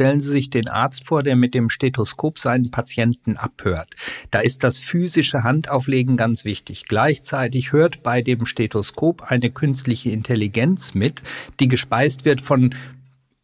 Stellen 0.00 0.20
Sie 0.20 0.30
sich 0.30 0.48
den 0.48 0.66
Arzt 0.66 1.06
vor, 1.06 1.22
der 1.22 1.36
mit 1.36 1.52
dem 1.52 1.68
Stethoskop 1.68 2.38
seinen 2.38 2.70
Patienten 2.70 3.36
abhört. 3.36 3.90
Da 4.30 4.38
ist 4.38 4.64
das 4.64 4.80
physische 4.80 5.42
Handauflegen 5.42 6.16
ganz 6.16 6.46
wichtig. 6.46 6.86
Gleichzeitig 6.88 7.72
hört 7.72 8.02
bei 8.02 8.22
dem 8.22 8.46
Stethoskop 8.46 9.30
eine 9.30 9.50
künstliche 9.50 10.10
Intelligenz 10.10 10.94
mit, 10.94 11.20
die 11.60 11.68
gespeist 11.68 12.24
wird 12.24 12.40
von 12.40 12.74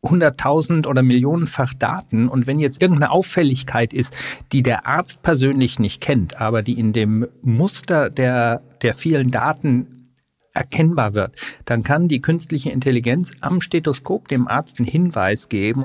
hunderttausend 0.03 0.87
oder 0.87 1.03
millionenfach 1.03 1.74
Daten. 1.74 2.27
Und 2.27 2.46
wenn 2.46 2.59
jetzt 2.59 2.80
irgendeine 2.80 3.11
Auffälligkeit 3.11 3.93
ist, 3.93 4.14
die 4.52 4.62
der 4.62 4.86
Arzt 4.86 5.20
persönlich 5.20 5.79
nicht 5.79 6.00
kennt, 6.00 6.41
aber 6.41 6.62
die 6.62 6.79
in 6.79 6.95
dem 6.95 7.29
Muster 7.43 8.09
der, 8.09 8.62
der 8.80 8.95
vielen 8.95 9.30
Daten 9.30 10.14
erkennbar 10.54 11.12
wird, 11.12 11.36
dann 11.66 11.82
kann 11.82 12.09
die 12.09 12.23
künstliche 12.23 12.70
Intelligenz 12.70 13.32
am 13.43 13.61
Stethoskop 13.61 14.29
dem 14.29 14.48
Arzt 14.48 14.79
einen 14.79 14.88
Hinweis 14.88 15.50
geben. 15.50 15.84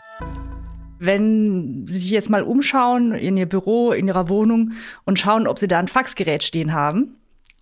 Wenn 1.04 1.88
Sie 1.88 1.98
sich 1.98 2.12
jetzt 2.12 2.30
mal 2.30 2.44
umschauen 2.44 3.13
in 3.13 3.35
Ihr 3.35 3.48
Büro, 3.48 3.91
in 3.91 4.07
Ihrer 4.07 4.30
Wohnung 4.30 4.73
und 5.03 5.17
schauen, 5.17 5.48
ob 5.48 5.58
Sie 5.58 5.67
da 5.67 5.80
ein 5.80 5.88
Faxgerät 5.88 6.44
stehen 6.44 6.73
haben 6.73 7.16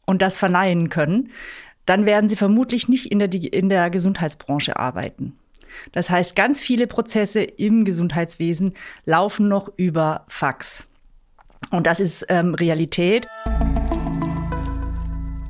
und 0.06 0.22
das 0.22 0.38
verneinen 0.38 0.90
können, 0.90 1.30
dann 1.86 2.06
werden 2.06 2.28
Sie 2.28 2.36
vermutlich 2.36 2.90
nicht 2.90 3.06
in 3.06 3.20
der, 3.20 3.32
in 3.32 3.70
der 3.70 3.90
Gesundheitsbranche 3.92 4.76
arbeiten. 4.76 5.38
Das 5.94 6.10
heißt, 6.10 6.36
ganz 6.36 6.60
viele 6.60 6.86
Prozesse 6.86 7.42
im 7.42 7.86
Gesundheitswesen 7.86 8.74
laufen 9.06 9.48
noch 9.48 9.72
über 9.78 10.26
Fax. 10.28 10.84
Und 11.72 11.88
das 11.88 12.02
ist 12.02 12.26
ähm, 12.28 12.56
Realität. 12.56 13.26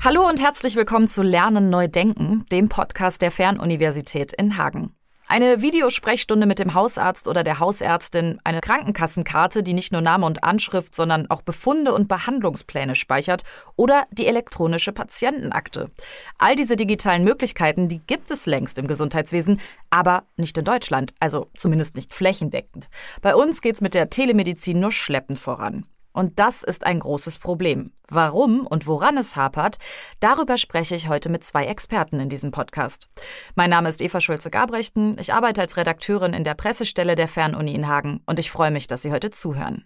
Hallo 0.04 0.30
und 0.30 0.40
herzlich 0.40 0.76
willkommen 0.76 1.08
zu 1.08 1.24
Lernen 1.24 1.71
neu 1.71 1.88
denken, 1.88 2.46
dem 2.52 2.70
Podcast 2.70 3.24
der 3.24 3.32
Fernuniversität 3.32 4.32
in 4.34 4.58
Hagen. 4.58 4.94
Eine 5.32 5.62
Videosprechstunde 5.62 6.48
mit 6.48 6.58
dem 6.58 6.74
Hausarzt 6.74 7.28
oder 7.28 7.44
der 7.44 7.60
Hausärztin, 7.60 8.42
eine 8.44 8.62
Krankenkassenkarte, 8.62 9.62
die 9.62 9.76
nicht 9.76 9.92
nur 9.92 10.02
Name 10.02 10.26
und 10.26 10.44
Anschrift, 10.44 10.96
sondern 10.96 11.30
auch 11.30 11.44
Befunde 11.44 11.94
und 11.94 12.08
Behandlungspläne 12.08 12.96
speichert 12.96 13.44
oder 13.76 14.08
die 14.10 14.26
elektronische 14.26 14.91
Patientenakte. 14.91 15.91
All 16.40 16.55
diese 16.55 16.76
digitalen 16.76 17.24
Möglichkeiten, 17.24 17.88
die 17.88 17.99
gibt 17.99 18.32
es 18.32 18.48
längst 18.48 18.80
im 18.80 18.88
Gesundheitswesen, 18.88 19.62
aber 19.91 20.24
nicht 20.36 20.58
in 20.58 20.66
Deutschland, 20.66 21.13
also 21.20 21.46
zumindest 21.54 21.96
nicht 21.96 22.12
flächendeckend. 22.12 22.90
Bei 23.21 23.36
uns 23.36 23.62
geht's 23.62 23.82
mit 23.82 23.93
der 23.93 24.10
Telemedizin 24.10 24.80
nur 24.80 24.91
schleppend 24.91 25.38
voran. 25.38 25.86
Und 26.20 26.37
das 26.37 26.63
ist 26.63 26.85
ein 26.85 26.99
großes 26.99 27.37
Problem. 27.37 27.93
Warum 28.09 28.67
und 28.67 28.87
woran 28.87 29.17
es 29.17 29.37
hapert, 29.37 29.77
darüber 30.20 30.57
spreche 30.57 30.93
ich 30.93 31.07
heute 31.07 31.29
mit 31.29 31.45
zwei 31.45 31.65
Experten 31.65 32.20
in 32.20 32.27
diesem 32.27 32.51
Podcast. 32.51 33.09
Mein 33.55 33.70
Name 33.70 33.87
ist 33.87 34.01
Eva 34.01 34.20
Schulze-Gabrechten. 34.20 35.15
Ich 35.17 35.34
arbeite 35.34 35.62
als 35.62 35.77
Redakteurin 35.77 36.34
in 36.34 36.43
der 36.43 36.55
Pressestelle 36.55 37.15
der 37.15 37.29
Fernuni 37.29 37.73
in 37.73 37.87
Hagen 37.87 38.20
und 38.25 38.37
ich 38.37 38.51
freue 38.51 38.70
mich, 38.70 38.85
dass 38.85 39.01
Sie 39.01 39.13
heute 39.13 39.29
zuhören. 39.29 39.85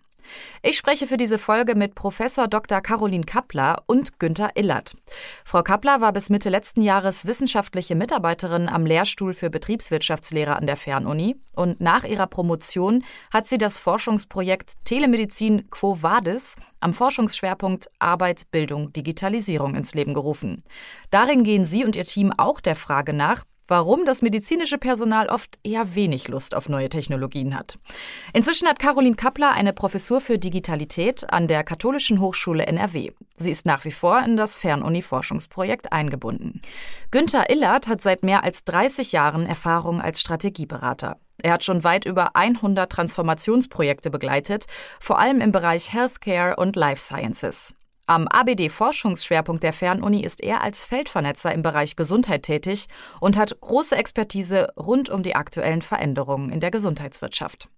Ich 0.61 0.77
spreche 0.77 1.07
für 1.07 1.17
diese 1.17 1.37
Folge 1.37 1.75
mit 1.75 1.95
Professor 1.95 2.47
Dr. 2.47 2.81
Caroline 2.81 3.25
Kappler 3.25 3.83
und 3.85 4.19
Günther 4.19 4.51
Illert. 4.55 4.95
Frau 5.45 5.63
Kappler 5.63 6.01
war 6.01 6.13
bis 6.13 6.29
Mitte 6.29 6.49
letzten 6.49 6.81
Jahres 6.81 7.25
wissenschaftliche 7.25 7.95
Mitarbeiterin 7.95 8.69
am 8.69 8.85
Lehrstuhl 8.85 9.33
für 9.33 9.49
Betriebswirtschaftslehre 9.49 10.55
an 10.55 10.67
der 10.67 10.77
Fernuni 10.77 11.35
und 11.55 11.81
nach 11.81 12.03
ihrer 12.03 12.27
Promotion 12.27 13.03
hat 13.31 13.47
sie 13.47 13.57
das 13.57 13.77
Forschungsprojekt 13.77 14.73
Telemedizin 14.85 15.69
Quo 15.69 16.01
Vadis 16.01 16.55
am 16.79 16.93
Forschungsschwerpunkt 16.93 17.89
Arbeit, 17.99 18.51
Bildung, 18.51 18.91
Digitalisierung 18.91 19.75
ins 19.75 19.93
Leben 19.93 20.13
gerufen. 20.13 20.61
Darin 21.09 21.43
gehen 21.43 21.65
sie 21.65 21.85
und 21.85 21.95
ihr 21.95 22.03
Team 22.03 22.31
auch 22.35 22.59
der 22.59 22.75
Frage 22.75 23.13
nach, 23.13 23.43
warum 23.67 24.05
das 24.05 24.21
medizinische 24.21 24.77
Personal 24.77 25.27
oft 25.27 25.59
eher 25.63 25.95
wenig 25.95 26.27
Lust 26.27 26.55
auf 26.55 26.69
neue 26.69 26.89
Technologien 26.89 27.57
hat. 27.57 27.77
Inzwischen 28.33 28.67
hat 28.67 28.79
Caroline 28.79 29.15
Kappler 29.15 29.51
eine 29.51 29.73
Professur 29.73 30.21
für 30.21 30.37
Digitalität 30.37 31.31
an 31.31 31.47
der 31.47 31.63
Katholischen 31.63 32.19
Hochschule 32.19 32.65
NRW. 32.65 33.11
Sie 33.35 33.51
ist 33.51 33.65
nach 33.65 33.85
wie 33.85 33.91
vor 33.91 34.21
in 34.23 34.37
das 34.37 34.57
Fernuni-Forschungsprojekt 34.57 35.91
eingebunden. 35.91 36.61
Günther 37.11 37.49
Illert 37.49 37.87
hat 37.87 38.01
seit 38.01 38.23
mehr 38.23 38.43
als 38.43 38.63
30 38.65 39.11
Jahren 39.11 39.45
Erfahrung 39.45 40.01
als 40.01 40.21
Strategieberater. 40.21 41.17
Er 41.41 41.53
hat 41.53 41.63
schon 41.63 41.83
weit 41.83 42.05
über 42.05 42.35
100 42.35 42.91
Transformationsprojekte 42.91 44.09
begleitet, 44.09 44.65
vor 44.99 45.19
allem 45.19 45.41
im 45.41 45.51
Bereich 45.51 45.91
Healthcare 45.93 46.55
und 46.55 46.75
Life 46.75 47.01
Sciences. 47.01 47.75
Am 48.05 48.27
ABD-Forschungsschwerpunkt 48.27 49.63
der 49.63 49.71
Fernuni 49.71 50.23
ist 50.23 50.41
er 50.43 50.61
als 50.61 50.83
Feldvernetzer 50.83 51.53
im 51.53 51.61
Bereich 51.61 51.95
Gesundheit 51.95 52.43
tätig 52.43 52.87
und 53.21 53.37
hat 53.37 53.57
große 53.61 53.95
Expertise 53.95 54.73
rund 54.75 55.09
um 55.09 55.23
die 55.23 55.35
aktuellen 55.35 55.81
Veränderungen 55.81 56.49
in 56.49 56.59
der 56.59 56.69
Gesundheitswirtschaft. 56.69 57.69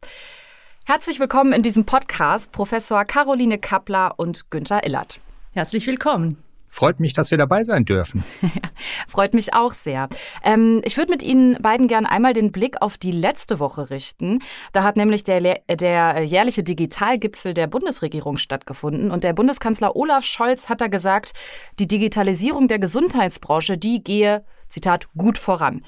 Herzlich 0.85 1.19
willkommen 1.19 1.53
in 1.53 1.61
diesem 1.61 1.85
Podcast 1.85 2.51
Professor 2.51 3.05
Caroline 3.05 3.59
Kappler 3.59 4.15
und 4.17 4.49
Günther 4.49 4.83
Illert. 4.83 5.19
Herzlich 5.53 5.85
willkommen. 5.85 6.44
Freut 6.75 6.99
mich, 6.99 7.13
dass 7.13 7.31
wir 7.31 7.37
dabei 7.37 7.63
sein 7.63 7.85
dürfen. 7.85 8.25
Freut 9.07 9.33
mich 9.33 9.53
auch 9.53 9.71
sehr. 9.71 10.09
Ähm, 10.43 10.81
ich 10.83 10.97
würde 10.97 11.09
mit 11.09 11.23
Ihnen 11.23 11.55
beiden 11.61 11.87
gern 11.87 12.05
einmal 12.05 12.33
den 12.33 12.51
Blick 12.51 12.81
auf 12.81 12.97
die 12.97 13.13
letzte 13.13 13.59
Woche 13.59 13.89
richten. 13.91 14.39
Da 14.73 14.83
hat 14.83 14.97
nämlich 14.97 15.23
der, 15.23 15.39
der 15.73 16.23
jährliche 16.25 16.63
Digitalgipfel 16.63 17.53
der 17.53 17.67
Bundesregierung 17.67 18.37
stattgefunden. 18.37 19.09
Und 19.09 19.23
der 19.23 19.31
Bundeskanzler 19.31 19.95
Olaf 19.95 20.25
Scholz 20.25 20.67
hat 20.67 20.81
da 20.81 20.87
gesagt, 20.87 21.31
die 21.79 21.87
Digitalisierung 21.87 22.67
der 22.67 22.79
Gesundheitsbranche, 22.79 23.77
die 23.77 24.03
gehe, 24.03 24.43
Zitat, 24.67 25.07
gut 25.17 25.37
voran. 25.37 25.81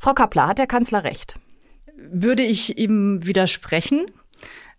Frau 0.00 0.12
Kappler, 0.12 0.48
hat 0.48 0.58
der 0.58 0.66
Kanzler 0.66 1.04
recht? 1.04 1.36
Würde 1.94 2.42
ich 2.42 2.78
ihm 2.78 3.24
widersprechen? 3.24 4.06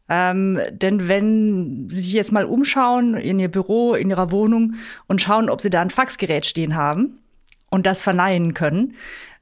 Ähm, 0.10 0.60
denn 0.72 1.08
wenn 1.08 1.88
Sie 1.90 2.02
sich 2.02 2.14
jetzt 2.14 2.32
mal 2.32 2.46
umschauen 2.46 3.16
in 3.16 3.40
Ihr 3.40 3.50
Büro, 3.50 3.94
in 3.94 4.10
Ihrer 4.10 4.32
Wohnung 4.32 4.76
und 5.08 5.22
schauen, 5.22 5.50
ob 5.50 5.62
Sie 5.62 5.70
da 5.70 5.82
ein 5.82 5.90
Faxgerät 5.90 6.46
stehen 6.46 6.76
haben 6.76 7.20
und 7.70 7.86
das 7.86 8.04
verneinen 8.04 8.54
können, 8.54 8.96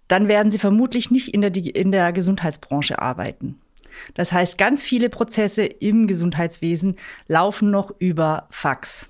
dann 0.08 0.28
werden 0.28 0.52
Sie 0.52 0.60
vermutlich 0.60 1.10
nicht 1.10 1.30
in 1.34 1.42
der, 1.42 1.56
in 1.56 1.92
der 1.92 2.12
Gesundheitsbranche 2.14 3.00
arbeiten. 3.00 3.60
Das 4.14 4.32
heißt, 4.32 4.58
ganz 4.58 4.84
viele 4.84 5.10
Prozesse 5.10 5.66
im 5.66 6.08
Gesundheitswesen 6.08 6.96
laufen 7.28 7.72
noch 7.72 7.94
über 8.00 8.48
Fax. 8.50 9.08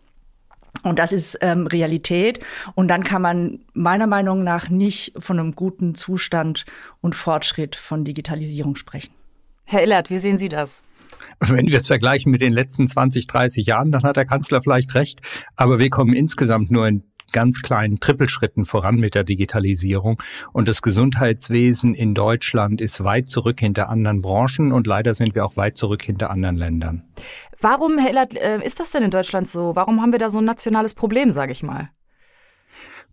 Und 0.84 1.00
das 1.00 1.12
ist 1.12 1.38
ähm, 1.42 1.68
Realität. 1.68 2.40
Und 2.76 2.88
dann 2.88 3.04
kann 3.04 3.22
man 3.22 3.60
meiner 3.74 4.08
Meinung 4.08 4.44
nach 4.44 4.70
nicht 4.70 5.14
von 5.20 5.40
einem 5.40 5.54
guten 5.54 5.96
Zustand 5.96 6.66
und 7.02 7.16
Fortschritt 7.16 7.76
von 7.76 8.04
Digitalisierung 8.04 8.76
sprechen. 8.76 9.14
Herr 9.66 9.84
Illert, 9.84 10.10
wie 10.10 10.18
sehen 10.18 10.38
Sie 10.38 10.50
das? 10.50 10.84
Wenn 11.42 11.68
wir 11.68 11.80
es 11.80 11.88
vergleichen 11.88 12.32
mit 12.32 12.42
den 12.42 12.54
letzten 12.54 12.88
20, 12.88 13.28
30 13.28 13.66
Jahren, 13.66 13.92
dann 13.92 14.04
hat 14.04 14.16
der 14.16 14.26
Kanzler 14.26 14.62
vielleicht 14.62 14.94
recht. 14.96 15.22
Aber 15.56 15.80
wir 15.80 15.90
kommen 15.90 16.14
insgesamt 16.14 16.70
nur 16.70 16.88
in 16.88 17.04
ganz 17.32 17.62
kleinen 17.62 18.00
Trippelschritten 18.00 18.66
voran 18.66 18.98
mit 18.98 19.16
der 19.16 19.24
Digitalisierung. 19.24 20.22
Und 20.54 20.68
das 20.68 20.82
Gesundheitswesen 20.82 21.96
in 21.96 22.14
Deutschland 22.14 22.82
ist 22.82 23.04
weit 23.04 23.28
zurück 23.28 23.60
hinter 23.60 23.90
anderen 23.90 24.22
Branchen 24.22 24.72
und 24.72 24.88
leider 24.88 25.14
sind 25.14 25.34
wir 25.34 25.46
auch 25.46 25.58
weit 25.58 25.78
zurück 25.78 26.04
hinter 26.04 26.30
anderen 26.30 26.58
Ländern. 26.58 27.04
Warum, 27.60 27.98
Herr 27.98 28.12
Illert, 28.12 28.36
äh, 28.36 28.64
ist 28.64 28.80
das 28.80 28.92
denn 28.92 29.04
in 29.04 29.12
Deutschland 29.12 29.48
so? 29.48 29.76
Warum 29.76 30.02
haben 30.02 30.12
wir 30.12 30.20
da 30.20 30.30
so 30.30 30.40
ein 30.40 30.46
nationales 30.46 30.94
Problem, 30.94 31.32
sage 31.32 31.52
ich 31.52 31.64
mal? 31.64 31.90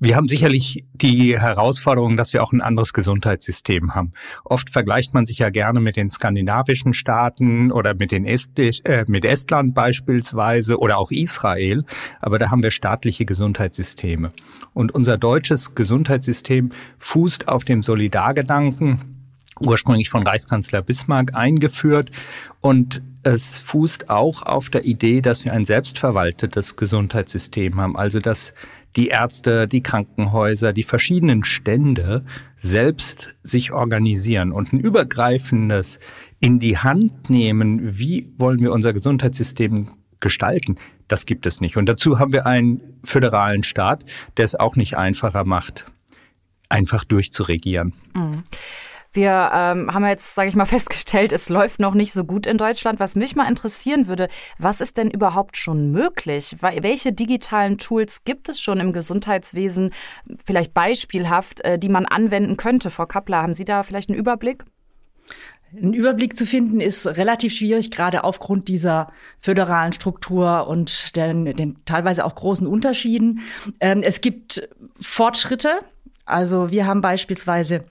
Wir 0.01 0.15
haben 0.15 0.29
sicherlich 0.29 0.85
die 0.93 1.39
Herausforderung, 1.39 2.17
dass 2.17 2.33
wir 2.33 2.43
auch 2.43 2.53
ein 2.53 2.61
anderes 2.61 2.93
Gesundheitssystem 2.93 3.97
haben. 3.97 4.13
Oft 4.45 4.71
vergleicht 4.71 5.13
man 5.13 5.25
sich 5.25 5.39
ja 5.39 5.51
gerne 5.51 5.81
mit 5.81 5.97
den 5.97 6.09
skandinavischen 6.09 6.95
Staaten 6.95 7.73
oder 7.73 7.95
mit, 7.95 8.13
den 8.13 8.25
Est 8.25 8.57
äh, 8.59 9.05
mit 9.09 9.25
Estland 9.25 9.75
beispielsweise 9.75 10.79
oder 10.79 10.99
auch 10.99 11.11
Israel, 11.11 11.85
aber 12.21 12.39
da 12.39 12.51
haben 12.51 12.63
wir 12.63 12.71
staatliche 12.71 13.25
Gesundheitssysteme. 13.25 14.31
Und 14.73 14.95
unser 14.95 15.19
deutsches 15.19 15.75
Gesundheitssystem 15.75 16.71
fußt 16.99 17.49
auf 17.49 17.65
dem 17.65 17.83
Solidargedanken, 17.83 19.17
ursprünglich 19.59 20.11
von 20.11 20.25
Reichskanzler 20.25 20.83
Bismarck 20.83 21.35
eingeführt 21.35 22.13
und 22.61 23.03
es 23.25 23.61
fußt 23.61 24.11
auch 24.11 24.43
auf 24.43 24.71
der 24.71 24.85
Idee, 24.85 25.21
dass 25.21 25.45
wir 25.45 25.53
ein 25.53 25.65
selbstverwaltetes 25.65 26.77
Gesundheitssystem 26.77 27.81
haben, 27.81 27.97
also 27.97 28.21
dass 28.21 28.53
die 28.99 29.09
Ärzte, 29.09 29.69
die 29.69 29.83
Krankenhäuser, 29.83 30.73
die 30.73 30.83
verschiedenen 30.83 31.45
Stände 31.45 32.25
selbst 32.57 33.29
sich 33.45 33.73
organisieren 33.73 34.51
und 34.51 34.73
ein 34.73 34.81
übergreifendes 34.81 36.01
in 36.41 36.59
die 36.59 36.79
Hand 36.79 37.31
nehmen, 37.31 37.97
wie 37.97 38.29
wollen 38.37 38.59
wir 38.59 38.73
unser 38.73 38.93
Gesundheitssystem 38.93 39.93
gestalten, 40.19 40.77
das 41.07 41.27
gibt 41.27 41.47
es 41.47 41.61
nicht. 41.61 41.77
Und 41.77 41.89
dazu 41.89 42.19
haben 42.19 42.33
wir 42.33 42.45
einen 42.45 42.81
föderalen 43.05 43.63
Staat, 43.63 44.05
der 44.37 44.45
es 44.45 44.57
auch 44.57 44.75
nicht 44.75 44.97
einfacher 44.97 45.45
macht, 45.45 45.87
einfach 46.69 47.05
durchzuregieren. 47.05 47.93
Mhm. 48.15 48.43
Wir 49.13 49.51
ähm, 49.55 49.93
haben 49.93 50.07
jetzt, 50.07 50.35
sage 50.35 50.49
ich 50.49 50.57
mal, 50.57 50.67
festgestellt, 50.67 51.33
es 51.33 51.49
läuft 51.49 51.81
noch 51.81 51.95
nicht 51.95 52.13
so 52.13 52.25
gut 52.25 52.47
in 52.47 52.59
Deutschland. 52.59 53.01
Was 53.01 53.17
mich 53.17 53.37
mal 53.37 53.49
interessieren 53.49 54.07
würde, 54.07 54.29
was 54.59 54.81
ist 54.81 54.97
denn 54.97 55.11
überhaupt 55.11 55.57
schon 55.57 55.91
möglich? 55.91 56.57
Welche 56.61 57.13
digitalen 57.13 57.79
Tools 57.79 58.25
gibt 58.25 58.49
es 58.49 58.61
schon 58.61 58.81
im 58.81 58.93
Gesundheitswesen, 58.93 59.93
vielleicht 60.45 60.75
beispielhaft, 60.75 61.61
äh, 61.65 61.79
die 61.79 61.89
man 61.89 62.07
anwenden 62.07 62.57
könnte? 62.57 62.91
Frau 62.91 63.07
Kappler, 63.07 63.43
haben 63.43 63.55
Sie 63.55 63.65
da 63.65 63.83
vielleicht 63.83 64.11
einen 64.11 64.19
Überblick? 64.19 64.65
Ein 65.73 65.93
Überblick 65.93 66.37
zu 66.37 66.47
finden 66.47 66.81
ist 66.81 67.07
relativ 67.07 67.55
schwierig, 67.55 67.91
gerade 67.91 68.25
aufgrund 68.25 68.69
dieser 68.69 69.13
föderalen 69.39 69.93
Struktur 69.93 70.67
und 70.67 71.15
den, 71.15 71.45
den 71.45 71.85
teilweise 71.85 72.25
auch 72.25 72.35
großen 72.35 72.67
Unterschieden. 72.67 73.41
Ähm, 73.81 74.03
es 74.03 74.23
gibt 74.23 74.67
Fortschritte. 75.01 75.81
Also 76.25 76.71
wir 76.71 76.87
haben 76.87 77.03
beispielsweise 77.03 77.85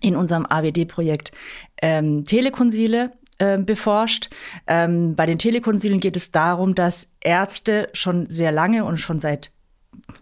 in 0.00 0.16
unserem 0.16 0.46
AWD-Projekt 0.48 1.32
ähm, 1.80 2.24
Telekonsile 2.26 3.12
äh, 3.38 3.58
beforscht. 3.58 4.30
Ähm, 4.66 5.16
bei 5.16 5.26
den 5.26 5.38
Telekonsilen 5.38 6.00
geht 6.00 6.16
es 6.16 6.30
darum, 6.30 6.74
dass 6.74 7.08
Ärzte 7.20 7.88
schon 7.92 8.28
sehr 8.30 8.52
lange 8.52 8.84
und 8.84 8.98
schon 8.98 9.20
seit 9.20 9.50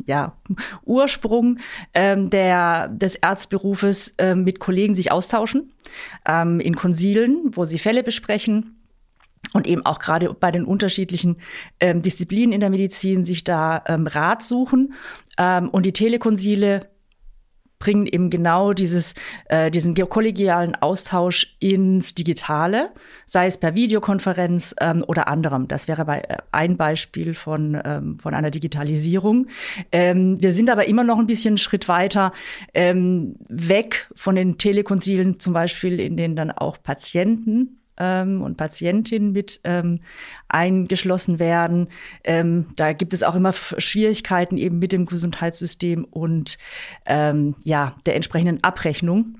ja, 0.06 0.36
Ursprung 0.84 1.58
ähm, 1.94 2.30
der, 2.30 2.88
des 2.88 3.14
Erzberufes 3.14 4.14
äh, 4.18 4.34
mit 4.34 4.60
Kollegen 4.60 4.94
sich 4.94 5.10
austauschen, 5.10 5.72
ähm, 6.26 6.60
in 6.60 6.74
Konsilen, 6.74 7.50
wo 7.52 7.64
sie 7.64 7.78
Fälle 7.78 8.02
besprechen 8.02 8.78
und 9.52 9.66
eben 9.66 9.84
auch 9.84 9.98
gerade 9.98 10.32
bei 10.32 10.50
den 10.50 10.64
unterschiedlichen 10.64 11.36
ähm, 11.80 12.02
Disziplinen 12.02 12.52
in 12.52 12.60
der 12.60 12.70
Medizin 12.70 13.24
sich 13.24 13.44
da 13.44 13.82
ähm, 13.86 14.06
Rat 14.06 14.42
suchen. 14.42 14.94
Ähm, 15.38 15.68
und 15.68 15.84
die 15.84 15.92
Telekonsile 15.92 16.88
bringen 17.82 18.06
eben 18.06 18.30
genau 18.30 18.72
dieses, 18.74 19.14
äh, 19.46 19.68
diesen 19.68 19.96
kollegialen 20.08 20.76
Austausch 20.76 21.56
ins 21.58 22.14
Digitale, 22.14 22.90
sei 23.26 23.48
es 23.48 23.58
per 23.58 23.74
Videokonferenz 23.74 24.72
ähm, 24.80 25.02
oder 25.08 25.26
anderem. 25.26 25.66
Das 25.66 25.88
wäre 25.88 26.04
bei, 26.04 26.20
äh, 26.20 26.36
ein 26.52 26.76
Beispiel 26.76 27.34
von, 27.34 27.76
ähm, 27.84 28.20
von 28.20 28.34
einer 28.34 28.52
Digitalisierung. 28.52 29.48
Ähm, 29.90 30.40
wir 30.40 30.52
sind 30.52 30.70
aber 30.70 30.86
immer 30.86 31.02
noch 31.02 31.18
ein 31.18 31.26
bisschen 31.26 31.52
einen 31.52 31.58
Schritt 31.58 31.88
weiter 31.88 32.32
ähm, 32.72 33.34
weg 33.48 34.08
von 34.14 34.36
den 34.36 34.58
Telekonsilen, 34.58 35.40
zum 35.40 35.52
Beispiel, 35.52 35.98
in 35.98 36.16
denen 36.16 36.36
dann 36.36 36.52
auch 36.52 36.80
Patienten 36.80 37.81
ähm, 37.96 38.42
und 38.42 38.56
Patientinnen 38.56 39.32
mit 39.32 39.60
ähm, 39.64 40.00
eingeschlossen 40.48 41.38
werden. 41.38 41.88
Ähm, 42.24 42.66
da 42.76 42.92
gibt 42.92 43.14
es 43.14 43.22
auch 43.22 43.34
immer 43.34 43.52
Schwierigkeiten 43.52 44.58
eben 44.58 44.78
mit 44.78 44.92
dem 44.92 45.06
Gesundheitssystem 45.06 46.04
und 46.04 46.58
ähm, 47.06 47.54
ja 47.64 47.96
der 48.06 48.16
entsprechenden 48.16 48.62
Abrechnung. 48.62 49.38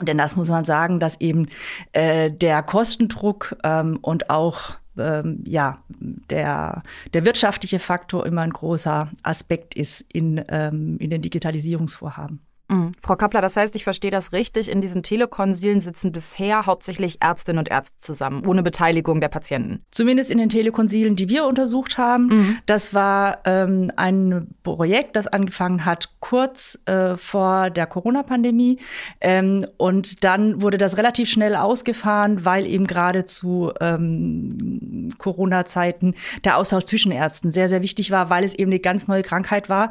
Denn 0.00 0.16
das 0.16 0.36
muss 0.36 0.48
man 0.48 0.64
sagen, 0.64 1.00
dass 1.00 1.20
eben 1.20 1.48
äh, 1.92 2.30
der 2.30 2.62
Kostendruck 2.62 3.56
ähm, 3.62 3.98
und 4.00 4.30
auch 4.30 4.76
ähm, 4.98 5.42
ja, 5.46 5.82
der, 5.88 6.82
der 7.12 7.24
wirtschaftliche 7.24 7.78
Faktor 7.78 8.26
immer 8.26 8.42
ein 8.42 8.50
großer 8.50 9.10
Aspekt 9.22 9.74
ist 9.74 10.02
in, 10.02 10.42
ähm, 10.48 10.98
in 10.98 11.10
den 11.10 11.22
Digitalisierungsvorhaben. 11.22 12.40
Mhm. 12.72 12.92
Frau 13.02 13.16
Kappler, 13.16 13.40
das 13.40 13.56
heißt, 13.56 13.76
ich 13.76 13.84
verstehe 13.84 14.10
das 14.10 14.32
richtig, 14.32 14.70
in 14.70 14.80
diesen 14.80 15.02
Telekonsilen 15.02 15.80
sitzen 15.80 16.10
bisher 16.12 16.66
hauptsächlich 16.66 17.20
Ärztinnen 17.20 17.58
und 17.58 17.70
Ärzte 17.70 17.96
zusammen, 17.98 18.46
ohne 18.46 18.62
Beteiligung 18.62 19.20
der 19.20 19.28
Patienten. 19.28 19.84
Zumindest 19.90 20.30
in 20.30 20.38
den 20.38 20.48
Telekonsilen, 20.48 21.16
die 21.16 21.28
wir 21.28 21.44
untersucht 21.44 21.98
haben. 21.98 22.26
Mhm. 22.26 22.58
Das 22.66 22.94
war 22.94 23.40
ähm, 23.44 23.90
ein 23.96 24.48
Projekt, 24.62 25.16
das 25.16 25.26
angefangen 25.26 25.84
hat 25.84 26.10
kurz 26.20 26.78
äh, 26.86 27.16
vor 27.16 27.70
der 27.70 27.86
Corona-Pandemie. 27.86 28.78
Ähm, 29.20 29.66
und 29.76 30.24
dann 30.24 30.62
wurde 30.62 30.78
das 30.78 30.96
relativ 30.96 31.28
schnell 31.28 31.54
ausgefahren, 31.54 32.44
weil 32.44 32.66
eben 32.66 32.86
gerade 32.86 33.24
zu 33.24 33.72
ähm, 33.80 35.10
Corona-Zeiten 35.18 36.14
der 36.44 36.56
Austausch 36.56 36.84
zwischen 36.84 37.12
Ärzten 37.12 37.50
sehr, 37.50 37.68
sehr 37.68 37.82
wichtig 37.82 38.10
war, 38.10 38.30
weil 38.30 38.44
es 38.44 38.54
eben 38.54 38.70
eine 38.70 38.80
ganz 38.80 39.08
neue 39.08 39.22
Krankheit 39.22 39.68
war. 39.68 39.90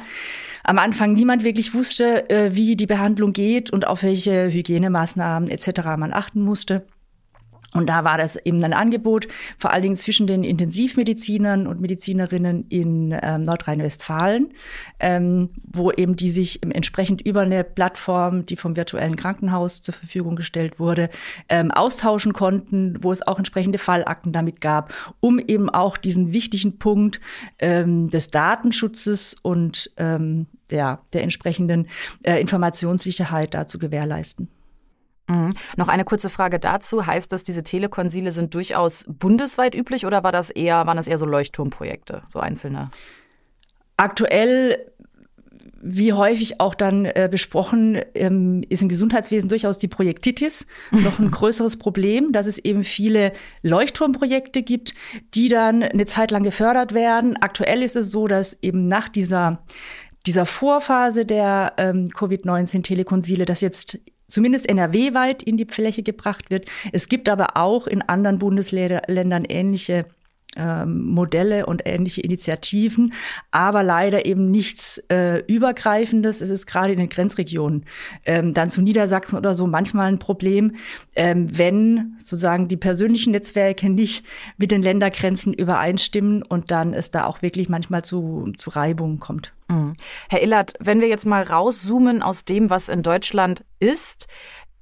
Am 0.64 0.78
Anfang 0.78 1.14
niemand 1.14 1.44
wirklich 1.44 1.74
wusste, 1.74 2.30
äh, 2.30 2.56
wie 2.56 2.71
wie 2.72 2.78
die 2.78 2.88
Behandlung 2.88 3.34
geht 3.34 3.70
und 3.70 3.86
auf 3.86 4.02
welche 4.02 4.50
Hygienemaßnahmen 4.50 5.50
etc. 5.50 5.88
man 5.98 6.14
achten 6.14 6.42
musste. 6.42 6.86
Und 7.74 7.88
da 7.88 8.04
war 8.04 8.18
das 8.18 8.36
eben 8.36 8.64
ein 8.64 8.74
Angebot, 8.74 9.28
vor 9.58 9.72
allen 9.72 9.84
Dingen 9.84 9.96
zwischen 9.96 10.28
den 10.28 10.44
Intensivmedizinern 10.44 11.68
und 11.68 11.80
Medizinerinnen 11.80 12.66
in 12.68 13.18
ähm, 13.22 13.44
Nordrhein-Westfalen, 13.44 14.50
ähm, 15.00 15.50
wo 15.64 15.92
eben 15.92 16.16
die 16.16 16.30
sich 16.30 16.62
entsprechend 16.64 17.22
über 17.22 17.42
eine 17.42 17.64
Plattform, 17.64 18.46
die 18.46 18.58
vom 18.58 18.76
virtuellen 18.76 19.16
Krankenhaus 19.16 19.82
zur 19.82 19.94
Verfügung 19.94 20.36
gestellt 20.36 20.80
wurde, 20.80 21.10
ähm, 21.48 21.72
austauschen 21.72 22.34
konnten, 22.34 22.98
wo 23.02 23.12
es 23.12 23.26
auch 23.26 23.38
entsprechende 23.38 23.78
Fallakten 23.78 24.34
damit 24.34 24.60
gab, 24.60 24.94
um 25.22 25.40
eben 25.40 25.70
auch 25.70 25.98
diesen 25.98 26.34
wichtigen 26.34 26.78
Punkt 26.78 27.22
ähm, 27.60 28.10
des 28.10 28.32
Datenschutzes 28.32 29.36
und 29.42 29.92
ähm, 29.98 30.48
ja, 30.70 31.02
der 31.14 31.24
entsprechenden 31.24 31.88
äh, 32.24 32.40
Informationssicherheit 32.40 33.54
da 33.54 33.68
zu 33.68 33.80
gewährleisten. 33.80 34.50
Mhm. 35.28 35.54
Noch 35.78 35.88
eine 35.88 36.04
kurze 36.04 36.30
Frage 36.30 36.60
dazu. 36.60 37.06
Heißt 37.06 37.32
das, 37.32 37.44
diese 37.44 37.64
Telekonsile 37.64 38.32
sind 38.32 38.54
durchaus 38.54 39.06
bundesweit 39.08 39.76
üblich 39.76 40.06
oder 40.06 40.24
war 40.24 40.32
das 40.32 40.50
eher, 40.50 40.86
waren 40.86 40.98
das 40.98 41.08
eher 41.08 41.18
so 41.18 41.26
Leuchtturmprojekte, 41.26 42.22
so 42.28 42.40
einzelne? 42.40 42.90
Aktuell 43.98 44.92
wie 45.84 46.14
häufig 46.14 46.60
auch 46.60 46.76
dann 46.76 47.06
äh, 47.06 47.28
besprochen, 47.30 48.00
ähm, 48.14 48.64
ist 48.70 48.82
im 48.82 48.90
Gesundheitswesen 48.90 49.50
durchaus 49.50 49.80
die 49.80 49.88
Projektitis 49.88 50.68
noch 50.92 51.20
ein 51.20 51.32
größeres 51.32 51.78
Problem, 51.78 52.32
dass 52.32 52.48
es 52.48 52.58
eben 52.60 52.84
viele 52.84 53.34
Leuchtturmprojekte 53.64 54.62
gibt, 54.62 54.94
die 55.34 55.48
dann 55.50 55.84
eine 55.84 56.06
Zeit 56.06 56.32
lang 56.32 56.44
gefördert 56.44 56.94
werden. 56.94 57.36
Aktuell 57.38 57.82
ist 57.82 57.96
es 57.96 58.12
so, 58.12 58.28
dass 58.28 58.58
eben 58.62 58.88
nach 58.88 59.10
dieser 59.10 59.64
dieser 60.28 60.46
Vorphase 60.46 61.26
der 61.26 61.74
ähm, 61.78 62.08
Covid-19-Telekonsile, 62.10 63.46
das 63.46 63.62
jetzt 63.62 64.00
zumindest 64.32 64.68
NRW-weit 64.68 65.44
in 65.44 65.58
die 65.58 65.66
Fläche 65.66 66.04
gebracht 66.04 66.50
wird. 66.50 66.70
Es 66.92 67.08
gibt 67.08 67.30
aber 67.30 67.58
auch 67.58 67.88
in 67.88 68.02
anderen 68.02 68.40
Bundesländern 68.40 69.46
ähnliche 69.46 70.06
ähm, 70.58 71.06
Modelle 71.06 71.66
und 71.66 71.84
ähnliche 71.86 72.22
Initiativen, 72.22 73.14
aber 73.52 73.84
leider 73.84 74.26
eben 74.26 74.52
nichts 74.52 75.02
äh, 75.10 75.40
Übergreifendes. 75.46 76.42
Es 76.42 76.50
ist 76.50 76.66
gerade 76.66 76.92
in 76.94 77.00
den 77.00 77.10
Grenzregionen, 77.10 77.86
ähm, 78.26 78.54
dann 78.54 78.70
zu 78.70 78.82
Niedersachsen 78.82 79.38
oder 79.38 79.54
so 79.54 79.68
manchmal 79.68 80.12
ein 80.12 80.20
Problem, 80.20 80.76
ähm, 81.16 81.58
wenn 81.58 82.16
sozusagen 82.18 82.68
die 82.68 82.78
persönlichen 82.78 83.32
Netzwerke 83.32 83.90
nicht 83.90 84.26
mit 84.58 84.72
den 84.72 84.82
Ländergrenzen 84.82 85.54
übereinstimmen 85.54 86.44
und 86.44 86.72
dann 86.72 86.94
es 86.94 87.12
da 87.12 87.26
auch 87.26 87.42
wirklich 87.42 87.70
manchmal 87.70 88.04
zu, 88.04 88.52
zu 88.58 88.72
Reibungen 88.72 89.20
kommt. 89.20 89.54
Mhm. 89.72 89.94
Herr 90.30 90.44
Illert, 90.44 90.74
wenn 90.80 91.00
wir 91.00 91.08
jetzt 91.08 91.26
mal 91.26 91.44
rauszoomen 91.44 92.22
aus 92.22 92.46
dem, 92.46 92.70
was 92.70 92.90
in 92.90 93.04
Deutschland 93.04 93.64
ist, 93.80 94.28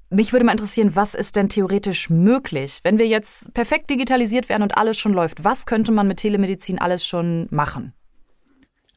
mich 0.09 0.33
würde 0.33 0.45
mal 0.45 0.53
interessieren, 0.53 0.95
was 0.95 1.13
ist 1.13 1.35
denn 1.35 1.49
theoretisch 1.49 2.09
möglich? 2.09 2.79
Wenn 2.83 2.97
wir 2.97 3.07
jetzt 3.07 3.53
perfekt 3.53 3.89
digitalisiert 3.89 4.49
werden 4.49 4.63
und 4.63 4.77
alles 4.77 4.97
schon 4.97 5.13
läuft, 5.13 5.43
was 5.43 5.65
könnte 5.65 5.91
man 5.91 6.07
mit 6.07 6.17
Telemedizin 6.17 6.79
alles 6.79 7.05
schon 7.05 7.47
machen? 7.51 7.93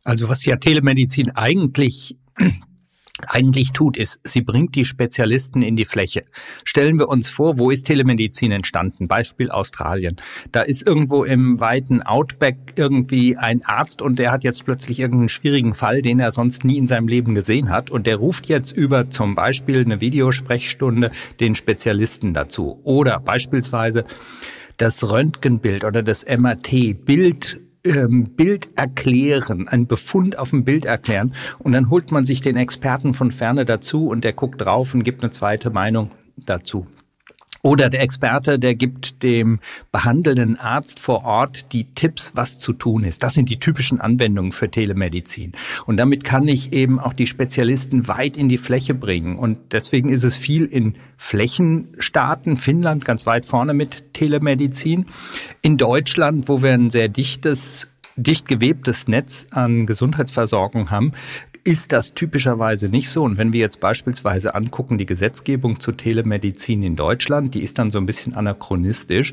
Also 0.04 0.28
was 0.28 0.44
ja 0.44 0.56
Telemedizin 0.56 1.30
eigentlich 1.30 2.16
eigentlich 3.28 3.72
tut, 3.72 3.96
ist, 3.96 4.20
sie 4.24 4.42
bringt 4.42 4.74
die 4.74 4.84
Spezialisten 4.84 5.62
in 5.62 5.76
die 5.76 5.84
Fläche. 5.84 6.24
Stellen 6.64 6.98
wir 6.98 7.08
uns 7.08 7.28
vor, 7.28 7.58
wo 7.58 7.70
ist 7.70 7.84
Telemedizin 7.84 8.52
entstanden? 8.52 9.08
Beispiel 9.08 9.50
Australien. 9.50 10.16
Da 10.50 10.62
ist 10.62 10.86
irgendwo 10.86 11.24
im 11.24 11.60
weiten 11.60 12.02
Outback 12.02 12.74
irgendwie 12.76 13.36
ein 13.36 13.64
Arzt 13.64 14.02
und 14.02 14.18
der 14.18 14.32
hat 14.32 14.44
jetzt 14.44 14.64
plötzlich 14.64 15.00
irgendeinen 15.00 15.28
schwierigen 15.28 15.74
Fall, 15.74 16.02
den 16.02 16.20
er 16.20 16.32
sonst 16.32 16.64
nie 16.64 16.78
in 16.78 16.86
seinem 16.86 17.08
Leben 17.08 17.34
gesehen 17.34 17.70
hat 17.70 17.90
und 17.90 18.06
der 18.06 18.16
ruft 18.16 18.46
jetzt 18.46 18.72
über 18.72 19.10
zum 19.10 19.34
Beispiel 19.34 19.80
eine 19.80 20.00
Videosprechstunde 20.00 21.10
den 21.40 21.54
Spezialisten 21.54 22.34
dazu. 22.34 22.80
Oder 22.84 23.20
beispielsweise 23.20 24.04
das 24.76 25.08
Röntgenbild 25.08 25.84
oder 25.84 26.02
das 26.02 26.24
MRT-Bild 26.26 27.60
ähm, 27.84 28.34
Bild 28.34 28.70
erklären, 28.76 29.68
ein 29.68 29.86
Befund 29.86 30.38
auf 30.38 30.50
dem 30.50 30.64
Bild 30.64 30.84
erklären 30.84 31.34
und 31.58 31.72
dann 31.72 31.90
holt 31.90 32.12
man 32.12 32.24
sich 32.24 32.40
den 32.40 32.56
Experten 32.56 33.14
von 33.14 33.32
ferne 33.32 33.64
dazu 33.64 34.08
und 34.08 34.24
der 34.24 34.32
guckt 34.32 34.60
drauf 34.60 34.94
und 34.94 35.02
gibt 35.02 35.22
eine 35.22 35.30
zweite 35.30 35.70
Meinung 35.70 36.10
dazu. 36.36 36.86
Oder 37.64 37.88
der 37.90 38.02
Experte, 38.02 38.58
der 38.58 38.74
gibt 38.74 39.22
dem 39.22 39.60
behandelnden 39.92 40.58
Arzt 40.58 40.98
vor 40.98 41.24
Ort 41.24 41.72
die 41.72 41.84
Tipps, 41.94 42.32
was 42.34 42.58
zu 42.58 42.72
tun 42.72 43.04
ist. 43.04 43.22
Das 43.22 43.34
sind 43.34 43.48
die 43.48 43.60
typischen 43.60 44.00
Anwendungen 44.00 44.50
für 44.50 44.68
Telemedizin. 44.68 45.52
Und 45.86 45.96
damit 45.96 46.24
kann 46.24 46.48
ich 46.48 46.72
eben 46.72 46.98
auch 46.98 47.12
die 47.12 47.28
Spezialisten 47.28 48.08
weit 48.08 48.36
in 48.36 48.48
die 48.48 48.58
Fläche 48.58 48.94
bringen. 48.94 49.38
Und 49.38 49.58
deswegen 49.72 50.08
ist 50.08 50.24
es 50.24 50.36
viel 50.36 50.64
in 50.64 50.96
Flächenstaaten, 51.16 52.56
Finnland 52.56 53.04
ganz 53.04 53.26
weit 53.26 53.46
vorne 53.46 53.74
mit 53.74 54.12
Telemedizin. 54.12 55.06
In 55.62 55.76
Deutschland, 55.76 56.48
wo 56.48 56.62
wir 56.62 56.72
ein 56.72 56.90
sehr 56.90 57.08
dichtes 57.08 57.86
dicht 58.16 58.46
gewebtes 58.46 59.08
Netz 59.08 59.46
an 59.52 59.86
Gesundheitsversorgung 59.86 60.90
haben, 60.90 61.12
ist 61.64 61.92
das 61.92 62.14
typischerweise 62.14 62.88
nicht 62.88 63.08
so. 63.08 63.22
Und 63.22 63.38
wenn 63.38 63.52
wir 63.52 63.60
jetzt 63.60 63.80
beispielsweise 63.80 64.54
angucken, 64.54 64.98
die 64.98 65.06
Gesetzgebung 65.06 65.80
zur 65.80 65.96
Telemedizin 65.96 66.82
in 66.82 66.96
Deutschland, 66.96 67.54
die 67.54 67.62
ist 67.62 67.78
dann 67.78 67.90
so 67.90 67.98
ein 67.98 68.06
bisschen 68.06 68.34
anachronistisch, 68.34 69.32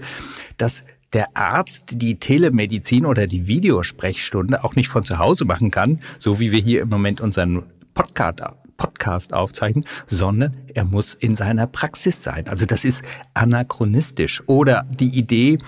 dass 0.58 0.84
der 1.14 1.36
Arzt 1.36 2.02
die 2.02 2.20
Telemedizin 2.20 3.06
oder 3.06 3.26
die 3.26 3.48
Videosprechstunde 3.48 4.64
auch 4.64 4.76
nicht 4.76 4.90
von 4.90 5.04
zu 5.06 5.18
Hause 5.18 5.46
machen 5.46 5.72
kann, 5.72 6.02
so 6.20 6.40
wie 6.40 6.52
wir 6.52 6.60
hier 6.60 6.82
im 6.82 6.90
Moment 6.90 7.20
unseren 7.22 7.64
Podcast 7.94 8.44
Podcast 8.78 9.34
aufzeichnen, 9.34 9.86
sondern 10.08 10.54
er 10.74 10.86
muss 10.86 11.14
in 11.14 11.36
seiner 11.36 11.68
Praxis 11.68 12.24
sein. 12.24 12.48
Also 12.48 12.66
das 12.66 12.86
ist 12.86 13.04
anachronistisch. 13.34 14.42
Oder 14.48 14.88
die 14.98 15.10
Idee, 15.10 15.60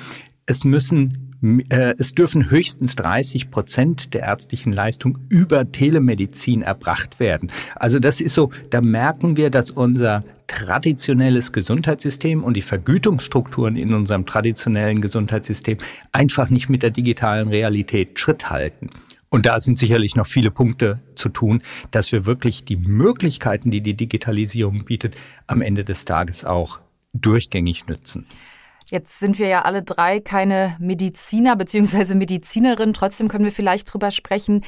es 0.45 0.63
müssen 0.63 1.30
es 1.69 2.13
dürfen 2.13 2.51
höchstens 2.51 2.95
30 2.95 3.49
Prozent 3.49 4.13
der 4.13 4.21
ärztlichen 4.21 4.73
Leistung 4.73 5.17
über 5.29 5.71
Telemedizin 5.71 6.61
erbracht 6.61 7.19
werden. 7.19 7.51
Also 7.75 7.99
das 7.99 8.21
ist 8.21 8.35
so, 8.35 8.51
da 8.69 8.79
merken 8.79 9.37
wir, 9.37 9.49
dass 9.49 9.71
unser 9.71 10.23
traditionelles 10.45 11.51
Gesundheitssystem 11.51 12.43
und 12.43 12.55
die 12.55 12.61
Vergütungsstrukturen 12.61 13.75
in 13.75 13.93
unserem 13.93 14.25
traditionellen 14.25 15.01
Gesundheitssystem 15.01 15.79
einfach 16.11 16.49
nicht 16.49 16.69
mit 16.69 16.83
der 16.83 16.91
digitalen 16.91 17.47
Realität 17.47 18.19
Schritt 18.19 18.49
halten. 18.51 18.89
Und 19.29 19.45
da 19.45 19.59
sind 19.61 19.79
sicherlich 19.79 20.15
noch 20.15 20.27
viele 20.27 20.51
Punkte 20.51 20.99
zu 21.15 21.29
tun, 21.29 21.63
dass 21.89 22.11
wir 22.11 22.25
wirklich 22.25 22.65
die 22.65 22.75
Möglichkeiten, 22.75 23.71
die 23.71 23.81
die 23.81 23.93
Digitalisierung 23.95 24.83
bietet, 24.83 25.15
am 25.47 25.61
Ende 25.61 25.85
des 25.85 26.03
Tages 26.05 26.43
auch 26.43 26.81
durchgängig 27.13 27.87
nützen. 27.87 28.25
Jetzt 28.91 29.19
sind 29.21 29.39
wir 29.39 29.47
ja 29.47 29.61
alle 29.61 29.83
drei 29.83 30.19
keine 30.19 30.75
Mediziner 30.77 31.55
bzw. 31.55 32.13
Medizinerin. 32.13 32.91
Trotzdem 32.91 33.29
können 33.29 33.45
wir 33.45 33.53
vielleicht 33.53 33.91
drüber 33.91 34.11
sprechen. 34.11 34.65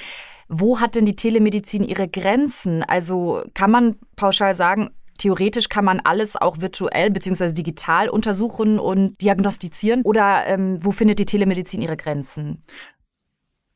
Wo 0.48 0.80
hat 0.80 0.96
denn 0.96 1.04
die 1.04 1.18
Telemedizin 1.18 1.84
ihre 1.84 2.08
Grenzen? 2.08 2.84
Also 2.84 3.44
kann 3.54 3.70
man 3.70 3.98
pauschal 4.16 4.56
sagen, 4.56 4.92
theoretisch 5.18 5.68
kann 5.68 5.84
man 5.84 6.00
alles 6.00 6.38
auch 6.38 6.62
virtuell 6.62 7.12
bzw. 7.12 7.52
digital 7.52 8.08
untersuchen 8.08 8.80
und 8.80 9.22
diagnostizieren? 9.22 10.04
Oder 10.04 10.48
ähm, 10.48 10.78
wo 10.82 10.92
findet 10.92 11.20
die 11.20 11.26
Telemedizin 11.26 11.82
ihre 11.82 11.98
Grenzen? 11.98 12.64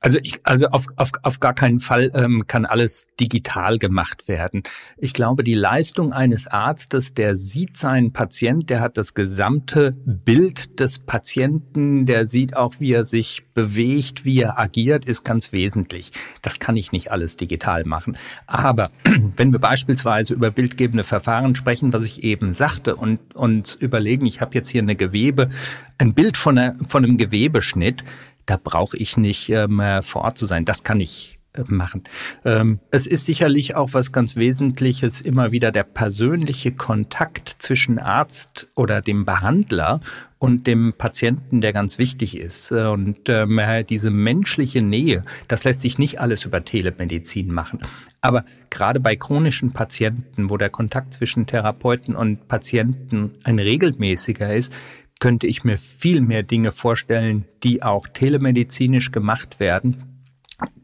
Also 0.08 0.20
ich, 0.24 0.40
also 0.44 0.68
auf, 0.68 0.86
auf, 0.96 1.12
auf 1.24 1.42
gar 1.42 1.54
keinen 1.54 1.82
Fall 1.82 2.12
ähm, 2.14 2.46
kann 2.48 2.64
alles 2.64 3.08
digital 3.20 3.78
gemacht 3.78 4.30
werden. 4.30 4.64
Ich 4.98 5.12
glaube, 5.12 5.44
die 5.44 5.54
Leistung 5.54 6.14
eines 6.14 6.48
Arztes, 6.48 7.14
der 7.14 7.36
sieht 7.36 7.76
seinen 7.76 8.14
Patient, 8.14 8.70
der 8.70 8.80
hat 8.80 8.98
das 8.98 9.16
gesamte 9.16 9.98
Bild 10.06 10.80
des 10.80 11.00
Patienten, 11.00 12.06
der 12.06 12.26
sieht 12.26 12.56
auch, 12.56 12.76
wie 12.80 12.94
er 12.94 13.04
sich 13.04 13.44
bewegt, 13.54 14.24
wie 14.24 14.40
er 14.40 14.58
agiert, 14.58 15.04
ist 15.04 15.26
ganz 15.26 15.52
wesentlich. 15.52 16.14
Das 16.42 16.60
kann 16.60 16.78
ich 16.78 16.94
nicht 16.94 17.12
alles 17.12 17.36
digital 17.36 17.84
machen. 17.84 18.18
Aber 18.46 18.92
wenn 19.36 19.52
wir 19.52 19.60
beispielsweise 19.60 20.34
über 20.36 20.52
bildgebende 20.52 21.04
Verfahren 21.04 21.54
sprechen, 21.56 21.92
was 21.92 22.06
ich 22.06 22.24
eben 22.24 22.54
sagte, 22.54 22.96
und 22.96 23.36
uns 23.36 23.76
überlegen, 23.76 24.26
ich 24.26 24.40
habe 24.40 24.56
jetzt 24.56 24.70
hier 24.70 24.82
eine 24.82 24.96
Gewebe, 24.96 25.50
ein 25.98 26.14
Bild 26.14 26.38
von, 26.38 26.58
einer, 26.58 26.76
von 26.88 27.04
einem 27.04 27.18
Gewebeschnitt, 27.18 28.06
da 28.48 28.58
brauche 28.62 28.98
ich 28.98 29.18
nicht 29.18 29.50
ähm, 29.50 29.82
vor 30.02 30.24
Ort 30.24 30.38
zu 30.40 30.48
sein. 30.48 30.66
Das 30.66 30.84
kann 30.84 31.00
ich 31.00 31.38
äh, 31.58 31.64
machen. 31.68 32.04
Ähm, 32.46 32.80
es 32.92 33.08
ist 33.08 33.26
sicherlich 33.26 33.76
auch 33.76 33.90
was 33.94 34.12
ganz 34.12 34.36
Wesentliches, 34.36 35.22
immer 35.22 35.52
wieder 35.52 35.72
der 35.72 35.84
persönliche 35.84 36.72
Kontakt 36.72 37.56
zwischen 37.60 38.00
Arzt 38.00 38.68
oder 38.76 39.02
dem 39.02 39.26
Behandler 39.26 40.00
und 40.40 40.68
dem 40.68 40.94
Patienten, 40.98 41.62
der 41.62 41.74
ganz 41.74 41.98
wichtig 41.98 42.38
ist. 42.38 42.72
Äh, 42.72 42.88
und 42.88 43.30
ähm, 43.30 43.60
diese 43.90 44.12
menschliche 44.12 44.82
Nähe, 44.82 45.24
das 45.48 45.64
lässt 45.64 45.82
sich 45.82 45.98
nicht 45.98 46.20
alles 46.20 46.46
über 46.46 46.64
Telemedizin 46.64 47.54
machen. 47.54 47.80
Aber 48.22 48.46
gerade 48.70 49.00
bei 49.00 49.16
chronischen 49.16 49.72
Patienten, 49.74 50.50
wo 50.50 50.58
der 50.58 50.70
Kontakt 50.70 51.14
zwischen 51.14 51.48
Therapeuten 51.48 52.16
und 52.16 52.48
Patienten 52.48 53.32
ein 53.44 53.60
regelmäßiger 53.60 54.56
ist, 54.56 54.72
könnte 55.20 55.48
ich 55.48 55.64
mir 55.64 55.78
viel 55.78 56.22
mehr 56.22 56.44
Dinge 56.44 56.72
vorstellen, 56.72 57.46
die 57.64 57.84
auch 57.84 58.08
telemedizinisch 58.08 59.12
gemacht 59.12 59.60
werden, 59.60 60.24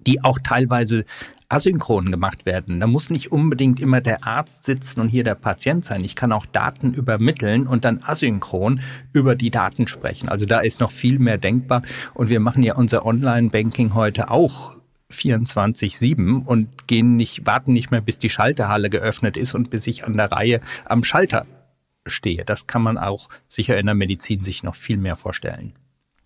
die 0.05 0.23
auch 0.23 0.39
teilweise 0.43 1.05
asynchron 1.49 2.09
gemacht 2.09 2.45
werden. 2.45 2.79
Da 2.79 2.87
muss 2.87 3.09
nicht 3.09 3.31
unbedingt 3.31 3.79
immer 3.79 4.01
der 4.01 4.25
Arzt 4.25 4.63
sitzen 4.63 4.99
und 4.99 5.09
hier 5.09 5.23
der 5.23 5.35
Patient 5.35 5.85
sein. 5.85 6.03
Ich 6.03 6.15
kann 6.15 6.31
auch 6.31 6.45
Daten 6.47 6.93
übermitteln 6.93 7.67
und 7.67 7.85
dann 7.85 8.01
asynchron 8.03 8.81
über 9.13 9.35
die 9.35 9.51
Daten 9.51 9.87
sprechen. 9.87 10.29
Also 10.29 10.45
da 10.45 10.59
ist 10.59 10.79
noch 10.79 10.91
viel 10.91 11.19
mehr 11.19 11.37
denkbar. 11.37 11.83
Und 12.15 12.29
wir 12.29 12.39
machen 12.39 12.63
ja 12.63 12.75
unser 12.75 13.05
Online-Banking 13.05 13.93
heute 13.93 14.31
auch 14.31 14.75
24-7 15.11 16.43
und 16.43 16.87
gehen 16.87 17.15
nicht, 17.15 17.45
warten 17.45 17.73
nicht 17.73 17.91
mehr, 17.91 18.01
bis 18.01 18.17
die 18.17 18.29
Schalterhalle 18.29 18.89
geöffnet 18.89 19.37
ist 19.37 19.53
und 19.53 19.69
bis 19.69 19.85
ich 19.85 20.03
an 20.05 20.17
der 20.17 20.31
Reihe 20.31 20.59
am 20.85 21.03
Schalter 21.03 21.45
stehe. 22.05 22.45
Das 22.45 22.67
kann 22.67 22.81
man 22.81 22.97
auch 22.97 23.29
sicher 23.47 23.77
in 23.77 23.85
der 23.85 23.95
Medizin 23.95 24.43
sich 24.43 24.63
noch 24.63 24.75
viel 24.75 24.97
mehr 24.97 25.15
vorstellen. 25.15 25.73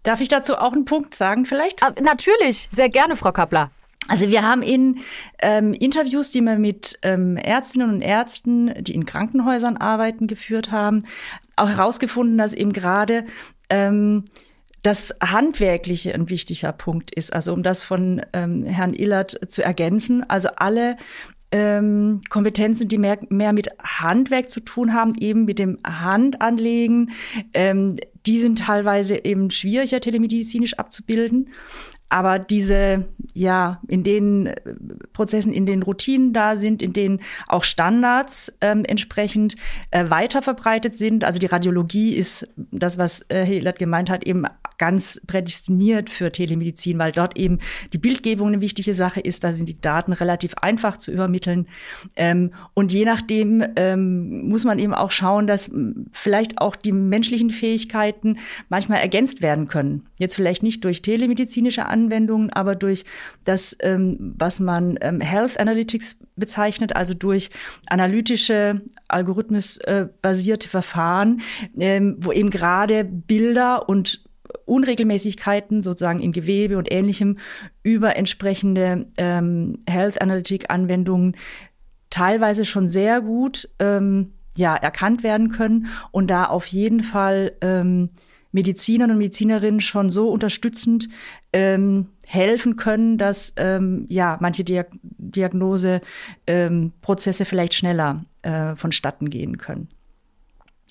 Darf 0.03 0.21
ich 0.21 0.29
dazu 0.29 0.57
auch 0.57 0.73
einen 0.73 0.85
Punkt 0.85 1.15
sagen 1.15 1.45
vielleicht? 1.45 1.83
Ah, 1.83 1.93
natürlich, 2.01 2.69
sehr 2.71 2.89
gerne, 2.89 3.15
Frau 3.15 3.31
Kappler. 3.31 3.71
Also 4.07 4.29
wir 4.29 4.41
haben 4.41 4.61
in 4.61 4.99
ähm, 5.41 5.73
Interviews, 5.73 6.31
die 6.31 6.41
wir 6.41 6.57
mit 6.57 6.97
ähm, 7.01 7.35
Ärztinnen 7.35 7.89
und 7.89 8.01
Ärzten, 8.01 8.73
die 8.83 8.95
in 8.95 9.05
Krankenhäusern 9.05 9.75
arbeiten, 9.75 10.27
geführt 10.27 10.71
haben, 10.71 11.05
auch 11.57 11.69
herausgefunden, 11.69 12.37
dass 12.37 12.53
eben 12.53 12.71
gerade 12.71 13.25
ähm, 13.69 14.25
das 14.83 15.13
Handwerkliche 15.21 16.13
ein 16.13 16.29
wichtiger 16.29 16.71
Punkt 16.71 17.13
ist. 17.13 17.33
Also 17.33 17.51
um 17.51 17.63
das 17.63 17.83
von 17.83 18.21
ähm, 18.31 18.63
Herrn 18.63 18.93
Illert 18.93 19.51
zu 19.51 19.61
ergänzen. 19.63 20.23
Also 20.29 20.49
alle 20.55 20.95
ähm, 21.51 22.21
Kompetenzen, 22.29 22.87
die 22.87 22.97
mehr, 22.97 23.19
mehr 23.29 23.53
mit 23.53 23.69
Handwerk 23.81 24.49
zu 24.49 24.59
tun 24.59 24.93
haben, 24.93 25.13
eben 25.19 25.45
mit 25.45 25.59
dem 25.59 25.77
Handanlegen. 25.85 27.11
Ähm, 27.53 27.97
die 28.25 28.39
sind 28.39 28.59
teilweise 28.59 29.23
eben 29.23 29.49
schwieriger 29.51 30.01
telemedizinisch 30.01 30.73
abzubilden. 30.73 31.49
Aber 32.09 32.39
diese, 32.39 33.05
ja, 33.33 33.81
in 33.87 34.03
den 34.03 34.47
äh, 34.47 34.55
Prozessen, 35.11 35.51
in 35.51 35.65
den 35.65 35.83
Routinen 35.83 36.31
da 36.31 36.55
sind, 36.55 36.81
in 36.81 36.93
denen 36.93 37.19
auch 37.47 37.63
Standards 37.63 38.53
ähm, 38.61 38.85
entsprechend 38.85 39.55
äh, 39.91 40.09
weiter 40.09 40.41
verbreitet 40.41 40.95
sind. 40.95 41.23
Also 41.23 41.39
die 41.39 41.47
Radiologie 41.47 42.13
ist 42.15 42.47
das, 42.55 42.97
was 42.97 43.25
äh, 43.29 43.43
Hilert 43.43 43.79
gemeint 43.79 44.09
hat, 44.09 44.23
eben 44.23 44.45
ganz 44.77 45.19
prädestiniert 45.27 46.09
für 46.09 46.31
Telemedizin, 46.31 46.99
weil 46.99 47.11
dort 47.11 47.35
eben 47.35 47.59
die 47.93 47.97
Bildgebung 47.97 48.49
eine 48.49 48.61
wichtige 48.61 48.93
Sache 48.93 49.19
ist. 49.19 49.43
Da 49.43 49.51
sind 49.51 49.67
die 49.67 49.81
Daten 49.81 50.13
relativ 50.13 50.53
einfach 50.55 50.97
zu 50.97 51.11
übermitteln. 51.11 51.67
Ähm, 52.15 52.53
und 52.73 52.93
je 52.93 53.03
nachdem 53.03 53.63
ähm, 53.75 54.47
muss 54.47 54.63
man 54.65 54.79
eben 54.79 54.93
auch 54.93 55.11
schauen, 55.11 55.47
dass 55.47 55.71
vielleicht 56.11 56.61
auch 56.61 56.75
die 56.75 56.91
menschlichen 56.91 57.49
Fähigkeiten 57.49 58.37
manchmal 58.69 58.99
ergänzt 58.99 59.41
werden 59.41 59.67
können. 59.67 60.05
Jetzt 60.17 60.35
vielleicht 60.35 60.63
nicht 60.63 60.83
durch 60.83 61.01
telemedizinische 61.01 61.85
Anwendungen, 61.85 61.96
aber 62.51 62.75
durch 62.75 63.03
das, 63.43 63.75
ähm, 63.81 64.35
was 64.37 64.59
man 64.59 64.97
ähm, 65.01 65.21
Health 65.21 65.59
Analytics 65.59 66.17
bezeichnet, 66.35 66.95
also 66.95 67.13
durch 67.13 67.49
analytische, 67.87 68.81
algorithmusbasierte 69.07 70.69
Verfahren, 70.69 71.41
ähm, 71.77 72.17
wo 72.19 72.31
eben 72.31 72.49
gerade 72.49 73.03
Bilder 73.03 73.89
und 73.89 74.23
Unregelmäßigkeiten 74.65 75.81
sozusagen 75.81 76.21
in 76.21 76.31
Gewebe 76.31 76.77
und 76.77 76.91
ähnlichem 76.91 77.37
über 77.83 78.15
entsprechende 78.15 79.07
ähm, 79.17 79.79
Health 79.87 80.21
Analytic 80.21 80.69
Anwendungen 80.69 81.35
teilweise 82.09 82.65
schon 82.65 82.87
sehr 82.87 83.21
gut 83.21 83.69
ähm, 83.79 84.33
ja, 84.55 84.75
erkannt 84.75 85.23
werden 85.23 85.49
können 85.49 85.87
und 86.11 86.27
da 86.29 86.45
auf 86.45 86.65
jeden 86.67 87.03
Fall 87.03 87.53
ähm, 87.61 88.09
Medizinern 88.51 89.11
und 89.11 89.17
Medizinerinnen 89.17 89.81
schon 89.81 90.09
so 90.09 90.29
unterstützend 90.29 91.09
ähm, 91.53 92.07
helfen 92.25 92.75
können, 92.75 93.17
dass 93.17 93.53
ähm, 93.57 94.05
ja 94.09 94.37
manche 94.41 94.63
Diag 94.63 94.87
Diagnoseprozesse 95.01 96.03
ähm, 97.43 97.47
vielleicht 97.47 97.73
schneller 97.73 98.25
äh, 98.41 98.75
vonstatten 98.75 99.29
gehen 99.29 99.57
können. 99.57 99.89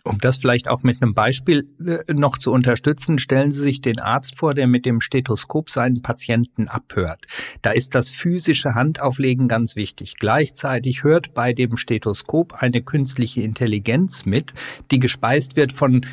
Um 0.07 0.19
das 0.19 0.37
vielleicht 0.37 0.69
auch 0.69 0.85
mit 0.85 1.03
einem 1.03 1.15
Beispiel 1.15 1.69
äh, 1.85 2.13
noch 2.15 2.39
zu 2.39 2.53
unterstützen, 2.53 3.19
stellen 3.19 3.51
Sie 3.51 3.61
sich 3.61 3.81
den 3.81 3.99
Arzt 3.99 4.39
vor, 4.39 4.55
der 4.55 4.69
mit 4.69 4.87
dem 4.87 5.01
Stethoskop 5.01 5.69
seinen 5.69 6.01
Patienten 6.01 6.69
abhört. 6.69 7.27
Da 7.63 7.73
ist 7.73 7.97
das 7.97 8.13
physische 8.13 8.77
Handauflegen 8.77 9.49
ganz 9.49 9.75
wichtig. 9.75 10.15
Gleichzeitig 10.17 11.03
hört 11.03 11.35
bei 11.35 11.53
dem 11.53 11.77
Stethoskop 11.77 12.55
eine 12.55 12.83
künstliche 12.83 13.43
Intelligenz 13.43 14.25
mit, 14.25 14.55
die 14.93 15.01
gespeist 15.01 15.57
wird 15.57 15.73
von 15.73 16.07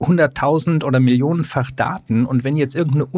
hunderttausend 0.00 0.84
oder 0.84 1.00
millionenfach 1.00 1.70
Daten 1.72 2.24
und 2.24 2.44
wenn 2.44 2.56
jetzt 2.56 2.76
irgendeine, 2.76 3.08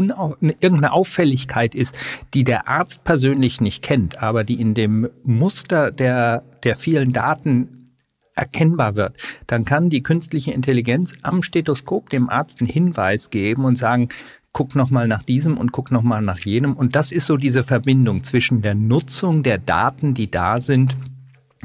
irgendeine 0.40 0.92
Auffälligkeit 0.92 1.74
ist, 1.74 1.94
die 2.32 2.44
der 2.44 2.68
Arzt 2.68 3.04
persönlich 3.04 3.60
nicht 3.60 3.82
kennt, 3.82 4.22
aber 4.22 4.44
die 4.44 4.60
in 4.60 4.74
dem 4.74 5.08
Muster 5.22 5.90
der, 5.90 6.42
der 6.64 6.76
vielen 6.76 7.12
Daten 7.12 7.92
erkennbar 8.34 8.96
wird, 8.96 9.16
dann 9.46 9.66
kann 9.66 9.90
die 9.90 10.02
künstliche 10.02 10.52
Intelligenz 10.52 11.14
am 11.22 11.42
Stethoskop 11.42 12.08
dem 12.08 12.30
Arzt 12.30 12.60
einen 12.60 12.70
Hinweis 12.70 13.28
geben 13.28 13.64
und 13.64 13.76
sagen, 13.76 14.08
guck 14.52 14.74
noch 14.74 14.90
mal 14.90 15.06
nach 15.06 15.22
diesem 15.22 15.58
und 15.58 15.72
guck 15.72 15.90
noch 15.90 16.02
mal 16.02 16.22
nach 16.22 16.38
jenem 16.38 16.74
und 16.74 16.96
das 16.96 17.12
ist 17.12 17.26
so 17.26 17.36
diese 17.36 17.62
Verbindung 17.62 18.24
zwischen 18.24 18.62
der 18.62 18.74
Nutzung 18.74 19.42
der 19.42 19.58
Daten, 19.58 20.14
die 20.14 20.30
da 20.30 20.60
sind. 20.60 20.96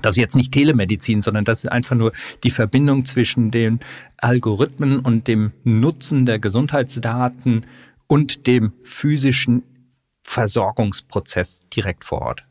Das 0.02 0.18
ist 0.18 0.22
jetzt 0.22 0.36
nicht 0.36 0.52
Telemedizin, 0.52 1.22
sondern 1.22 1.46
das 1.46 1.64
ist 1.64 1.72
einfach 1.72 1.96
nur 1.96 2.12
die 2.44 2.52
Verbindung 2.52 3.06
zwischen 3.06 3.50
den 3.50 3.80
Algorithmen 4.18 5.00
und 5.00 5.28
dem 5.28 5.52
Nutzen 5.64 6.26
der 6.26 6.40
Gesundheitsdaten 6.40 7.66
und 8.08 8.48
dem 8.48 8.74
physischen 8.84 9.64
Versorgungsprozess 10.24 11.62
direkt 11.76 12.04
vor 12.04 12.22
Ort. 12.22 12.46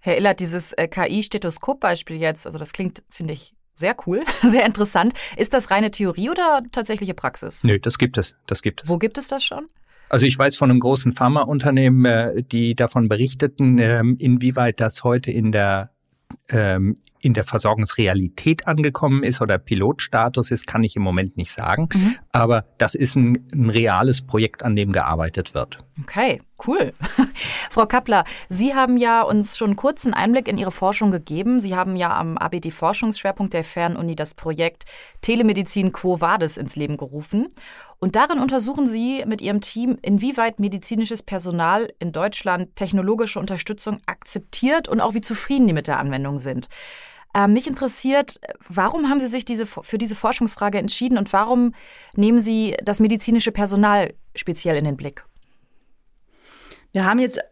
Herr 0.00 0.16
Illert, 0.16 0.40
dieses 0.40 0.72
äh, 0.72 0.86
KI-Stethoskop-Beispiel 0.88 2.16
jetzt, 2.16 2.46
also 2.46 2.58
das 2.58 2.72
klingt, 2.72 3.02
finde 3.10 3.34
ich, 3.34 3.54
sehr 3.74 3.96
cool, 4.06 4.24
sehr 4.42 4.64
interessant. 4.64 5.14
Ist 5.36 5.52
das 5.54 5.70
reine 5.70 5.90
Theorie 5.90 6.30
oder 6.30 6.62
tatsächliche 6.72 7.14
Praxis? 7.14 7.62
Nö, 7.64 7.78
das 7.78 7.98
gibt 7.98 8.18
es. 8.18 8.34
Das 8.46 8.62
gibt 8.62 8.82
es. 8.82 8.88
Wo 8.88 8.98
gibt 8.98 9.18
es 9.18 9.28
das 9.28 9.44
schon? 9.44 9.66
Also 10.08 10.26
ich 10.26 10.38
weiß 10.38 10.56
von 10.56 10.70
einem 10.70 10.80
großen 10.80 11.14
Pharmaunternehmen, 11.14 12.04
äh, 12.04 12.42
die 12.42 12.74
davon 12.74 13.08
berichteten, 13.08 13.78
ähm, 13.78 14.16
inwieweit 14.18 14.80
das 14.80 15.04
heute 15.04 15.32
in 15.32 15.52
der 15.52 15.90
ähm, 16.48 16.98
in 17.26 17.34
der 17.34 17.42
Versorgungsrealität 17.42 18.68
angekommen 18.68 19.24
ist 19.24 19.40
oder 19.40 19.58
Pilotstatus 19.58 20.52
ist, 20.52 20.64
kann 20.64 20.84
ich 20.84 20.94
im 20.94 21.02
Moment 21.02 21.36
nicht 21.36 21.50
sagen. 21.50 21.88
Mhm. 21.92 22.14
Aber 22.30 22.66
das 22.78 22.94
ist 22.94 23.16
ein, 23.16 23.48
ein 23.52 23.68
reales 23.68 24.22
Projekt, 24.22 24.62
an 24.62 24.76
dem 24.76 24.92
gearbeitet 24.92 25.52
wird. 25.52 25.78
Okay, 26.00 26.40
cool. 26.68 26.92
Frau 27.70 27.84
Kappler, 27.86 28.24
Sie 28.48 28.76
haben 28.76 28.96
ja 28.96 29.22
uns 29.22 29.58
schon 29.58 29.70
einen 29.70 29.76
kurzen 29.76 30.14
Einblick 30.14 30.46
in 30.46 30.56
Ihre 30.56 30.70
Forschung 30.70 31.10
gegeben. 31.10 31.58
Sie 31.58 31.74
haben 31.74 31.96
ja 31.96 32.16
am 32.16 32.38
ABD-Forschungsschwerpunkt 32.38 33.52
der 33.52 33.64
Fernuni 33.64 34.14
das 34.14 34.34
Projekt 34.34 34.84
Telemedizin 35.20 35.90
Quo 35.90 36.20
Vadis 36.20 36.56
ins 36.56 36.76
Leben 36.76 36.96
gerufen. 36.96 37.48
Und 37.98 38.14
darin 38.14 38.38
untersuchen 38.38 38.86
Sie 38.86 39.24
mit 39.26 39.42
Ihrem 39.42 39.60
Team, 39.60 39.98
inwieweit 40.00 40.60
medizinisches 40.60 41.24
Personal 41.24 41.92
in 41.98 42.12
Deutschland 42.12 42.76
technologische 42.76 43.40
Unterstützung 43.40 43.98
akzeptiert 44.06 44.86
und 44.86 45.00
auch 45.00 45.14
wie 45.14 45.22
zufrieden 45.22 45.66
die 45.66 45.72
mit 45.72 45.88
der 45.88 45.98
Anwendung 45.98 46.38
sind. 46.38 46.68
Äh, 47.36 47.48
mich 47.48 47.66
interessiert, 47.66 48.40
warum 48.66 49.10
haben 49.10 49.20
Sie 49.20 49.26
sich 49.26 49.44
diese, 49.44 49.66
für 49.66 49.98
diese 49.98 50.16
Forschungsfrage 50.16 50.78
entschieden 50.78 51.18
und 51.18 51.34
warum 51.34 51.74
nehmen 52.14 52.40
Sie 52.40 52.74
das 52.82 52.98
medizinische 52.98 53.52
Personal 53.52 54.14
speziell 54.34 54.76
in 54.76 54.84
den 54.84 54.96
Blick? 54.96 55.22
Wir 56.92 57.04
haben 57.04 57.18
jetzt 57.18 57.36
äh, 57.36 57.42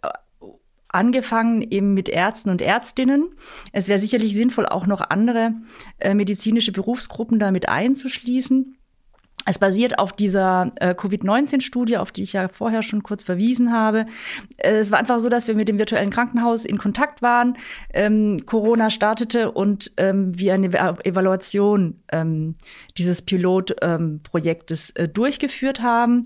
angefangen 0.88 1.60
eben 1.60 1.92
mit 1.92 2.08
Ärzten 2.08 2.48
und 2.48 2.62
Ärztinnen. 2.62 3.34
Es 3.72 3.88
wäre 3.88 3.98
sicherlich 3.98 4.34
sinnvoll, 4.34 4.64
auch 4.64 4.86
noch 4.86 5.02
andere 5.02 5.52
äh, 5.98 6.14
medizinische 6.14 6.72
Berufsgruppen 6.72 7.38
damit 7.38 7.68
einzuschließen. 7.68 8.78
Es 9.46 9.58
basiert 9.58 9.98
auf 9.98 10.12
dieser 10.12 10.72
äh, 10.76 10.94
Covid-19-Studie, 10.94 11.98
auf 11.98 12.12
die 12.12 12.22
ich 12.22 12.32
ja 12.32 12.48
vorher 12.48 12.82
schon 12.82 13.02
kurz 13.02 13.22
verwiesen 13.22 13.72
habe. 13.72 14.06
Äh, 14.56 14.76
es 14.76 14.90
war 14.90 14.98
einfach 14.98 15.18
so, 15.20 15.28
dass 15.28 15.48
wir 15.48 15.54
mit 15.54 15.68
dem 15.68 15.78
virtuellen 15.78 16.10
Krankenhaus 16.10 16.64
in 16.64 16.78
Kontakt 16.78 17.22
waren. 17.22 17.56
Ähm, 17.92 18.46
Corona 18.46 18.90
startete 18.90 19.50
und 19.52 19.92
ähm, 19.96 20.38
wir 20.38 20.54
eine 20.54 20.68
Evaluation 21.04 22.00
ähm, 22.12 22.56
dieses 22.96 23.22
Pilotprojektes 23.22 24.90
äh, 24.90 25.08
durchgeführt 25.08 25.82
haben 25.82 26.24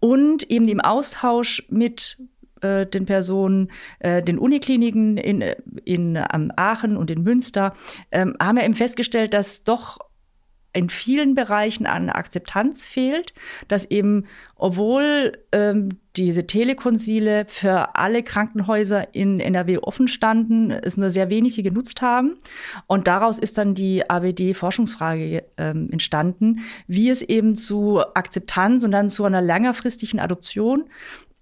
und 0.00 0.50
eben 0.50 0.68
im 0.68 0.80
Austausch 0.80 1.64
mit 1.68 2.18
äh, 2.62 2.86
den 2.86 3.06
Personen, 3.06 3.70
äh, 3.98 4.22
den 4.22 4.38
Unikliniken 4.38 5.16
in, 5.18 5.42
in 5.84 6.16
ähm, 6.16 6.52
Aachen 6.56 6.96
und 6.96 7.10
in 7.10 7.22
Münster, 7.22 7.74
ähm, 8.10 8.34
haben 8.40 8.56
wir 8.56 8.64
eben 8.64 8.74
festgestellt, 8.74 9.34
dass 9.34 9.64
doch 9.64 9.98
in 10.76 10.90
vielen 10.90 11.34
Bereichen 11.34 11.86
an 11.86 12.10
Akzeptanz 12.10 12.84
fehlt, 12.84 13.32
dass 13.68 13.84
eben, 13.86 14.26
obwohl 14.56 15.38
ähm, 15.52 15.98
diese 16.16 16.46
Telekonsile 16.46 17.46
für 17.48 17.94
alle 17.94 18.22
Krankenhäuser 18.22 19.14
in 19.14 19.40
NRW 19.40 19.78
offen 19.78 20.08
standen, 20.08 20.70
es 20.70 20.96
nur 20.96 21.10
sehr 21.10 21.30
wenige 21.30 21.62
genutzt 21.62 22.02
haben. 22.02 22.38
Und 22.86 23.06
daraus 23.06 23.38
ist 23.38 23.58
dann 23.58 23.74
die 23.74 24.08
ABD-Forschungsfrage 24.08 25.44
ähm, 25.56 25.88
entstanden, 25.90 26.60
wie 26.86 27.10
es 27.10 27.22
eben 27.22 27.56
zu 27.56 28.02
Akzeptanz 28.14 28.84
und 28.84 28.90
dann 28.90 29.10
zu 29.10 29.24
einer 29.24 29.42
längerfristigen 29.42 30.20
Adoption 30.20 30.84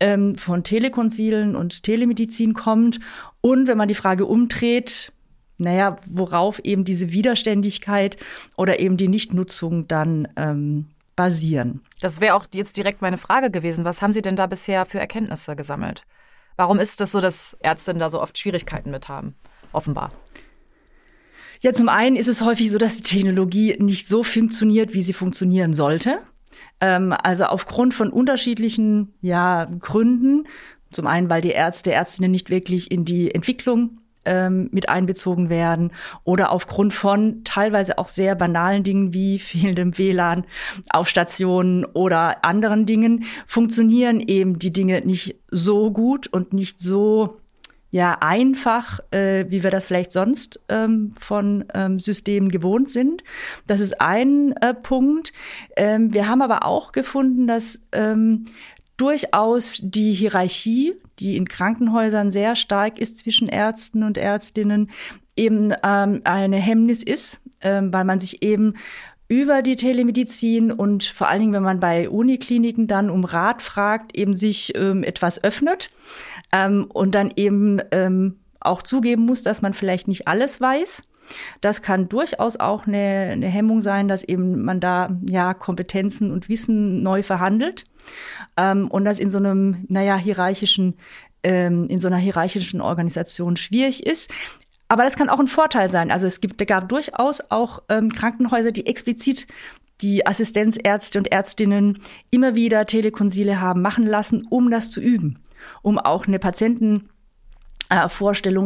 ähm, 0.01 0.37
von 0.37 0.65
Telekonsilen 0.65 1.57
und 1.57 1.83
Telemedizin 1.83 2.55
kommt. 2.55 3.01
Und 3.41 3.69
wenn 3.69 3.79
man 3.79 3.89
die 3.89 3.95
Frage 3.95 4.27
umdreht, 4.27 5.14
naja, 5.59 5.97
worauf 6.07 6.59
eben 6.61 6.85
diese 6.85 7.13
Widerständigkeit 7.13 8.17
oder 8.57 8.81
eben 8.81 8.97
die 8.97 9.09
Nichtnutzung 9.09 9.87
dann 9.89 10.29
ähm, 10.37 10.87
basieren. 11.17 11.83
Das 12.01 12.21
wäre 12.21 12.35
auch 12.35 12.47
jetzt 12.53 12.77
direkt 12.77 13.03
meine 13.03 13.17
Frage 13.17 13.51
gewesen. 13.51 13.85
Was 13.85 14.03
haben 14.03 14.13
Sie 14.13 14.23
denn 14.23 14.37
da 14.37 14.47
bisher 14.47 14.85
für 14.85 14.99
Erkenntnisse 14.99 15.57
gesammelt? 15.57 16.03
Warum 16.57 16.79
ist 16.79 17.01
es 17.01 17.13
so, 17.13 17.21
dass 17.21 17.57
Ärztinnen 17.61 18.01
da 18.01 18.11
so 18.11 18.21
oft 18.21 18.39
Schwierigkeiten 18.39 18.91
mit 18.91 19.09
haben? 19.09 19.35
Offenbar. 19.73 20.11
Ja, 21.61 21.73
zum 21.73 21.89
einen 21.89 22.17
ist 22.17 22.29
es 22.29 22.43
häufig 22.43 22.71
so, 22.71 22.79
dass 22.79 22.97
die 22.97 23.03
Technologie 23.03 23.77
nicht 23.79 24.07
so 24.07 24.23
funktioniert, 24.23 24.93
wie 24.93 25.03
sie 25.03 25.13
funktionieren 25.13 25.73
sollte. 25.73 26.19
Ähm, 26.81 27.13
also 27.13 27.45
aufgrund 27.45 27.95
von 27.95 28.11
unterschiedlichen 28.11 29.15
ja, 29.21 29.65
Gründen. 29.65 30.47
Zum 30.93 31.07
einen, 31.07 31.31
weil 31.31 31.41
die 31.41 31.51
Ärzte, 31.51 31.93
Ärztinnen 31.93 32.31
nicht 32.31 32.51
wirklich 32.51 32.91
in 32.91 33.05
die 33.05 33.35
Entwicklung 33.35 33.99
ähm, 34.25 34.69
mit 34.73 34.89
einbezogen 34.89 35.49
werden 35.49 35.93
oder 36.25 36.51
aufgrund 36.53 36.95
von 36.95 37.43
teilweise 37.45 37.99
auch 37.99 38.09
sehr 38.09 38.35
banalen 38.35 38.85
Dingen 38.85 39.15
wie 39.15 39.39
fehlendem 39.39 39.97
WLAN 39.99 40.45
auf 40.91 41.09
Stationen 41.09 41.85
oder 41.85 42.45
anderen 42.45 42.87
Dingen 42.87 43.25
funktionieren 43.47 44.21
eben 44.21 44.59
die 44.59 44.73
Dinge 44.73 45.01
nicht 45.03 45.37
so 45.51 45.91
gut 45.91 46.27
und 46.27 46.53
nicht 46.53 46.81
so 46.81 47.39
ja 47.95 48.19
einfach, 48.21 48.99
äh, 49.13 49.45
wie 49.51 49.63
wir 49.63 49.71
das 49.71 49.87
vielleicht 49.87 50.11
sonst 50.11 50.59
ähm, 50.69 51.15
von 51.17 51.65
ähm, 51.73 52.01
Systemen 52.01 52.51
gewohnt 52.51 52.91
sind. 52.91 53.23
Das 53.69 53.79
ist 53.79 54.01
ein 54.01 54.53
äh, 54.57 54.75
Punkt. 54.75 55.33
Ähm, 55.77 56.13
wir 56.13 56.29
haben 56.29 56.43
aber 56.43 56.67
auch 56.67 56.91
gefunden, 56.91 57.47
dass 57.47 57.81
ähm, 57.93 58.47
durchaus 58.97 59.79
die 59.81 60.13
Hierarchie, 60.13 60.95
die 61.19 61.37
in 61.37 61.49
Krankenhäusern 61.49 62.31
sehr 62.31 62.57
stark 62.57 62.99
ist 62.99 63.19
zwischen 63.19 63.49
Ärzten 63.49 64.03
und 64.03 64.19
Ärztinnen, 64.19 64.91
eben 65.37 65.73
ähm, 65.83 66.21
eine 66.25 66.57
Hemmnis 66.57 67.03
ist, 67.03 67.41
ähm, 67.61 67.93
weil 67.93 68.05
man 68.05 68.21
sich 68.21 68.43
eben 68.43 68.75
über 69.29 69.63
die 69.63 69.77
Telemedizin 69.77 70.71
und 70.71 71.05
vor 71.05 71.29
allen 71.29 71.41
Dingen, 71.41 71.53
wenn 71.55 71.63
man 71.63 71.81
bei 71.81 72.09
Unikliniken 72.09 72.87
dann 72.87 73.11
um 73.11 73.25
Rat 73.25 73.63
fragt, 73.63 74.17
eben 74.17 74.35
sich 74.35 74.77
ähm, 74.77 75.03
etwas 75.03 75.43
öffnet 75.43 75.91
ähm, 76.53 76.87
und 76.93 77.15
dann 77.15 77.33
eben 77.35 77.81
ähm, 77.91 78.37
auch 78.61 78.83
zugeben 78.83 79.25
muss, 79.25 79.43
dass 79.43 79.63
man 79.63 79.75
vielleicht 79.75 80.09
nicht 80.09 80.29
alles 80.29 80.61
weiß. 80.61 81.03
Das 81.63 81.81
kann 81.81 82.11
durchaus 82.11 82.61
auch 82.61 82.87
eine, 82.87 83.31
eine 83.33 83.49
Hemmung 83.49 83.81
sein, 83.81 84.09
dass 84.09 84.23
eben 84.23 84.63
man 84.63 84.79
da 84.79 85.17
ja 85.27 85.55
Kompetenzen 85.55 86.31
und 86.31 86.51
Wissen 86.51 87.03
neu 87.03 87.23
verhandelt 87.23 87.87
ähm, 88.57 88.89
und 88.89 89.05
das 89.05 89.19
in 89.19 89.31
so 89.31 89.39
einem, 89.39 89.85
naja, 89.89 90.17
hierarchischen, 90.17 90.97
ähm, 91.43 91.87
in 91.89 92.01
so 92.01 92.09
einer 92.09 92.17
hierarchischen 92.17 92.81
Organisation 92.81 93.57
schwierig 93.57 94.07
ist. 94.07 94.31
Aber 94.89 95.05
das 95.05 95.17
kann 95.17 95.29
auch 95.29 95.41
ein 95.41 95.49
Vorteil 95.49 95.91
sein. 95.91 96.11
Also 96.11 96.27
es 96.27 96.41
gibt, 96.41 96.65
gab 96.67 96.89
durchaus 96.89 97.41
auch 97.51 97.83
ähm, 97.89 98.13
Krankenhäuser, 98.13 98.73
die 98.73 98.87
explizit 98.87 99.47
die 100.01 100.27
Assistenzärzte 100.27 101.19
und 101.19 101.33
Ärztinnen 101.33 102.01
immer 102.31 102.55
wieder 102.55 102.87
Telekonsile 102.87 103.61
haben 103.61 103.81
machen 103.81 104.07
lassen, 104.07 104.47
um 104.51 104.71
das 104.71 104.91
zu 104.91 105.01
üben, 105.01 105.39
um 105.83 105.99
auch 105.99 106.27
eine 106.27 106.39
Patienten 106.39 107.09
äh, 107.89 108.09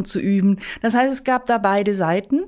zu 0.04 0.20
üben. 0.20 0.58
Das 0.80 0.94
heißt, 0.94 1.12
es 1.12 1.24
gab 1.24 1.46
da 1.46 1.58
beide 1.58 1.94
Seiten. 1.94 2.44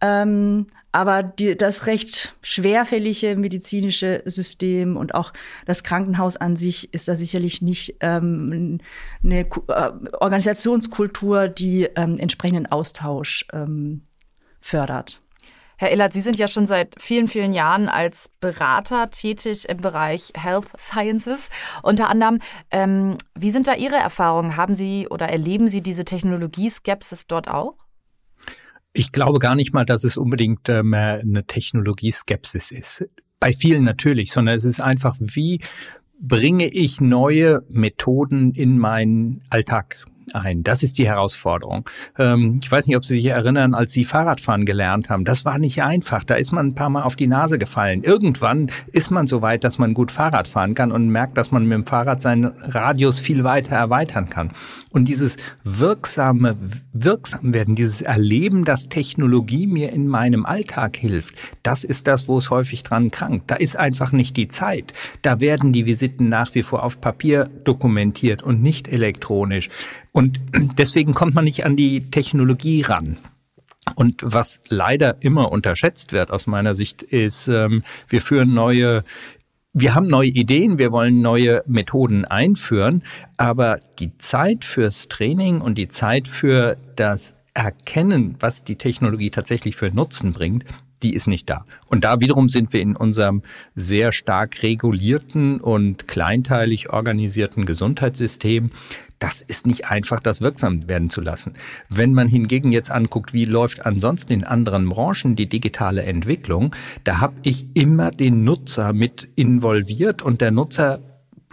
Ähm, 0.00 0.66
aber 0.94 1.24
die, 1.24 1.56
das 1.56 1.86
recht 1.86 2.36
schwerfällige 2.40 3.34
medizinische 3.34 4.22
System 4.26 4.96
und 4.96 5.16
auch 5.16 5.32
das 5.66 5.82
Krankenhaus 5.82 6.36
an 6.36 6.54
sich 6.54 6.94
ist 6.94 7.08
da 7.08 7.16
sicherlich 7.16 7.62
nicht 7.62 7.96
ähm, 7.98 8.78
eine 9.24 9.40
äh, 9.40 9.90
Organisationskultur, 10.20 11.48
die 11.48 11.88
ähm, 11.96 12.18
entsprechenden 12.18 12.66
Austausch 12.66 13.44
ähm, 13.52 14.02
fördert. 14.60 15.20
Herr 15.78 15.90
Illert, 15.90 16.12
Sie 16.12 16.20
sind 16.20 16.38
ja 16.38 16.46
schon 16.46 16.68
seit 16.68 16.94
vielen, 17.00 17.26
vielen 17.26 17.52
Jahren 17.52 17.88
als 17.88 18.30
Berater 18.38 19.10
tätig 19.10 19.68
im 19.68 19.78
Bereich 19.78 20.32
Health 20.36 20.68
Sciences. 20.78 21.50
Unter 21.82 22.08
anderem, 22.08 22.38
ähm, 22.70 23.16
wie 23.34 23.50
sind 23.50 23.66
da 23.66 23.74
Ihre 23.74 23.96
Erfahrungen? 23.96 24.56
Haben 24.56 24.76
Sie 24.76 25.08
oder 25.10 25.28
erleben 25.28 25.66
Sie 25.66 25.80
diese 25.80 26.04
Technologieskepsis 26.04 27.26
dort 27.26 27.48
auch? 27.48 27.74
Ich 28.96 29.10
glaube 29.10 29.40
gar 29.40 29.56
nicht 29.56 29.74
mal, 29.74 29.84
dass 29.84 30.04
es 30.04 30.16
unbedingt 30.16 30.68
ähm, 30.68 30.94
eine 30.94 31.44
Technologieskepsis 31.44 32.70
ist. 32.70 33.04
Bei 33.40 33.52
vielen 33.52 33.82
natürlich, 33.82 34.32
sondern 34.32 34.54
es 34.54 34.64
ist 34.64 34.80
einfach, 34.80 35.16
wie 35.18 35.60
bringe 36.20 36.68
ich 36.68 37.00
neue 37.00 37.64
Methoden 37.68 38.52
in 38.52 38.78
meinen 38.78 39.42
Alltag? 39.50 40.04
Ein. 40.32 40.62
Das 40.62 40.82
ist 40.82 40.98
die 40.98 41.06
Herausforderung. 41.06 41.88
Ähm, 42.18 42.60
ich 42.62 42.70
weiß 42.70 42.86
nicht, 42.86 42.96
ob 42.96 43.04
Sie 43.04 43.14
sich 43.14 43.26
erinnern, 43.26 43.74
als 43.74 43.92
Sie 43.92 44.04
Fahrradfahren 44.04 44.64
gelernt 44.64 45.10
haben. 45.10 45.24
Das 45.24 45.44
war 45.44 45.58
nicht 45.58 45.82
einfach. 45.82 46.24
Da 46.24 46.34
ist 46.34 46.52
man 46.52 46.68
ein 46.68 46.74
paar 46.74 46.90
Mal 46.90 47.02
auf 47.02 47.16
die 47.16 47.26
Nase 47.26 47.58
gefallen. 47.58 48.02
Irgendwann 48.02 48.70
ist 48.92 49.10
man 49.10 49.26
so 49.26 49.42
weit, 49.42 49.64
dass 49.64 49.78
man 49.78 49.94
gut 49.94 50.10
Fahrrad 50.10 50.48
fahren 50.48 50.74
kann 50.74 50.92
und 50.92 51.08
merkt, 51.08 51.36
dass 51.36 51.50
man 51.50 51.64
mit 51.64 51.72
dem 51.72 51.86
Fahrrad 51.86 52.22
seinen 52.22 52.46
Radius 52.60 53.20
viel 53.20 53.44
weiter 53.44 53.76
erweitern 53.76 54.28
kann. 54.28 54.52
Und 54.90 55.08
dieses 55.08 55.36
wirksame, 55.64 56.56
wirksam 56.92 57.52
werden, 57.52 57.74
dieses 57.74 58.00
Erleben, 58.00 58.64
dass 58.64 58.88
Technologie 58.88 59.66
mir 59.66 59.92
in 59.92 60.06
meinem 60.06 60.46
Alltag 60.46 60.96
hilft, 60.96 61.34
das 61.62 61.84
ist 61.84 62.06
das, 62.06 62.28
wo 62.28 62.38
es 62.38 62.50
häufig 62.50 62.82
dran 62.82 63.10
krankt. 63.10 63.50
Da 63.50 63.56
ist 63.56 63.76
einfach 63.76 64.12
nicht 64.12 64.36
die 64.36 64.48
Zeit. 64.48 64.92
Da 65.22 65.40
werden 65.40 65.72
die 65.72 65.86
Visiten 65.86 66.28
nach 66.28 66.54
wie 66.54 66.62
vor 66.62 66.84
auf 66.84 67.00
Papier 67.00 67.50
dokumentiert 67.64 68.42
und 68.42 68.62
nicht 68.62 68.88
elektronisch. 68.88 69.68
Und 70.14 70.40
deswegen 70.78 71.12
kommt 71.12 71.34
man 71.34 71.44
nicht 71.44 71.66
an 71.66 71.74
die 71.74 72.04
Technologie 72.04 72.82
ran. 72.82 73.16
Und 73.96 74.22
was 74.24 74.60
leider 74.68 75.16
immer 75.22 75.50
unterschätzt 75.50 76.12
wird 76.12 76.30
aus 76.30 76.46
meiner 76.46 76.76
Sicht 76.76 77.02
ist, 77.02 77.48
ähm, 77.48 77.82
wir 78.08 78.22
führen 78.22 78.54
neue 78.54 79.02
wir 79.76 79.96
haben 79.96 80.06
neue 80.06 80.28
Ideen, 80.28 80.78
wir 80.78 80.92
wollen 80.92 81.20
neue 81.20 81.64
Methoden 81.66 82.24
einführen, 82.24 83.02
aber 83.36 83.80
die 83.98 84.16
Zeit 84.18 84.64
fürs 84.64 85.08
Training 85.08 85.60
und 85.60 85.76
die 85.76 85.88
Zeit 85.88 86.28
für 86.28 86.76
das 86.94 87.34
Erkennen, 87.54 88.36
was 88.38 88.62
die 88.62 88.76
Technologie 88.76 89.30
tatsächlich 89.30 89.74
für 89.74 89.90
Nutzen 89.90 90.32
bringt, 90.32 90.64
die 91.04 91.14
ist 91.14 91.28
nicht 91.28 91.48
da. 91.48 91.64
Und 91.86 92.04
da 92.04 92.20
wiederum 92.20 92.48
sind 92.48 92.72
wir 92.72 92.80
in 92.80 92.96
unserem 92.96 93.42
sehr 93.74 94.10
stark 94.10 94.62
regulierten 94.62 95.60
und 95.60 96.08
kleinteilig 96.08 96.90
organisierten 96.90 97.66
Gesundheitssystem 97.66 98.70
das 99.20 99.40
ist 99.40 99.66
nicht 99.66 99.86
einfach, 99.86 100.20
das 100.20 100.42
wirksam 100.42 100.86
werden 100.86 101.08
zu 101.08 101.22
lassen. 101.22 101.54
Wenn 101.88 102.12
man 102.12 102.28
hingegen 102.28 102.72
jetzt 102.72 102.90
anguckt, 102.90 103.32
wie 103.32 103.46
läuft 103.46 103.86
ansonsten 103.86 104.32
in 104.34 104.44
anderen 104.44 104.88
Branchen 104.90 105.34
die 105.34 105.48
digitale 105.48 106.02
Entwicklung, 106.02 106.74
da 107.04 107.20
habe 107.20 107.36
ich 107.42 107.64
immer 107.72 108.10
den 108.10 108.44
Nutzer 108.44 108.92
mit 108.92 109.28
involviert 109.34 110.20
und 110.20 110.42
der 110.42 110.50
Nutzer 110.50 111.00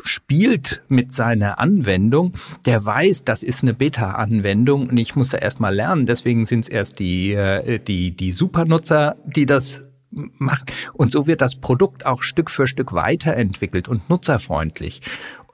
spielt 0.03 0.83
mit 0.87 1.11
seiner 1.11 1.59
Anwendung, 1.59 2.33
der 2.65 2.83
weiß, 2.83 3.23
das 3.23 3.43
ist 3.43 3.63
eine 3.63 3.73
Beta-Anwendung 3.73 4.89
und 4.89 4.97
ich 4.97 5.15
muss 5.15 5.29
da 5.29 5.37
erstmal 5.37 5.73
lernen. 5.75 6.05
Deswegen 6.05 6.45
sind 6.45 6.61
es 6.61 6.69
erst 6.69 6.99
die, 6.99 7.33
äh, 7.33 7.79
die, 7.79 8.11
die 8.11 8.31
Supernutzer, 8.31 9.17
die 9.25 9.45
das 9.45 9.81
machen. 10.11 10.65
Und 10.93 11.11
so 11.11 11.27
wird 11.27 11.41
das 11.41 11.55
Produkt 11.55 12.05
auch 12.05 12.23
Stück 12.23 12.49
für 12.49 12.67
Stück 12.67 12.93
weiterentwickelt 12.93 13.87
und 13.87 14.09
nutzerfreundlich. 14.09 15.01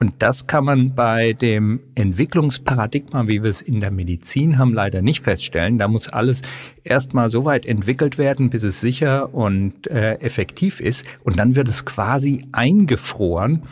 Und 0.00 0.14
das 0.20 0.46
kann 0.46 0.64
man 0.64 0.94
bei 0.94 1.32
dem 1.32 1.80
Entwicklungsparadigma, 1.94 3.26
wie 3.26 3.42
wir 3.42 3.50
es 3.50 3.62
in 3.62 3.80
der 3.80 3.90
Medizin 3.90 4.58
haben, 4.58 4.72
leider 4.72 5.02
nicht 5.02 5.22
feststellen. 5.22 5.78
Da 5.78 5.88
muss 5.88 6.08
alles 6.08 6.42
erstmal 6.84 7.30
so 7.30 7.44
weit 7.44 7.66
entwickelt 7.66 8.18
werden, 8.18 8.50
bis 8.50 8.62
es 8.62 8.80
sicher 8.80 9.34
und 9.34 9.88
äh, 9.88 10.14
effektiv 10.14 10.80
ist. 10.80 11.04
Und 11.24 11.38
dann 11.38 11.56
wird 11.56 11.68
es 11.68 11.84
quasi 11.84 12.46
eingefroren 12.52 13.62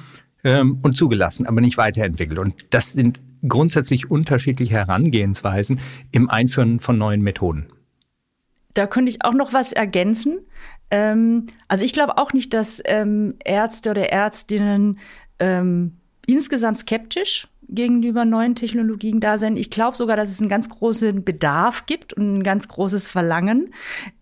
ähm, 0.45 0.79
und 0.83 0.97
zugelassen, 0.97 1.47
aber 1.47 1.61
nicht 1.61 1.77
weiterentwickelt. 1.77 2.39
Und 2.39 2.55
das 2.71 2.93
sind 2.93 3.21
grundsätzlich 3.47 4.11
unterschiedliche 4.11 4.75
Herangehensweisen 4.75 5.81
im 6.13 6.31
Einführen 6.31 6.81
von 6.81 6.99
neuen 6.99 7.23
Methoden. 7.23 7.69
Da 8.75 8.87
könnte 8.87 9.11
ich 9.11 9.25
auch 9.25 9.33
noch 9.33 9.53
was 9.53 9.73
ergänzen. 9.73 10.39
Ähm, 10.91 11.47
also 11.69 11.85
ich 11.85 11.93
glaube 11.93 12.19
auch 12.19 12.33
nicht, 12.33 12.53
dass 12.53 12.83
ähm, 12.85 13.35
Ärzte 13.45 13.91
oder 13.91 14.11
Ärztinnen 14.11 14.99
ähm, 15.39 15.97
insgesamt 16.27 16.79
skeptisch 16.79 17.49
gegenüber 17.69 18.25
neuen 18.25 18.55
Technologien 18.55 19.21
da 19.21 19.39
sind. 19.39 19.57
Ich 19.57 19.71
glaube 19.71 19.97
sogar, 19.97 20.17
dass 20.17 20.31
es 20.31 20.41
einen 20.41 20.49
ganz 20.49 20.69
großen 20.69 21.25
Bedarf 21.25 21.87
gibt 21.87 22.13
und 22.13 22.39
ein 22.39 22.43
ganz 22.43 22.69
großes 22.69 23.09
Verlangen. 23.09 23.73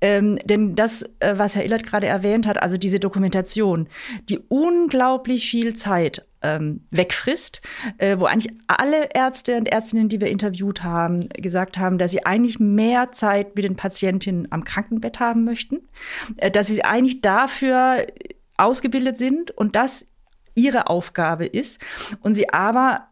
Ähm, 0.01 0.39
denn 0.45 0.75
das, 0.75 1.03
äh, 1.21 1.35
was 1.37 1.55
Herr 1.55 1.65
Illert 1.65 1.85
gerade 1.85 2.07
erwähnt 2.07 2.47
hat, 2.47 2.63
also 2.63 2.77
diese 2.77 3.01
Dokumentation, 3.01 3.89
die 4.29 4.39
unglaublich 4.49 5.49
viel 5.49 5.75
Zeit 5.75 6.27
ähm, 6.43 6.87
wegfrisst, 6.91 7.63
äh, 7.99 8.19
wo 8.19 8.27
eigentlich 8.27 8.55
alle 8.67 9.09
Ärzte 9.15 9.57
und 9.57 9.67
Ärztinnen, 9.67 10.09
die 10.09 10.21
wir 10.21 10.29
interviewt 10.29 10.83
haben, 10.83 11.21
gesagt 11.31 11.79
haben, 11.79 11.99
dass 11.99 12.11
sie 12.11 12.27
eigentlich 12.27 12.61
mehr 12.61 13.13
Zeit 13.13 13.57
mit 13.57 13.65
den 13.65 13.77
Patientinnen 13.77 14.49
am 14.51 14.65
Krankenbett 14.65 15.21
haben 15.21 15.45
möchten, 15.45 15.89
äh, 16.37 16.51
dass 16.51 16.67
sie 16.69 16.85
eigentlich 16.85 17.23
dafür 17.23 18.03
ausgebildet 18.57 19.17
sind 19.17 19.51
und 19.51 19.75
das 19.75 20.07
ihre 20.55 20.87
Aufgabe 20.87 21.47
ist 21.47 21.81
und 22.21 22.35
sie 22.35 22.51
aber 22.51 23.09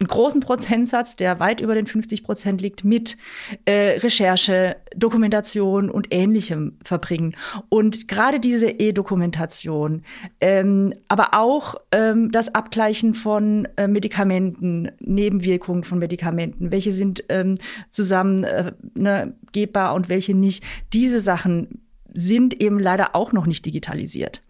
einen 0.00 0.08
großen 0.08 0.40
Prozentsatz, 0.40 1.14
der 1.14 1.38
weit 1.38 1.60
über 1.60 1.74
den 1.74 1.86
50 1.86 2.24
Prozent 2.24 2.60
liegt, 2.60 2.84
mit 2.84 3.16
äh, 3.64 3.98
Recherche, 4.00 4.76
Dokumentation 4.96 5.88
und 5.88 6.08
Ähnlichem 6.10 6.78
verbringen. 6.84 7.36
Und 7.68 8.08
gerade 8.08 8.40
diese 8.40 8.68
E-Dokumentation, 8.68 10.02
ähm, 10.40 10.94
aber 11.08 11.34
auch 11.34 11.76
ähm, 11.92 12.32
das 12.32 12.54
Abgleichen 12.54 13.14
von 13.14 13.68
äh, 13.76 13.86
Medikamenten, 13.86 14.90
Nebenwirkungen 14.98 15.84
von 15.84 16.00
Medikamenten, 16.00 16.72
welche 16.72 16.92
sind 16.92 17.24
ähm, 17.28 17.54
zusammen 17.90 18.42
äh, 18.42 18.72
ne, 18.94 19.34
gebbar 19.52 19.94
und 19.94 20.08
welche 20.08 20.34
nicht, 20.34 20.64
diese 20.92 21.20
Sachen 21.20 21.82
sind 22.12 22.60
eben 22.60 22.78
leider 22.78 23.14
auch 23.14 23.32
noch 23.32 23.46
nicht 23.46 23.64
digitalisiert. 23.64 24.42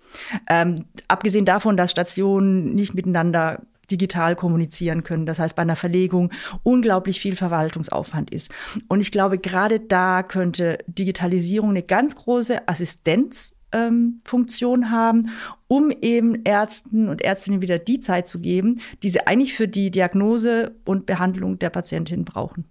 Ähm, 0.48 0.87
abgesehen 1.09 1.44
davon, 1.44 1.76
dass 1.76 1.90
Stationen 1.90 2.74
nicht 2.74 2.94
miteinander 2.94 3.62
digital 3.90 4.37
kommunizieren 4.37 5.03
können. 5.03 5.27
Das 5.27 5.38
heißt, 5.38 5.57
bei 5.57 5.62
einer 5.62 5.77
Verlegung 5.77 6.31
unglaublich 6.62 7.20
viel 7.20 7.37
Verwaltungsaufwand 7.37 8.31
ist. 8.31 8.51
Und 8.88 9.01
ich 9.01 9.12
glaube, 9.12 9.38
gerade 9.38 9.81
da 9.81 10.23
könnte 10.23 10.79
Digitalisierung 10.87 11.70
eine 11.70 11.83
ganz 11.83 12.16
große 12.16 12.68
Assistenzfunktion 12.68 14.83
ähm, 14.83 14.90
haben, 14.90 15.31
um 15.68 15.90
eben 15.90 16.44
Ärzten 16.44 17.09
und 17.09 17.23
Ärztinnen 17.23 17.62
wieder 17.62 17.79
die 17.79 18.01
Zeit 18.01 18.29
zu 18.29 18.40
geben, 18.40 18.81
die 19.03 19.11
sie 19.11 19.27
eigentlich 19.27 19.55
für 19.55 19.68
die 19.68 19.90
Diagnose 19.90 20.77
und 20.85 21.07
Behandlung 21.07 21.59
der 21.59 21.70
Patientin 21.70 22.25
brauchen. 22.25 22.66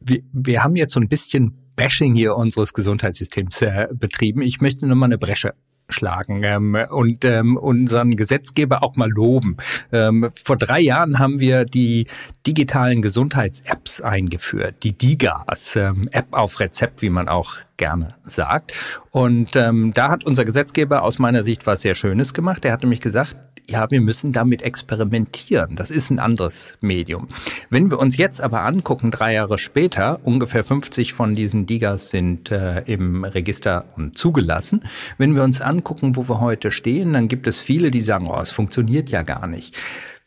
Wir, 0.00 0.20
wir 0.32 0.64
haben 0.64 0.76
jetzt 0.76 0.94
so 0.94 1.00
ein 1.00 1.08
bisschen 1.08 1.58
Bashing 1.76 2.14
hier 2.14 2.36
unseres 2.36 2.74
Gesundheitssystems 2.74 3.62
äh, 3.62 3.88
betrieben. 3.92 4.42
Ich 4.42 4.60
möchte 4.60 4.86
nur 4.86 4.96
mal 4.96 5.06
eine 5.06 5.18
Bresche 5.18 5.54
schlagen 5.92 6.42
ähm, 6.44 6.76
und 6.90 7.24
ähm, 7.24 7.56
unseren 7.56 8.16
Gesetzgeber 8.16 8.82
auch 8.82 8.96
mal 8.96 9.10
loben. 9.10 9.56
Ähm, 9.92 10.30
vor 10.42 10.56
drei 10.56 10.80
Jahren 10.80 11.18
haben 11.18 11.40
wir 11.40 11.64
die 11.64 12.06
digitalen 12.46 13.02
Gesundheits-Apps 13.02 14.00
eingeführt, 14.00 14.76
die 14.82 14.92
DIGAs, 14.92 15.76
ähm, 15.76 16.08
App 16.10 16.26
auf 16.32 16.60
Rezept, 16.60 17.02
wie 17.02 17.10
man 17.10 17.28
auch 17.28 17.54
gerne 17.76 18.14
sagt. 18.24 18.72
Und 19.10 19.56
ähm, 19.56 19.92
da 19.94 20.08
hat 20.10 20.24
unser 20.24 20.44
Gesetzgeber 20.44 21.02
aus 21.02 21.18
meiner 21.18 21.42
Sicht 21.42 21.66
was 21.66 21.82
sehr 21.82 21.94
Schönes 21.94 22.34
gemacht. 22.34 22.64
Er 22.64 22.72
hat 22.72 22.82
nämlich 22.82 23.00
gesagt, 23.00 23.36
ja, 23.70 23.90
wir 23.90 24.00
müssen 24.00 24.32
damit 24.32 24.62
experimentieren. 24.62 25.76
Das 25.76 25.90
ist 25.90 26.10
ein 26.10 26.18
anderes 26.18 26.74
Medium. 26.80 27.28
Wenn 27.70 27.90
wir 27.90 27.98
uns 27.98 28.16
jetzt 28.16 28.42
aber 28.42 28.62
angucken, 28.62 29.10
drei 29.10 29.34
Jahre 29.34 29.58
später, 29.58 30.20
ungefähr 30.24 30.64
50 30.64 31.12
von 31.12 31.34
diesen 31.34 31.66
Digas 31.66 32.10
sind 32.10 32.50
äh, 32.50 32.80
im 32.80 33.24
Register 33.24 33.84
zugelassen. 34.12 34.84
Wenn 35.18 35.36
wir 35.36 35.44
uns 35.44 35.60
angucken, 35.60 36.16
wo 36.16 36.28
wir 36.28 36.40
heute 36.40 36.70
stehen, 36.70 37.12
dann 37.12 37.28
gibt 37.28 37.46
es 37.46 37.62
viele, 37.62 37.90
die 37.90 38.00
sagen, 38.00 38.26
oh, 38.28 38.40
es 38.40 38.52
funktioniert 38.52 39.10
ja 39.10 39.22
gar 39.22 39.46
nicht 39.46 39.76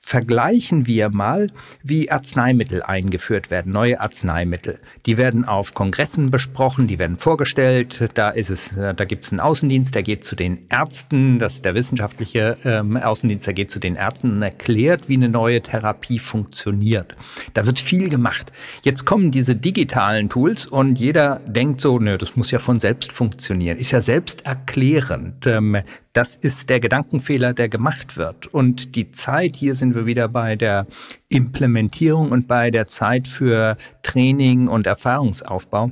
vergleichen 0.06 0.86
wir 0.86 1.10
mal, 1.10 1.50
wie 1.82 2.12
Arzneimittel 2.12 2.84
eingeführt 2.84 3.50
werden, 3.50 3.72
neue 3.72 4.00
Arzneimittel. 4.00 4.80
Die 5.08 5.18
werden 5.18 5.46
auf 5.46 5.74
Kongressen 5.74 6.30
besprochen, 6.30 6.86
die 6.86 7.00
werden 7.00 7.18
vorgestellt. 7.18 8.12
Da 8.14 8.30
ist 8.30 8.52
es, 8.52 8.70
da 8.76 8.94
gibt 9.06 9.26
es 9.26 9.32
einen 9.32 9.40
Außendienst, 9.40 9.96
der 9.96 10.04
geht 10.04 10.24
zu 10.24 10.36
den 10.36 10.68
Ärzten, 10.70 11.40
das 11.40 11.56
ist 11.56 11.66
der 11.66 11.74
wissenschaftliche 11.74 12.56
ähm, 12.64 12.98
Außendienst, 12.98 13.48
der 13.48 13.56
geht 13.56 13.72
zu 13.72 13.80
den 13.80 13.96
Ärzten 13.96 14.32
und 14.32 14.44
erklärt, 14.44 15.10
wie 15.10 15.16
eine 15.16 15.28
neue 15.28 15.60
Therapie 15.64 16.20
funktioniert. 16.20 17.16
Da 17.56 17.66
wird 17.66 17.80
viel 17.80 18.08
gemacht. 18.08 18.52
Jetzt 18.84 19.06
kommen 19.06 19.32
diese 19.32 19.56
digitalen 19.56 20.30
Tools 20.30 20.68
und 20.68 21.00
jeder 21.00 21.42
denkt 21.48 21.82
so, 21.82 21.98
nö, 21.98 22.20
das 22.20 22.36
muss 22.36 22.52
ja 22.52 22.60
von 22.60 22.80
selbst 22.80 23.12
funktionieren. 23.12 23.80
Ist 23.80 23.90
ja 23.90 24.02
selbst 24.02 24.46
erklärend. 24.46 25.48
Ähm, 25.48 25.80
das 26.16 26.38
ist 26.38 26.70
der 26.70 26.80
Gedankenfehler, 26.80 27.54
der 27.54 27.68
gemacht 27.68 28.16
wird. 28.16 28.48
Und 28.48 28.96
die 28.96 29.12
Zeit, 29.12 29.58
hier 29.58 29.76
sind 29.76 29.96
wir 29.96 30.06
wieder 30.06 30.30
bei 30.30 30.56
der 30.56 30.88
Implementierung 31.28 32.32
und 32.32 32.48
bei 32.48 32.72
der 32.72 32.88
Zeit 32.88 33.28
für 33.28 33.76
Training 34.02 34.70
und 34.70 34.88
Erfahrungsaufbau, 34.88 35.92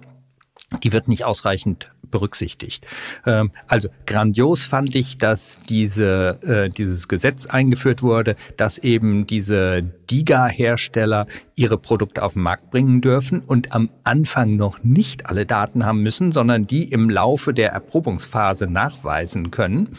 die 0.82 0.94
wird 0.94 1.10
nicht 1.10 1.26
ausreichend 1.26 1.93
berücksichtigt. 2.14 2.86
Ähm, 3.26 3.52
also 3.68 3.90
grandios 4.06 4.66
fand 4.66 4.96
ich, 4.96 5.18
dass 5.18 5.60
diese, 5.68 6.40
äh, 6.44 6.70
dieses 6.70 7.08
Gesetz 7.08 7.48
eingeführt 7.48 8.04
wurde, 8.04 8.36
dass 8.56 8.78
eben 8.78 9.26
diese 9.26 9.82
DIGA-Hersteller 9.82 11.26
ihre 11.56 11.80
Produkte 11.80 12.22
auf 12.22 12.34
den 12.34 12.44
Markt 12.44 12.70
bringen 12.70 13.02
dürfen 13.02 13.40
und 13.42 13.74
am 13.74 13.90
Anfang 14.04 14.56
noch 14.56 14.84
nicht 14.84 15.26
alle 15.26 15.48
Daten 15.48 15.86
haben 15.86 16.04
müssen, 16.04 16.32
sondern 16.32 16.68
die 16.68 16.86
im 16.86 17.10
Laufe 17.10 17.52
der 17.52 17.72
Erprobungsphase 17.72 18.68
nachweisen 18.68 19.50
können. 19.50 19.98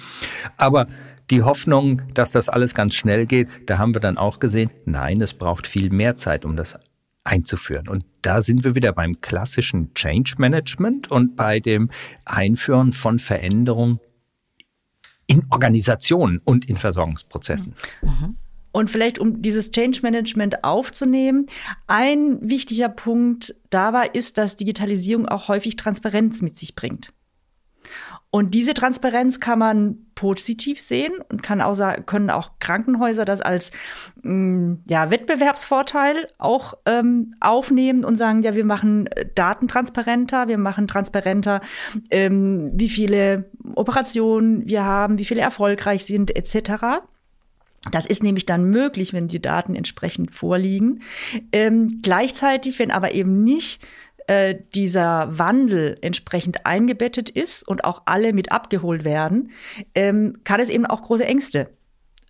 Aber 0.57 0.87
die 1.31 1.42
Hoffnung, 1.42 2.03
dass 2.12 2.31
das 2.31 2.48
alles 2.48 2.74
ganz 2.74 2.94
schnell 2.94 3.27
geht, 3.27 3.48
da 3.66 3.79
haben 3.79 3.94
wir 3.94 4.00
dann 4.00 4.18
auch 4.18 4.38
gesehen, 4.38 4.70
nein, 4.85 5.20
es 5.20 5.35
braucht 5.35 5.66
viel 5.66 5.90
mehr 5.90 6.14
Zeit, 6.14 6.44
um 6.44 6.55
das 6.55 6.79
einzuführen. 7.24 7.88
Und 7.88 8.04
da 8.22 8.42
sind 8.42 8.64
wir 8.64 8.74
wieder 8.74 8.92
beim 8.92 9.20
klassischen 9.20 9.92
Change 9.94 10.34
Management 10.38 11.10
und 11.10 11.37
bei 11.37 11.58
dem 11.58 11.90
Einführen 12.24 12.92
von 12.92 13.18
Veränderungen 13.18 13.98
in 15.26 15.44
Organisationen 15.50 16.40
und 16.44 16.68
in 16.68 16.76
Versorgungsprozessen. 16.76 17.74
Mhm. 18.02 18.37
Und 18.72 18.90
vielleicht, 18.90 19.18
um 19.18 19.40
dieses 19.40 19.70
Change 19.70 20.00
Management 20.02 20.64
aufzunehmen, 20.64 21.46
ein 21.87 22.38
wichtiger 22.42 22.88
Punkt 22.88 23.54
dabei 23.70 24.08
ist, 24.08 24.37
dass 24.37 24.56
Digitalisierung 24.56 25.28
auch 25.28 25.48
häufig 25.48 25.76
Transparenz 25.76 26.42
mit 26.42 26.58
sich 26.58 26.74
bringt. 26.74 27.12
Und 28.35 28.53
diese 28.53 28.75
Transparenz 28.75 29.38
kann 29.38 29.61
man 29.61 29.97
positiv 30.16 30.81
sehen 30.81 31.12
und 31.29 31.44
kann 31.44 31.61
auch, 31.61 31.79
können 32.05 32.31
auch 32.31 32.51
Krankenhäuser 32.59 33.25
das 33.25 33.40
als 33.40 33.70
mh, 34.23 34.33
mm, 34.33 34.83
ja, 34.88 35.12
Wettbewerbsvorteil 35.12 36.27
auch 36.38 36.75
ähm, 36.85 37.37
aufnehmen 37.38 38.05
und 38.05 38.16
sagen, 38.16 38.42
ja, 38.42 38.57
wir 38.57 38.64
machen 38.64 39.07
äh, 39.07 39.25
Daten 39.37 39.68
transparenter, 39.68 40.49
wir 40.49 40.59
machen 40.59 40.88
transparenter, 40.88 41.61
ähm, 42.11 42.73
wie 42.75 42.88
viele 42.88 43.53
Operationen 43.77 44.68
wir 44.68 44.83
haben, 44.85 45.18
wie 45.18 45.25
viele 45.25 45.40
erfolgreich 45.40 46.05
sind, 46.05 46.35
etc. 46.35 47.05
Das 47.92 48.05
ist 48.05 48.25
nämlich 48.25 48.47
dann 48.47 48.64
möglich, 48.64 49.12
wenn 49.12 49.29
die 49.29 49.40
Daten 49.40 49.77
entsprechend 49.77 50.35
vorliegen. 50.35 51.03
Ähm, 51.53 52.01
gleichzeitig, 52.03 52.81
wenn 52.81 52.90
aber 52.90 53.12
eben 53.12 53.44
nicht 53.44 53.81
äh, 54.26 54.54
dieser 54.74 55.38
Wandel 55.38 55.98
entsprechend 56.00 56.66
eingebettet 56.66 57.28
ist 57.30 57.66
und 57.66 57.84
auch 57.84 58.02
alle 58.06 58.32
mit 58.32 58.52
abgeholt 58.52 59.04
werden, 59.04 59.50
ähm, 59.94 60.38
kann 60.44 60.60
es 60.60 60.68
eben 60.68 60.87
auch 60.87 61.02
große 61.02 61.24
Ängste 61.24 61.68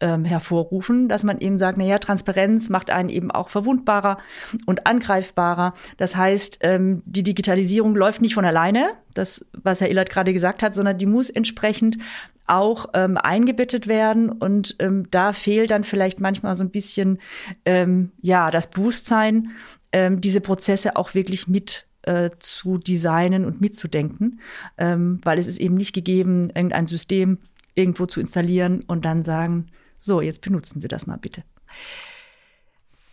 ähm, 0.01 0.25
hervorrufen, 0.25 1.09
dass 1.09 1.25
man 1.25 1.39
eben 1.39 1.59
sagt, 1.59 1.79
naja, 1.79 1.99
Transparenz 1.99 2.69
macht 2.69 2.91
einen 2.91 3.09
eben 3.09 3.31
auch 3.31 3.49
verwundbarer 3.49 4.19
und 4.67 4.87
angreifbarer. 4.87 5.75
Das 5.97 6.17
heißt, 6.17 6.59
ähm, 6.61 7.03
die 7.07 7.23
Digitalisierung 7.23 7.95
läuft 7.95 8.21
nicht 8.21 8.35
von 8.35 8.45
alleine, 8.45 8.93
das, 9.15 9.45
was 9.53 9.81
Herr 9.81 9.91
Illert 9.91 10.11
gerade 10.11 10.33
gesagt 10.33 10.63
hat, 10.63 10.75
sondern 10.75 10.99
die 10.99 11.07
muss 11.07 11.31
entsprechend 11.31 11.99
auch 12.47 12.87
ähm, 12.95 13.17
eingebettet 13.17 13.87
werden. 13.87 14.31
Und 14.31 14.77
ähm, 14.79 15.07
da 15.11 15.33
fehlt 15.33 15.71
dann 15.71 15.85
vielleicht 15.85 16.21
manchmal 16.21 16.57
so 16.57 16.65
ein 16.65 16.71
bisschen 16.71 17.19
ähm, 17.65 18.13
ja 18.21 18.51
das 18.51 18.69
Bewusstsein, 18.69 19.53
ähm, 19.95 20.21
diese 20.21 20.41
Prozesse 20.41 20.97
auch 20.97 21.15
wirklich 21.15 21.47
mit 21.47 21.87
äh, 22.03 22.31
zu 22.41 22.79
designen 22.79 23.45
und 23.45 23.61
mitzudenken, 23.61 24.41
ähm, 24.77 25.21
weil 25.23 25.39
es 25.39 25.47
ist 25.47 25.59
eben 25.59 25.77
nicht 25.77 25.95
gegeben, 25.95 26.51
irgendein 26.51 26.89
System 26.89 27.39
irgendwo 27.77 28.07
zu 28.07 28.21
installieren 28.21 28.81
und 28.89 29.05
dann 29.05 29.23
sagen, 29.23 29.69
so, 29.97 30.21
jetzt 30.21 30.41
benutzen 30.41 30.81
Sie 30.81 30.89
das 30.89 31.07
mal 31.07 31.17
bitte. 31.17 31.45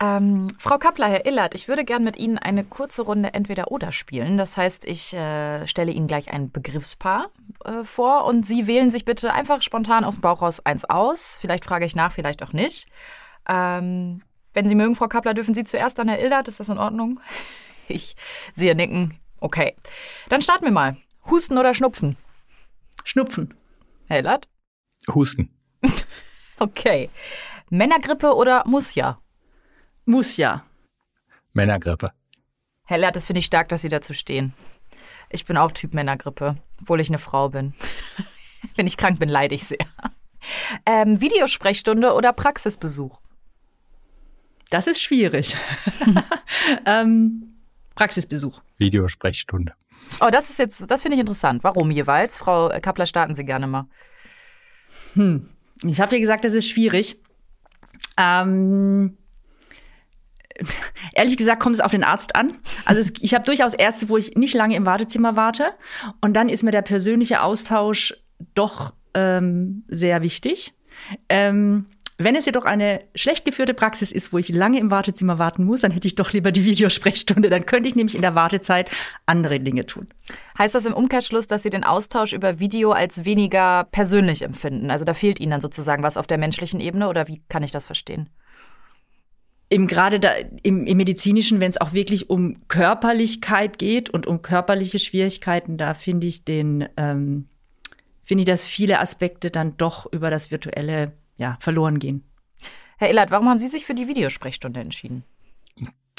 Ähm, 0.01 0.47
Frau 0.57 0.79
Kappler, 0.79 1.07
Herr 1.07 1.27
Illert, 1.27 1.53
ich 1.53 1.67
würde 1.67 1.85
gern 1.85 2.03
mit 2.03 2.17
Ihnen 2.17 2.39
eine 2.39 2.63
kurze 2.63 3.03
Runde 3.03 3.35
Entweder-Oder 3.35 3.91
spielen. 3.91 4.37
Das 4.37 4.57
heißt, 4.57 4.85
ich 4.85 5.13
äh, 5.13 5.67
stelle 5.67 5.91
Ihnen 5.91 6.07
gleich 6.07 6.33
ein 6.33 6.49
Begriffspaar 6.49 7.29
äh, 7.63 7.83
vor 7.83 8.25
und 8.25 8.43
Sie 8.43 8.65
wählen 8.65 8.89
sich 8.89 9.05
bitte 9.05 9.31
einfach 9.31 9.61
spontan 9.61 10.03
aus 10.03 10.15
dem 10.15 10.21
Bauch 10.21 10.41
raus 10.41 10.65
eins 10.65 10.85
aus. 10.85 11.37
Vielleicht 11.39 11.65
frage 11.65 11.85
ich 11.85 11.95
nach, 11.95 12.11
vielleicht 12.11 12.41
auch 12.41 12.53
nicht. 12.53 12.87
Ähm, 13.47 14.21
wenn 14.53 14.67
Sie 14.67 14.75
mögen, 14.75 14.95
Frau 14.95 15.07
Kappler, 15.07 15.33
dürfen 15.33 15.53
Sie 15.53 15.63
zuerst 15.63 15.99
dann 15.99 16.07
Herr 16.07 16.19
Illert. 16.19 16.47
Ist 16.47 16.59
das 16.59 16.69
in 16.69 16.77
Ordnung? 16.77 17.19
Ich 17.87 18.15
sehe 18.53 18.73
nicken. 18.73 19.19
Okay. 19.41 19.75
Dann 20.29 20.41
starten 20.41 20.63
wir 20.63 20.71
mal. 20.71 20.95
Husten 21.29 21.57
oder 21.57 21.73
Schnupfen? 21.73 22.15
Schnupfen. 23.03 23.53
Herr 24.07 24.19
Illert? 24.19 24.47
Husten. 25.13 25.49
okay. 26.59 27.09
Männergrippe 27.69 28.33
oder 28.33 28.63
muss 28.65 28.95
ja? 28.95 29.19
Muss 30.05 30.37
ja. 30.37 30.63
Männergrippe. 31.53 32.11
Herr 32.85 32.97
Lert, 32.97 33.15
das 33.15 33.25
finde 33.25 33.39
ich 33.39 33.45
stark, 33.45 33.69
dass 33.69 33.81
Sie 33.81 33.89
dazu 33.89 34.13
stehen. 34.13 34.53
Ich 35.29 35.45
bin 35.45 35.57
auch 35.57 35.71
Typ 35.71 35.93
Männergrippe, 35.93 36.55
obwohl 36.81 36.99
ich 36.99 37.09
eine 37.09 37.17
Frau 37.17 37.49
bin. 37.49 37.73
Wenn 38.75 38.87
ich 38.87 38.97
krank 38.97 39.19
bin, 39.19 39.29
leide 39.29 39.55
ich 39.55 39.63
sehr. 39.63 39.85
Ähm, 40.85 41.21
Videosprechstunde 41.21 42.13
oder 42.13 42.33
Praxisbesuch? 42.33 43.21
Das 44.71 44.87
ist 44.87 45.01
schwierig. 45.01 45.55
ähm, 46.85 47.57
Praxisbesuch. 47.93 48.61
Videosprechstunde. 48.77 49.73
Oh, 50.21 50.29
das 50.31 50.49
ist 50.49 50.59
jetzt, 50.59 50.89
das 50.89 51.01
finde 51.01 51.15
ich 51.15 51.19
interessant. 51.19 51.63
Warum 51.63 51.91
jeweils? 51.91 52.37
Frau 52.37 52.69
Kappler, 52.81 53.05
starten 53.05 53.35
Sie 53.35 53.43
gerne 53.43 53.67
mal. 53.67 53.87
Hm. 55.13 55.49
Ich 55.83 55.99
habe 55.99 56.15
ja 56.15 56.21
gesagt, 56.21 56.45
das 56.45 56.53
ist 56.53 56.69
schwierig. 56.69 57.19
Ähm, 58.17 59.17
ehrlich 61.13 61.35
gesagt 61.35 61.61
kommt 61.61 61.75
es 61.75 61.81
auf 61.81 61.91
den 61.91 62.05
Arzt 62.05 62.35
an. 62.37 62.57
Also 62.85 63.01
es, 63.01 63.11
ich 63.19 63.33
habe 63.33 63.43
durchaus 63.43 63.73
Ärzte, 63.73 64.07
wo 64.07 64.15
ich 64.15 64.35
nicht 64.35 64.53
lange 64.53 64.77
im 64.77 64.85
Wartezimmer 64.85 65.35
warte. 65.35 65.73
Und 66.21 66.33
dann 66.33 66.47
ist 66.47 66.63
mir 66.63 66.71
der 66.71 66.81
persönliche 66.81 67.41
Austausch 67.41 68.13
doch 68.55 68.93
ähm, 69.15 69.83
sehr 69.87 70.21
wichtig. 70.21 70.73
Ähm, 71.27 71.87
wenn 72.23 72.35
es 72.35 72.45
jedoch 72.45 72.65
eine 72.65 73.01
schlecht 73.15 73.45
geführte 73.45 73.73
Praxis 73.73 74.11
ist, 74.11 74.33
wo 74.33 74.37
ich 74.37 74.49
lange 74.49 74.79
im 74.79 74.91
Wartezimmer 74.91 75.39
warten 75.39 75.63
muss, 75.63 75.81
dann 75.81 75.91
hätte 75.91 76.07
ich 76.07 76.15
doch 76.15 76.33
lieber 76.33 76.51
die 76.51 76.65
Videosprechstunde. 76.65 77.49
Dann 77.49 77.65
könnte 77.65 77.87
ich 77.87 77.95
nämlich 77.95 78.15
in 78.15 78.21
der 78.21 78.35
Wartezeit 78.35 78.89
andere 79.25 79.59
Dinge 79.59 79.85
tun. 79.85 80.07
Heißt 80.57 80.75
das 80.75 80.85
im 80.85 80.93
Umkehrschluss, 80.93 81.47
dass 81.47 81.63
Sie 81.63 81.69
den 81.69 81.83
Austausch 81.83 82.33
über 82.33 82.59
Video 82.59 82.91
als 82.91 83.25
weniger 83.25 83.87
persönlich 83.91 84.41
empfinden? 84.41 84.91
Also 84.91 85.05
da 85.05 85.13
fehlt 85.13 85.39
Ihnen 85.39 85.51
dann 85.51 85.61
sozusagen 85.61 86.03
was 86.03 86.17
auf 86.17 86.27
der 86.27 86.37
menschlichen 86.37 86.79
Ebene 86.79 87.07
oder 87.07 87.27
wie 87.27 87.41
kann 87.49 87.63
ich 87.63 87.71
das 87.71 87.85
verstehen? 87.85 88.29
Eben 89.69 89.87
gerade 89.87 90.19
da 90.19 90.31
im, 90.63 90.85
im 90.85 90.97
medizinischen, 90.97 91.61
wenn 91.61 91.71
es 91.71 91.79
auch 91.79 91.93
wirklich 91.93 92.29
um 92.29 92.67
Körperlichkeit 92.67 93.79
geht 93.79 94.09
und 94.09 94.27
um 94.27 94.41
körperliche 94.41 94.99
Schwierigkeiten, 94.99 95.77
da 95.77 95.93
finde 95.93 96.27
ich 96.27 96.43
den 96.43 96.89
ähm, 96.97 97.47
finde 98.23 98.43
ich, 98.43 98.45
dass 98.45 98.65
viele 98.65 98.99
Aspekte 98.99 99.51
dann 99.51 99.75
doch 99.77 100.11
über 100.11 100.29
das 100.29 100.51
Virtuelle 100.51 101.11
ja, 101.41 101.57
verloren 101.59 101.99
gehen. 101.99 102.23
Herr 102.97 103.09
Illert, 103.09 103.31
warum 103.31 103.49
haben 103.49 103.57
Sie 103.57 103.67
sich 103.67 103.83
für 103.83 103.95
die 103.95 104.07
Videosprechstunde 104.07 104.79
entschieden? 104.79 105.23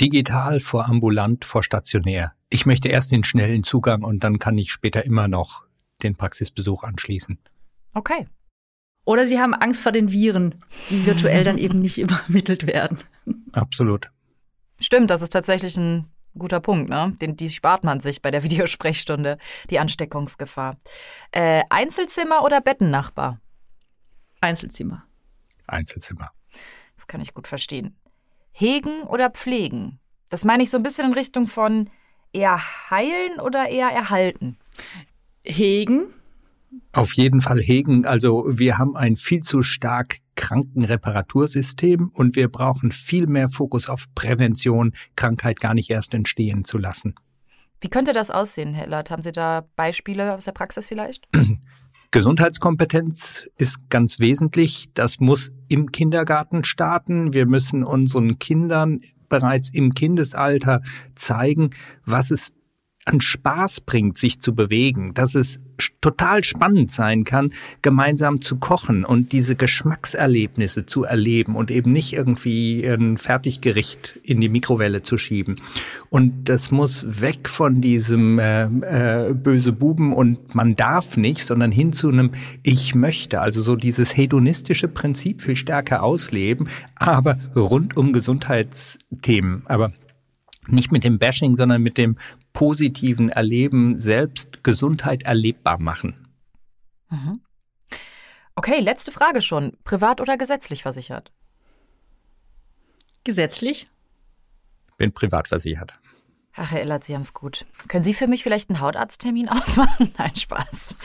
Digital 0.00 0.58
vor 0.58 0.86
ambulant 0.86 1.44
vor 1.44 1.62
stationär. 1.62 2.32
Ich 2.50 2.66
möchte 2.66 2.88
erst 2.88 3.12
den 3.12 3.22
schnellen 3.22 3.62
Zugang 3.62 4.02
und 4.02 4.24
dann 4.24 4.40
kann 4.40 4.58
ich 4.58 4.72
später 4.72 5.04
immer 5.04 5.28
noch 5.28 5.62
den 6.02 6.16
Praxisbesuch 6.16 6.82
anschließen. 6.82 7.38
Okay. 7.94 8.26
Oder 9.04 9.28
Sie 9.28 9.38
haben 9.38 9.54
Angst 9.54 9.80
vor 9.82 9.92
den 9.92 10.10
Viren, 10.10 10.56
die 10.90 11.06
virtuell 11.06 11.44
dann 11.44 11.58
eben 11.58 11.80
nicht 11.80 11.98
übermittelt 12.00 12.66
werden. 12.66 12.98
Absolut. 13.52 14.10
Stimmt, 14.80 15.10
das 15.10 15.22
ist 15.22 15.32
tatsächlich 15.32 15.76
ein 15.76 16.08
guter 16.36 16.58
Punkt, 16.58 16.90
ne? 16.90 17.14
Den, 17.20 17.36
die 17.36 17.50
spart 17.50 17.84
man 17.84 18.00
sich 18.00 18.22
bei 18.22 18.32
der 18.32 18.42
Videosprechstunde, 18.42 19.38
die 19.70 19.78
Ansteckungsgefahr. 19.78 20.76
Äh, 21.30 21.62
Einzelzimmer 21.70 22.42
oder 22.42 22.60
Bettennachbar? 22.60 23.38
Einzelzimmer. 24.40 25.04
Einzelzimmer. 25.72 26.30
Das 26.96 27.06
kann 27.06 27.20
ich 27.20 27.34
gut 27.34 27.48
verstehen. 27.48 27.96
Hegen 28.52 29.02
oder 29.02 29.30
pflegen? 29.30 29.98
Das 30.28 30.44
meine 30.44 30.62
ich 30.62 30.70
so 30.70 30.76
ein 30.76 30.82
bisschen 30.82 31.06
in 31.06 31.12
Richtung 31.14 31.46
von 31.46 31.90
eher 32.32 32.58
heilen 32.90 33.40
oder 33.40 33.68
eher 33.68 33.88
erhalten? 33.88 34.58
Hegen. 35.44 36.06
Auf 36.92 37.14
jeden 37.14 37.40
Fall 37.40 37.60
hegen. 37.60 38.06
Also 38.06 38.46
wir 38.48 38.78
haben 38.78 38.96
ein 38.96 39.16
viel 39.16 39.42
zu 39.42 39.62
stark 39.62 40.18
Krankenreparatursystem 40.36 42.10
und 42.14 42.36
wir 42.36 42.48
brauchen 42.48 42.92
viel 42.92 43.26
mehr 43.26 43.50
Fokus 43.50 43.88
auf 43.88 44.06
Prävention, 44.14 44.92
Krankheit 45.16 45.60
gar 45.60 45.74
nicht 45.74 45.90
erst 45.90 46.14
entstehen 46.14 46.64
zu 46.64 46.78
lassen. 46.78 47.14
Wie 47.80 47.88
könnte 47.88 48.12
das 48.12 48.30
aussehen, 48.30 48.74
Herr 48.74 48.86
Lert? 48.86 49.10
Haben 49.10 49.22
Sie 49.22 49.32
da 49.32 49.66
Beispiele 49.76 50.34
aus 50.34 50.44
der 50.44 50.52
Praxis 50.52 50.86
vielleicht? 50.86 51.28
Gesundheitskompetenz 52.12 53.42
ist 53.56 53.88
ganz 53.88 54.18
wesentlich. 54.18 54.90
Das 54.92 55.18
muss 55.18 55.50
im 55.68 55.92
Kindergarten 55.92 56.62
starten. 56.62 57.32
Wir 57.32 57.46
müssen 57.46 57.84
unseren 57.84 58.38
Kindern 58.38 59.00
bereits 59.30 59.70
im 59.70 59.94
Kindesalter 59.94 60.82
zeigen, 61.14 61.70
was 62.04 62.30
es 62.30 62.52
an 63.04 63.20
Spaß 63.20 63.80
bringt, 63.80 64.16
sich 64.16 64.40
zu 64.40 64.54
bewegen, 64.54 65.12
dass 65.14 65.34
es 65.34 65.58
total 66.00 66.44
spannend 66.44 66.92
sein 66.92 67.24
kann, 67.24 67.50
gemeinsam 67.80 68.40
zu 68.40 68.56
kochen 68.56 69.04
und 69.04 69.32
diese 69.32 69.56
Geschmackserlebnisse 69.56 70.86
zu 70.86 71.02
erleben 71.02 71.56
und 71.56 71.72
eben 71.72 71.92
nicht 71.92 72.12
irgendwie 72.12 72.84
ein 72.86 73.18
Fertiggericht 73.18 74.20
in 74.22 74.40
die 74.40 74.48
Mikrowelle 74.48 75.02
zu 75.02 75.18
schieben. 75.18 75.56
Und 76.10 76.48
das 76.48 76.70
muss 76.70 77.04
weg 77.08 77.48
von 77.48 77.80
diesem 77.80 78.38
äh, 78.38 78.64
äh, 78.66 79.34
böse 79.34 79.72
Buben 79.72 80.12
und 80.12 80.54
man 80.54 80.76
darf 80.76 81.16
nicht, 81.16 81.44
sondern 81.44 81.72
hin 81.72 81.92
zu 81.92 82.08
einem 82.08 82.30
Ich 82.62 82.94
möchte. 82.94 83.40
Also 83.40 83.62
so 83.62 83.74
dieses 83.74 84.16
hedonistische 84.16 84.86
Prinzip 84.86 85.40
viel 85.40 85.56
stärker 85.56 86.04
ausleben, 86.04 86.68
aber 86.94 87.38
rund 87.56 87.96
um 87.96 88.12
Gesundheitsthemen. 88.12 89.62
Aber 89.66 89.92
nicht 90.68 90.92
mit 90.92 91.02
dem 91.02 91.18
Bashing, 91.18 91.56
sondern 91.56 91.82
mit 91.82 91.98
dem 91.98 92.16
positiven 92.52 93.28
Erleben 93.28 93.98
selbst 93.98 94.62
Gesundheit 94.64 95.22
erlebbar 95.22 95.80
machen. 95.80 96.28
Mhm. 97.10 97.40
Okay, 98.54 98.80
letzte 98.80 99.12
Frage 99.12 99.42
schon. 99.42 99.76
Privat 99.84 100.20
oder 100.20 100.36
gesetzlich 100.36 100.82
versichert? 100.82 101.32
Gesetzlich? 103.24 103.88
Bin 104.98 105.12
privat 105.12 105.48
versichert. 105.48 105.98
Ach, 106.54 106.70
Herr 106.70 106.82
Illert, 106.82 107.02
Sie 107.04 107.14
haben 107.14 107.22
es 107.22 107.32
gut. 107.32 107.64
Können 107.88 108.02
Sie 108.02 108.12
für 108.12 108.26
mich 108.26 108.42
vielleicht 108.42 108.68
einen 108.68 108.80
Hautarzttermin 108.80 109.48
ausmachen? 109.48 110.12
Nein, 110.18 110.36
Spaß. 110.36 110.96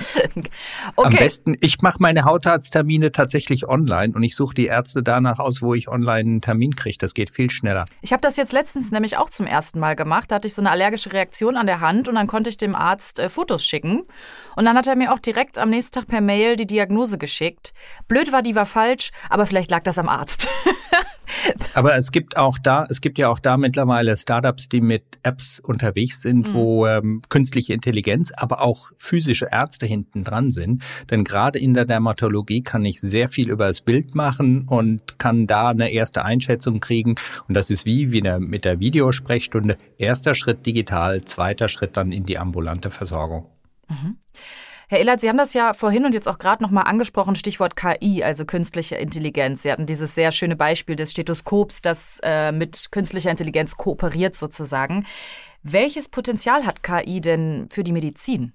Okay. 0.98 1.08
Am 1.08 1.14
besten, 1.14 1.56
ich 1.62 1.82
mache 1.82 1.98
meine 2.00 2.26
Hautarzttermine 2.26 3.14
tatsächlich 3.14 3.66
online 3.68 4.14
und 4.14 4.24
ich 4.24 4.36
suche 4.36 4.54
die 4.54 4.66
Ärzte 4.66 5.04
danach 5.04 5.40
aus, 5.40 5.62
wo 5.62 5.74
ich 5.74 5.88
online 5.88 6.20
einen 6.20 6.42
Termin 6.42 6.76
kriege. 6.76 6.98
Das 6.98 7.14
geht 7.14 7.30
viel 7.30 7.50
schneller. 7.50 7.86
Ich 8.02 8.12
habe 8.12 8.22
das 8.22 8.36
jetzt 8.36 8.52
letztens 8.52 8.92
nämlich 8.92 9.18
auch 9.18 9.30
zum 9.30 9.48
ersten 9.48 9.80
Mal 9.80 9.96
gemacht. 9.96 10.32
Da 10.32 10.36
hatte 10.36 10.48
ich 10.50 10.54
so 10.54 10.62
eine 10.62 10.70
allergische 10.70 11.14
Reaktion 11.14 11.56
an 11.56 11.66
der 11.66 11.80
Hand 11.80 12.10
und 12.10 12.16
dann 12.16 12.28
konnte 12.28 12.50
ich 12.50 12.58
dem 12.58 12.76
Arzt 12.76 13.20
äh, 13.20 13.30
Fotos 13.30 13.66
schicken. 13.66 14.04
Und 14.58 14.66
dann 14.66 14.76
hat 14.76 14.88
er 14.88 14.98
mir 14.98 15.14
auch 15.14 15.20
direkt 15.20 15.58
am 15.60 15.70
nächsten 15.70 15.94
Tag 15.94 16.08
per 16.08 16.20
Mail 16.20 16.58
die 16.58 16.68
Diagnose 16.68 17.18
geschickt. 17.18 17.74
Blöd 18.10 18.34
war, 18.34 18.42
die 18.42 18.56
war 18.56 18.66
falsch, 18.66 19.12
aber 19.30 19.46
vielleicht 19.46 19.72
lag 19.72 19.84
das 19.84 19.98
am 19.98 20.10
Arzt. 20.10 20.50
Aber 21.74 21.96
es 21.96 22.12
gibt 22.12 22.38
auch 22.38 22.58
da, 22.58 22.86
es 22.90 23.02
gibt 23.02 23.18
ja 23.18 23.30
auch 23.30 23.40
da 23.40 23.58
mittlerweile 23.58 24.16
Startups, 24.18 24.70
die 24.70 24.82
mit 24.82 25.04
Apps 25.24 25.60
unterwegs 25.60 26.22
sind, 26.22 26.50
mhm. 26.50 26.54
wo 26.54 26.88
ähm, 26.88 27.22
künstliche 27.30 27.74
Intelligenz, 27.74 28.32
aber 28.36 28.62
auch 28.62 28.92
physische 28.96 29.48
Ärzte 29.52 29.86
hinten 29.86 30.24
dran 30.24 30.52
sind. 30.52 30.84
Denn 31.10 31.24
gerade 31.24 31.60
in 31.60 31.74
der 31.74 31.86
Dermatologie 31.86 32.62
kann 32.62 32.86
ich 32.86 33.02
sehr 33.02 33.28
viel 33.28 33.50
über 33.50 33.68
das 33.68 33.82
Bild 33.82 34.16
machen 34.16 34.66
und 34.68 35.20
kann 35.20 35.48
da 35.48 35.70
eine 35.70 35.92
erste 35.92 36.24
Einschätzung 36.24 36.80
kriegen. 36.80 37.16
Und 37.48 37.54
das 37.56 37.70
ist 37.70 37.86
wie, 37.86 38.12
wie 38.12 38.26
eine, 38.26 38.40
mit 38.40 38.66
der 38.66 38.80
Videosprechstunde. 38.80 39.78
Erster 39.98 40.34
Schritt 40.34 40.66
digital, 40.66 41.24
zweiter 41.26 41.68
Schritt 41.68 41.98
dann 41.98 42.12
in 42.12 42.26
die 42.26 42.38
ambulante 42.38 42.90
Versorgung. 42.92 43.48
Mhm. 43.90 44.18
Herr 44.90 45.00
Ehlert, 45.00 45.20
Sie 45.20 45.28
haben 45.28 45.38
das 45.38 45.54
ja 45.54 45.74
vorhin 45.74 46.06
und 46.06 46.14
jetzt 46.14 46.30
auch 46.30 46.38
gerade 46.38 46.64
nochmal 46.64 46.86
angesprochen, 46.86 47.36
Stichwort 47.36 47.76
KI, 47.76 48.24
also 48.24 48.46
künstliche 48.46 48.96
Intelligenz. 48.96 49.64
Sie 49.64 49.72
hatten 49.72 49.86
dieses 49.86 50.16
sehr 50.16 50.32
schöne 50.32 50.56
Beispiel 50.56 50.96
des 50.96 51.12
Stethoskops, 51.12 51.82
das 51.82 52.22
äh, 52.24 52.54
mit 52.54 52.90
künstlicher 52.92 53.30
Intelligenz 53.30 53.76
kooperiert 53.76 54.36
sozusagen. 54.36 55.06
Welches 55.62 56.08
Potenzial 56.08 56.66
hat 56.66 56.84
KI 56.84 57.20
denn 57.20 57.68
für 57.70 57.84
die 57.84 57.92
Medizin? 57.92 58.54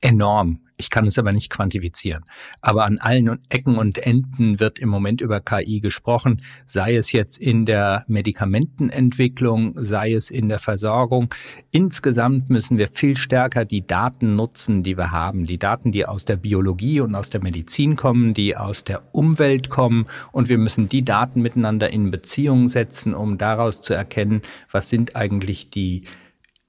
Enorm. 0.00 0.60
Ich 0.78 0.90
kann 0.90 1.06
es 1.06 1.18
aber 1.18 1.32
nicht 1.32 1.48
quantifizieren. 1.48 2.24
Aber 2.60 2.84
an 2.84 2.98
allen 2.98 3.38
Ecken 3.48 3.78
und 3.78 3.96
Enden 3.96 4.60
wird 4.60 4.78
im 4.78 4.90
Moment 4.90 5.22
über 5.22 5.40
KI 5.40 5.80
gesprochen, 5.80 6.42
sei 6.66 6.96
es 6.96 7.12
jetzt 7.12 7.38
in 7.38 7.64
der 7.64 8.04
Medikamentenentwicklung, 8.08 9.72
sei 9.76 10.12
es 10.12 10.30
in 10.30 10.50
der 10.50 10.58
Versorgung. 10.58 11.32
Insgesamt 11.70 12.50
müssen 12.50 12.76
wir 12.76 12.88
viel 12.88 13.16
stärker 13.16 13.64
die 13.64 13.86
Daten 13.86 14.36
nutzen, 14.36 14.82
die 14.82 14.98
wir 14.98 15.12
haben. 15.12 15.46
Die 15.46 15.58
Daten, 15.58 15.92
die 15.92 16.04
aus 16.04 16.26
der 16.26 16.36
Biologie 16.36 17.00
und 17.00 17.14
aus 17.14 17.30
der 17.30 17.42
Medizin 17.42 17.96
kommen, 17.96 18.34
die 18.34 18.54
aus 18.54 18.84
der 18.84 19.02
Umwelt 19.14 19.70
kommen. 19.70 20.06
Und 20.30 20.50
wir 20.50 20.58
müssen 20.58 20.90
die 20.90 21.04
Daten 21.06 21.40
miteinander 21.40 21.90
in 21.90 22.10
Beziehung 22.10 22.68
setzen, 22.68 23.14
um 23.14 23.38
daraus 23.38 23.80
zu 23.80 23.94
erkennen, 23.94 24.42
was 24.70 24.90
sind 24.90 25.16
eigentlich 25.16 25.70
die 25.70 26.04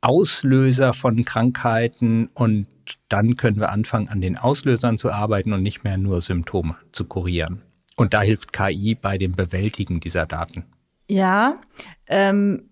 Auslöser 0.07 0.93
von 0.93 1.25
Krankheiten 1.25 2.29
und 2.33 2.65
dann 3.09 3.35
können 3.35 3.59
wir 3.59 3.69
anfangen, 3.69 4.07
an 4.07 4.21
den 4.21 4.37
Auslösern 4.37 4.97
zu 4.97 5.11
arbeiten 5.11 5.51
und 5.51 5.61
nicht 5.61 5.83
mehr 5.83 5.97
nur 5.97 6.21
Symptome 6.21 6.77
zu 6.93 7.03
kurieren. 7.03 7.61
Und 7.97 8.13
da 8.13 8.21
hilft 8.21 8.53
KI 8.53 8.95
bei 8.95 9.17
dem 9.17 9.33
Bewältigen 9.33 9.99
dieser 9.99 10.25
Daten. 10.25 10.63
Ja, 11.09 11.59
ähm, 12.07 12.69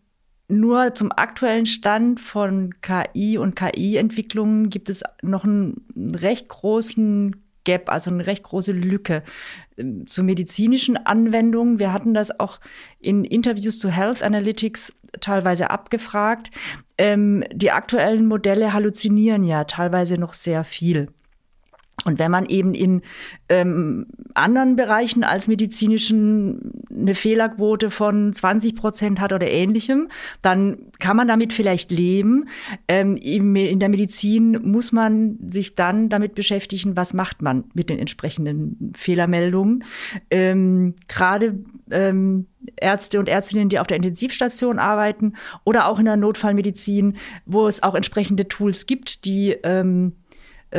nur 0.48 0.93
zum 0.93 1.12
aktuellen 1.12 1.65
Stand 1.65 2.21
von 2.21 2.74
KI 2.80 3.38
und 3.38 3.56
KI-Entwicklungen 3.58 4.69
gibt 4.69 4.89
es 4.89 5.04
noch 5.21 5.43
einen 5.43 5.86
recht 5.98 6.48
großen 6.48 7.36
Gap, 7.65 7.89
also 7.89 8.12
eine 8.12 8.26
recht 8.28 8.43
große 8.43 8.71
Lücke 8.71 9.24
ähm, 9.78 10.08
zu 10.08 10.24
medizinischen 10.24 10.95
Anwendungen. 10.95 11.80
Wir 11.80 11.91
hatten 11.91 12.13
das 12.13 12.39
auch 12.39 12.62
in 13.00 13.26
Interviews 13.26 13.80
zu 13.80 13.89
Health 13.89 14.24
Analytics 14.24 14.93
teilweise 15.21 15.69
abgefragt. 15.69 16.51
Ähm, 16.97 17.43
die 17.51 17.71
aktuellen 17.71 18.25
Modelle 18.25 18.73
halluzinieren 18.73 19.43
ja 19.43 19.63
teilweise 19.65 20.17
noch 20.17 20.34
sehr 20.34 20.63
viel. 20.63 21.10
Und 22.04 22.20
wenn 22.20 22.30
man 22.30 22.46
eben 22.46 22.74
in 22.74 23.02
ähm, 23.48 24.08
anderen 24.34 24.76
Bereichen 24.76 25.24
als 25.24 25.48
medizinischen 25.48 26.84
eine 26.92 27.16
Fehlerquote 27.16 27.90
von 27.90 28.34
20 28.34 28.76
Prozent 28.76 29.20
hat 29.22 29.32
oder 29.32 29.50
ähnlichem, 29.50 30.10
dann 30.42 30.78
kann 31.00 31.16
man 31.16 31.28
damit 31.28 31.54
vielleicht 31.54 31.92
leben. 31.92 32.50
Ähm, 32.88 33.16
in 33.16 33.80
der 33.80 33.90
Medizin 33.90 34.60
muss 34.62 34.92
man 34.92 35.38
sich 35.48 35.76
dann 35.76 36.10
damit 36.10 36.36
beschäftigen, 36.36 36.98
was 36.98 37.14
macht 37.14 37.42
man 37.42 37.64
mit 37.74 37.90
den 37.90 37.98
entsprechenden 37.98 38.94
Fehlermeldungen. 38.96 39.86
Ähm, 40.30 40.96
Gerade 41.08 41.60
ähm, 41.92 42.48
Ärzte 42.76 43.20
und 43.20 43.30
Ärztinnen, 43.30 43.70
die 43.70 43.80
auf 43.80 43.88
der 43.88 43.98
Intensivstation 43.98 44.80
arbeiten 44.80 45.34
oder 45.64 45.88
auch 45.88 46.00
in 46.00 46.06
der 46.06 46.18
Notfallmedizin, 46.18 47.16
wo 47.46 47.68
es 47.68 47.84
auch 47.84 47.96
entsprechende 47.96 48.48
Tools 48.48 48.86
gibt, 48.86 49.26
die 49.26 49.52
ähm, 49.64 50.14
äh, 50.18 50.25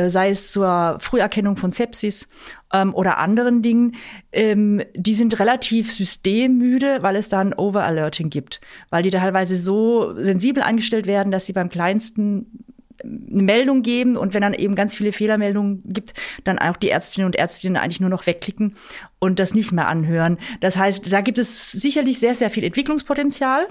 sei 0.05 0.29
es 0.29 0.51
zur 0.51 0.97
Früherkennung 0.99 1.57
von 1.57 1.71
Sepsis 1.71 2.27
ähm, 2.73 2.93
oder 2.93 3.17
anderen 3.17 3.61
Dingen, 3.61 3.95
ähm, 4.31 4.81
die 4.95 5.13
sind 5.13 5.39
relativ 5.39 5.91
systemmüde, 5.91 6.99
weil 7.01 7.15
es 7.15 7.29
da 7.29 7.39
ein 7.39 7.53
Overalerting 7.53 8.29
gibt, 8.29 8.61
weil 8.89 9.03
die 9.03 9.09
teilweise 9.09 9.57
so 9.57 10.13
sensibel 10.15 10.63
eingestellt 10.63 11.07
werden, 11.07 11.31
dass 11.31 11.45
sie 11.45 11.53
beim 11.53 11.69
kleinsten 11.69 12.63
eine 13.03 13.43
Meldung 13.43 13.83
geben 13.83 14.17
und 14.17 14.33
wenn 14.33 14.41
dann 14.41 14.53
eben 14.53 14.75
ganz 14.75 14.95
viele 14.95 15.11
Fehlermeldungen 15.11 15.83
gibt, 15.85 16.13
dann 16.43 16.57
auch 16.59 16.77
die 16.77 16.89
Ärztinnen 16.89 17.25
und 17.25 17.35
Ärztinnen 17.35 17.77
eigentlich 17.77 17.99
nur 17.99 18.09
noch 18.09 18.25
wegklicken 18.25 18.75
und 19.19 19.39
das 19.39 19.53
nicht 19.53 19.71
mehr 19.71 19.87
anhören. 19.87 20.37
Das 20.61 20.77
heißt, 20.77 21.11
da 21.11 21.21
gibt 21.21 21.37
es 21.37 21.71
sicherlich 21.71 22.19
sehr, 22.19 22.35
sehr 22.35 22.49
viel 22.49 22.63
Entwicklungspotenzial. 22.63 23.67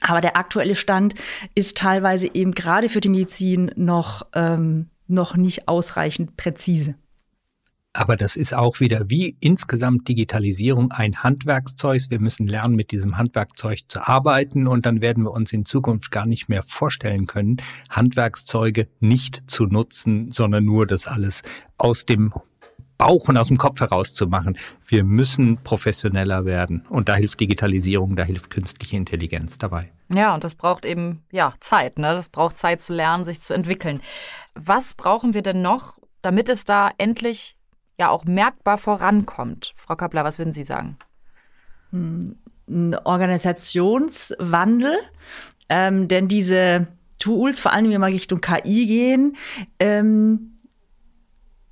Aber 0.00 0.22
der 0.22 0.36
aktuelle 0.38 0.74
Stand 0.74 1.14
ist 1.54 1.76
teilweise 1.76 2.28
eben 2.32 2.52
gerade 2.52 2.88
für 2.88 3.02
die 3.02 3.10
Medizin 3.10 3.70
noch 3.76 4.26
ähm, 4.34 4.88
noch 5.06 5.36
nicht 5.36 5.68
ausreichend 5.68 6.36
präzise. 6.36 6.94
Aber 7.94 8.16
das 8.16 8.36
ist 8.36 8.54
auch 8.54 8.80
wieder 8.80 9.10
wie 9.10 9.36
insgesamt 9.40 10.08
Digitalisierung 10.08 10.92
ein 10.92 11.22
Handwerkszeug. 11.22 12.00
Wir 12.08 12.20
müssen 12.20 12.46
lernen, 12.46 12.74
mit 12.74 12.90
diesem 12.90 13.18
Handwerkzeug 13.18 13.80
zu 13.88 14.00
arbeiten 14.00 14.66
und 14.66 14.86
dann 14.86 15.02
werden 15.02 15.24
wir 15.24 15.32
uns 15.32 15.52
in 15.52 15.66
Zukunft 15.66 16.10
gar 16.10 16.24
nicht 16.24 16.48
mehr 16.48 16.62
vorstellen 16.62 17.26
können, 17.26 17.58
Handwerkszeuge 17.90 18.88
nicht 19.00 19.50
zu 19.50 19.66
nutzen, 19.66 20.32
sondern 20.32 20.64
nur 20.64 20.86
das 20.86 21.06
alles 21.06 21.42
aus 21.76 22.06
dem 22.06 22.32
Bauch 22.96 23.28
und 23.28 23.36
aus 23.36 23.48
dem 23.48 23.58
Kopf 23.58 23.80
heraus 23.80 24.14
zu 24.14 24.26
machen. 24.26 24.56
Wir 24.86 25.04
müssen 25.04 25.58
professioneller 25.62 26.46
werden 26.46 26.86
und 26.88 27.08
da 27.08 27.16
hilft 27.16 27.40
Digitalisierung, 27.40 28.16
da 28.16 28.22
hilft 28.22 28.48
künstliche 28.48 28.96
Intelligenz 28.96 29.58
dabei. 29.58 29.90
Ja, 30.14 30.34
und 30.34 30.44
das 30.44 30.54
braucht 30.54 30.86
eben 30.86 31.24
ja 31.30 31.52
Zeit, 31.60 31.98
ne? 31.98 32.12
Das 32.14 32.28
braucht 32.28 32.58
Zeit 32.58 32.80
zu 32.80 32.94
lernen, 32.94 33.24
sich 33.24 33.40
zu 33.40 33.54
entwickeln. 33.54 34.00
Was 34.54 34.94
brauchen 34.94 35.34
wir 35.34 35.42
denn 35.42 35.62
noch, 35.62 35.98
damit 36.20 36.48
es 36.48 36.64
da 36.64 36.90
endlich 36.98 37.56
ja 37.98 38.08
auch 38.10 38.24
merkbar 38.24 38.78
vorankommt? 38.78 39.72
Frau 39.76 39.96
Kappler, 39.96 40.24
was 40.24 40.38
würden 40.38 40.52
Sie 40.52 40.64
sagen? 40.64 40.96
Ein 41.92 42.96
Organisationswandel, 43.04 44.98
ähm, 45.68 46.08
denn 46.08 46.28
diese 46.28 46.88
Tools, 47.18 47.60
vor 47.60 47.72
allem 47.72 47.90
wenn 47.90 48.00
wir 48.00 48.06
Richtung 48.06 48.40
KI 48.40 48.86
gehen, 48.86 49.36
ähm, 49.78 50.56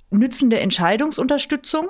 nützende 0.09 0.59
Entscheidungsunterstützung 0.59 1.89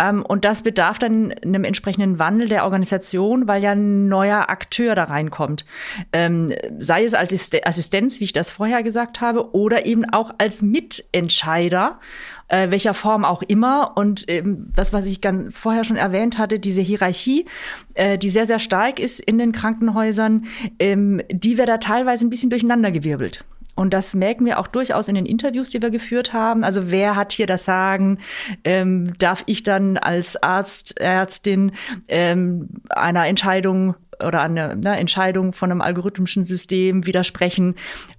und 0.00 0.44
das 0.44 0.62
bedarf 0.62 0.98
dann 0.98 1.32
einem 1.32 1.64
entsprechenden 1.64 2.18
Wandel 2.18 2.48
der 2.48 2.64
Organisation, 2.64 3.46
weil 3.46 3.62
ja 3.62 3.72
ein 3.72 4.08
neuer 4.08 4.48
Akteur 4.48 4.94
da 4.94 5.04
reinkommt. 5.04 5.64
Ähm, 6.12 6.52
sei 6.78 7.04
es 7.04 7.14
als 7.14 7.32
Assistenz, 7.64 8.18
wie 8.18 8.24
ich 8.24 8.32
das 8.32 8.50
vorher 8.50 8.82
gesagt 8.82 9.20
habe, 9.20 9.54
oder 9.54 9.86
eben 9.86 10.04
auch 10.04 10.34
als 10.38 10.62
Mitentscheider, 10.62 12.00
äh, 12.48 12.70
welcher 12.70 12.94
Form 12.94 13.24
auch 13.24 13.42
immer. 13.42 13.92
Und 13.96 14.24
ähm, 14.28 14.68
das, 14.74 14.92
was 14.92 15.06
ich 15.06 15.20
ganz 15.20 15.56
vorher 15.56 15.84
schon 15.84 15.96
erwähnt 15.96 16.38
hatte, 16.38 16.58
diese 16.58 16.82
Hierarchie, 16.82 17.46
äh, 17.94 18.18
die 18.18 18.30
sehr, 18.30 18.46
sehr 18.46 18.58
stark 18.58 18.98
ist 18.98 19.20
in 19.20 19.38
den 19.38 19.52
Krankenhäusern, 19.52 20.46
ähm, 20.78 21.22
die 21.30 21.58
wird 21.58 21.68
da 21.68 21.78
teilweise 21.78 22.26
ein 22.26 22.30
bisschen 22.30 22.50
durcheinandergewirbelt. 22.50 23.44
Und 23.74 23.94
das 23.94 24.14
merken 24.14 24.44
wir 24.44 24.58
auch 24.58 24.66
durchaus 24.66 25.08
in 25.08 25.14
den 25.14 25.26
Interviews, 25.26 25.70
die 25.70 25.80
wir 25.80 25.90
geführt 25.90 26.32
haben. 26.32 26.62
Also 26.62 26.90
wer 26.90 27.16
hat 27.16 27.32
hier 27.32 27.46
das 27.46 27.64
Sagen? 27.64 28.18
Ähm, 28.64 29.16
darf 29.18 29.42
ich 29.46 29.62
dann 29.62 29.96
als 29.96 30.42
Arzt, 30.42 31.00
Ärztin 31.00 31.72
ähm, 32.08 32.68
einer 32.90 33.26
Entscheidung 33.26 33.94
oder 34.24 34.42
einer 34.42 34.74
ne, 34.74 34.96
Entscheidung 34.98 35.52
von 35.52 35.70
einem 35.70 35.80
algorithmischen 35.80 36.44
System 36.44 37.06
widersprechen? 37.06 37.74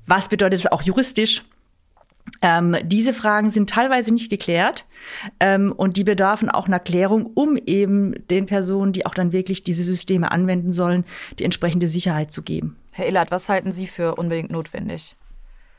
Was 0.08 0.28
bedeutet 0.28 0.66
das 0.66 0.72
auch 0.72 0.82
juristisch? 0.82 1.44
Ähm, 2.42 2.76
diese 2.84 3.14
Fragen 3.14 3.52
sind 3.52 3.70
teilweise 3.70 4.14
nicht 4.14 4.30
geklärt 4.30 4.86
ähm, 5.40 5.72
und 5.72 5.98
die 5.98 6.04
bedarfen 6.04 6.50
auch 6.50 6.68
einer 6.68 6.80
Klärung, 6.80 7.26
um 7.36 7.58
eben 7.58 8.16
den 8.30 8.46
Personen, 8.46 8.94
die 8.94 9.06
auch 9.06 9.14
dann 9.14 9.34
wirklich 9.34 9.64
diese 9.64 9.84
Systeme 9.84 10.32
anwenden 10.32 10.72
sollen, 10.72 11.06
die 11.38 11.44
entsprechende 11.44 11.88
Sicherheit 11.88 12.32
zu 12.32 12.42
geben. 12.42 12.78
Herr 12.92 13.08
Illert, 13.08 13.32
was 13.32 13.50
halten 13.50 13.72
Sie 13.72 13.88
für 13.88 14.16
unbedingt 14.16 14.52
notwendig? 14.52 15.16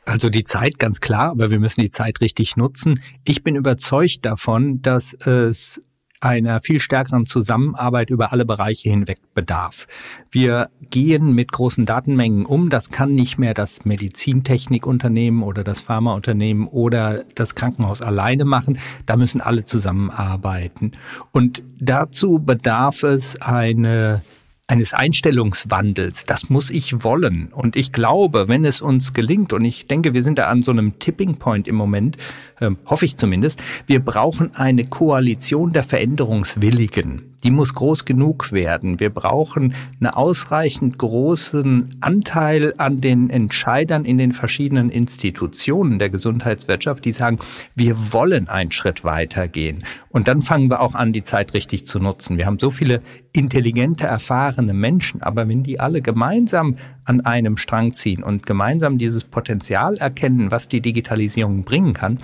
Also 0.06 0.28
die 0.28 0.44
Zeit 0.44 0.78
ganz 0.78 1.00
klar, 1.00 1.30
aber 1.30 1.50
wir 1.50 1.58
müssen 1.58 1.80
die 1.80 1.90
Zeit 1.90 2.20
richtig 2.20 2.56
nutzen. 2.56 3.02
Ich 3.24 3.42
bin 3.42 3.56
überzeugt 3.56 4.24
davon, 4.24 4.82
dass 4.82 5.14
es 5.14 5.80
einer 6.24 6.60
viel 6.60 6.80
stärkeren 6.80 7.26
Zusammenarbeit 7.26 8.08
über 8.08 8.32
alle 8.32 8.46
Bereiche 8.46 8.88
hinweg 8.88 9.18
bedarf. 9.34 9.86
Wir 10.30 10.70
gehen 10.90 11.34
mit 11.34 11.52
großen 11.52 11.84
Datenmengen 11.84 12.46
um. 12.46 12.70
Das 12.70 12.90
kann 12.90 13.14
nicht 13.14 13.38
mehr 13.38 13.52
das 13.52 13.84
Medizintechnikunternehmen 13.84 15.42
oder 15.42 15.62
das 15.64 15.82
Pharmaunternehmen 15.82 16.66
oder 16.66 17.24
das 17.34 17.54
Krankenhaus 17.54 18.00
alleine 18.00 18.46
machen. 18.46 18.78
Da 19.04 19.16
müssen 19.16 19.42
alle 19.42 19.64
zusammenarbeiten. 19.64 20.92
Und 21.30 21.62
dazu 21.78 22.38
bedarf 22.38 23.02
es 23.02 23.40
eine 23.40 24.22
eines 24.66 24.94
Einstellungswandels. 24.94 26.24
Das 26.24 26.48
muss 26.48 26.70
ich 26.70 27.04
wollen. 27.04 27.48
Und 27.52 27.76
ich 27.76 27.92
glaube, 27.92 28.48
wenn 28.48 28.64
es 28.64 28.80
uns 28.80 29.12
gelingt, 29.12 29.52
und 29.52 29.64
ich 29.64 29.86
denke, 29.86 30.14
wir 30.14 30.22
sind 30.22 30.38
da 30.38 30.48
an 30.48 30.62
so 30.62 30.70
einem 30.70 30.98
Tipping 30.98 31.36
Point 31.36 31.68
im 31.68 31.74
Moment, 31.74 32.16
äh, 32.60 32.70
hoffe 32.86 33.04
ich 33.04 33.16
zumindest, 33.16 33.60
wir 33.86 34.00
brauchen 34.00 34.54
eine 34.54 34.84
Koalition 34.84 35.72
der 35.72 35.84
Veränderungswilligen 35.84 37.34
die 37.44 37.50
muss 37.50 37.74
groß 37.74 38.06
genug 38.06 38.52
werden. 38.52 38.98
Wir 39.00 39.10
brauchen 39.10 39.74
einen 40.00 40.10
ausreichend 40.10 40.98
großen 40.98 41.96
Anteil 42.00 42.74
an 42.78 43.02
den 43.02 43.28
Entscheidern 43.28 44.06
in 44.06 44.16
den 44.16 44.32
verschiedenen 44.32 44.88
Institutionen 44.88 45.98
der 45.98 46.08
Gesundheitswirtschaft, 46.08 47.04
die 47.04 47.12
sagen, 47.12 47.38
wir 47.74 48.12
wollen 48.12 48.48
einen 48.48 48.72
Schritt 48.72 49.04
weitergehen. 49.04 49.84
Und 50.08 50.26
dann 50.26 50.40
fangen 50.40 50.70
wir 50.70 50.80
auch 50.80 50.94
an, 50.94 51.12
die 51.12 51.22
Zeit 51.22 51.52
richtig 51.52 51.84
zu 51.84 51.98
nutzen. 51.98 52.38
Wir 52.38 52.46
haben 52.46 52.58
so 52.58 52.70
viele 52.70 53.02
intelligente, 53.32 54.06
erfahrene 54.06 54.72
Menschen, 54.72 55.22
aber 55.22 55.46
wenn 55.46 55.62
die 55.62 55.80
alle 55.80 56.00
gemeinsam 56.00 56.76
an 57.04 57.20
einem 57.22 57.56
Strang 57.56 57.92
ziehen 57.92 58.22
und 58.22 58.46
gemeinsam 58.46 58.98
dieses 58.98 59.24
Potenzial 59.24 59.94
erkennen, 59.94 60.50
was 60.50 60.68
die 60.68 60.80
Digitalisierung 60.80 61.64
bringen 61.64 61.94
kann, 61.94 62.18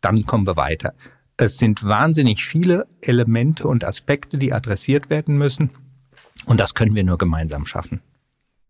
dann 0.00 0.26
kommen 0.26 0.46
wir 0.46 0.56
weiter. 0.56 0.94
Es 1.36 1.58
sind 1.58 1.82
wahnsinnig 1.86 2.44
viele 2.44 2.86
Elemente 3.00 3.66
und 3.66 3.84
Aspekte, 3.84 4.38
die 4.38 4.52
adressiert 4.52 5.10
werden 5.10 5.36
müssen. 5.36 5.70
Und 6.46 6.60
das 6.60 6.74
können 6.74 6.94
wir 6.94 7.04
nur 7.04 7.18
gemeinsam 7.18 7.66
schaffen. 7.66 8.00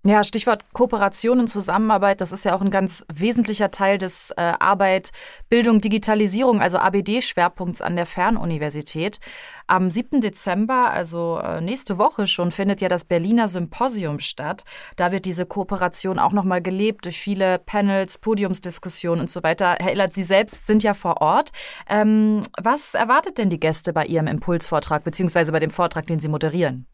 Ja, 0.07 0.23
Stichwort 0.23 0.75
Kooperation 0.75 1.41
und 1.41 1.49
Zusammenarbeit, 1.49 2.21
das 2.21 2.31
ist 2.31 2.45
ja 2.45 2.55
auch 2.55 2.61
ein 2.61 2.71
ganz 2.71 3.07
wesentlicher 3.11 3.71
Teil 3.71 3.97
des 3.97 4.33
äh, 4.33 4.53
Arbeit, 4.61 5.13
Bildung, 5.49 5.81
Digitalisierung, 5.81 6.61
also 6.61 6.77
ABD-Schwerpunkts 6.77 7.81
an 7.81 7.97
der 7.97 8.05
Fernuniversität. 8.05 9.19
Am 9.67 9.91
7. 9.91 10.21
Dezember, 10.21 10.91
also 10.91 11.39
äh, 11.39 11.63
nächste 11.63 11.97
Woche 11.97 12.27
schon, 12.27 12.51
findet 12.51 12.83
ja 12.83 12.89
das 12.89 13.07
Berliner 13.07 13.49
Symposium 13.49 14.19
statt. 14.19 14.65
Da 14.99 15.11
wird 15.11 15.25
diese 15.25 15.47
Kooperation 15.47 16.19
auch 16.19 16.35
nochmal 16.35 16.61
gelebt 16.61 17.07
durch 17.07 17.19
viele 17.19 17.59
Panels, 17.59 18.19
Podiumsdiskussionen 18.19 19.21
und 19.21 19.31
so 19.31 19.43
weiter. 19.43 19.77
Herr 19.81 19.93
Illert, 19.93 20.13
Sie 20.13 20.25
selbst 20.25 20.67
sind 20.67 20.83
ja 20.83 20.93
vor 20.93 21.23
Ort. 21.23 21.51
Ähm, 21.89 22.43
was 22.63 22.93
erwartet 22.93 23.39
denn 23.39 23.49
die 23.49 23.59
Gäste 23.59 23.95
bei 23.95 24.05
Ihrem 24.05 24.27
Impulsvortrag 24.27 25.03
beziehungsweise 25.03 25.51
bei 25.51 25.61
dem 25.61 25.71
Vortrag, 25.71 26.07
den 26.07 26.21
Sie 26.21 26.29
moderieren? 26.29 26.87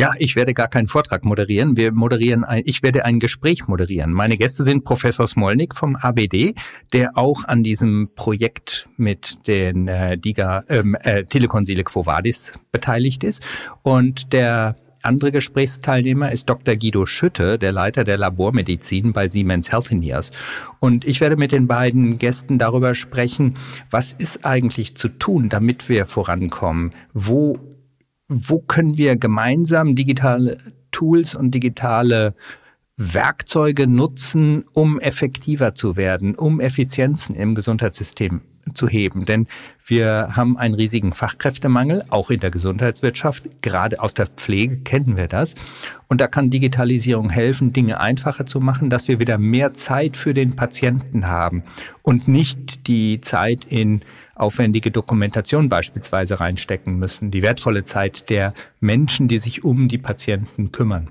Ja, 0.00 0.14
ich 0.18 0.34
werde 0.34 0.54
gar 0.54 0.68
keinen 0.68 0.86
Vortrag 0.86 1.26
moderieren. 1.26 1.76
Wir 1.76 1.92
moderieren 1.92 2.42
ein, 2.42 2.62
ich 2.64 2.82
werde 2.82 3.04
ein 3.04 3.20
Gespräch 3.20 3.68
moderieren. 3.68 4.12
Meine 4.12 4.38
Gäste 4.38 4.64
sind 4.64 4.82
Professor 4.82 5.26
Smolnik 5.26 5.74
vom 5.74 5.94
ABD, 5.94 6.54
der 6.94 7.18
auch 7.18 7.44
an 7.44 7.62
diesem 7.62 8.08
Projekt 8.14 8.88
mit 8.96 9.46
den 9.46 9.88
äh, 9.88 10.16
Diga, 10.16 10.64
ähm, 10.70 10.96
äh, 11.02 11.24
Telekonsile 11.24 11.84
Quo 11.84 12.06
Vadis 12.06 12.54
beteiligt 12.72 13.24
ist. 13.24 13.42
Und 13.82 14.32
der 14.32 14.76
andere 15.02 15.32
Gesprächsteilnehmer 15.32 16.32
ist 16.32 16.48
Dr. 16.48 16.76
Guido 16.76 17.04
Schütte, 17.04 17.58
der 17.58 17.72
Leiter 17.72 18.02
der 18.02 18.16
Labormedizin 18.16 19.12
bei 19.12 19.28
Siemens 19.28 19.70
Healthineers. 19.70 20.32
Und 20.78 21.04
ich 21.04 21.20
werde 21.20 21.36
mit 21.36 21.52
den 21.52 21.66
beiden 21.66 22.18
Gästen 22.18 22.58
darüber 22.58 22.94
sprechen, 22.94 23.58
was 23.90 24.14
ist 24.14 24.46
eigentlich 24.46 24.94
zu 24.94 25.08
tun, 25.08 25.50
damit 25.50 25.90
wir 25.90 26.06
vorankommen? 26.06 26.92
Wo 27.12 27.58
wo 28.30 28.60
können 28.60 28.96
wir 28.96 29.16
gemeinsam 29.16 29.96
digitale 29.96 30.56
Tools 30.92 31.34
und 31.34 31.50
digitale 31.50 32.34
Werkzeuge 32.96 33.86
nutzen, 33.86 34.64
um 34.72 35.00
effektiver 35.00 35.74
zu 35.74 35.96
werden, 35.96 36.34
um 36.34 36.60
Effizienzen 36.60 37.34
im 37.34 37.54
Gesundheitssystem 37.54 38.42
zu 38.74 38.88
heben. 38.88 39.24
Denn 39.24 39.48
wir 39.86 40.36
haben 40.36 40.56
einen 40.56 40.74
riesigen 40.74 41.12
Fachkräftemangel, 41.12 42.04
auch 42.10 42.30
in 42.30 42.40
der 42.40 42.50
Gesundheitswirtschaft. 42.50 43.62
Gerade 43.62 44.00
aus 44.00 44.14
der 44.14 44.26
Pflege 44.26 44.76
kennen 44.76 45.16
wir 45.16 45.26
das. 45.26 45.54
Und 46.08 46.20
da 46.20 46.28
kann 46.28 46.50
Digitalisierung 46.50 47.30
helfen, 47.30 47.72
Dinge 47.72 47.98
einfacher 47.98 48.46
zu 48.46 48.60
machen, 48.60 48.90
dass 48.90 49.08
wir 49.08 49.18
wieder 49.18 49.38
mehr 49.38 49.74
Zeit 49.74 50.16
für 50.16 50.34
den 50.34 50.54
Patienten 50.54 51.26
haben 51.26 51.64
und 52.02 52.28
nicht 52.28 52.86
die 52.86 53.20
Zeit 53.20 53.64
in 53.64 54.02
aufwendige 54.40 54.90
Dokumentation 54.90 55.68
beispielsweise 55.68 56.40
reinstecken 56.40 56.98
müssen, 56.98 57.30
die 57.30 57.42
wertvolle 57.42 57.84
Zeit 57.84 58.30
der 58.30 58.54
Menschen, 58.80 59.28
die 59.28 59.38
sich 59.38 59.64
um 59.64 59.88
die 59.88 59.98
Patienten 59.98 60.72
kümmern. 60.72 61.08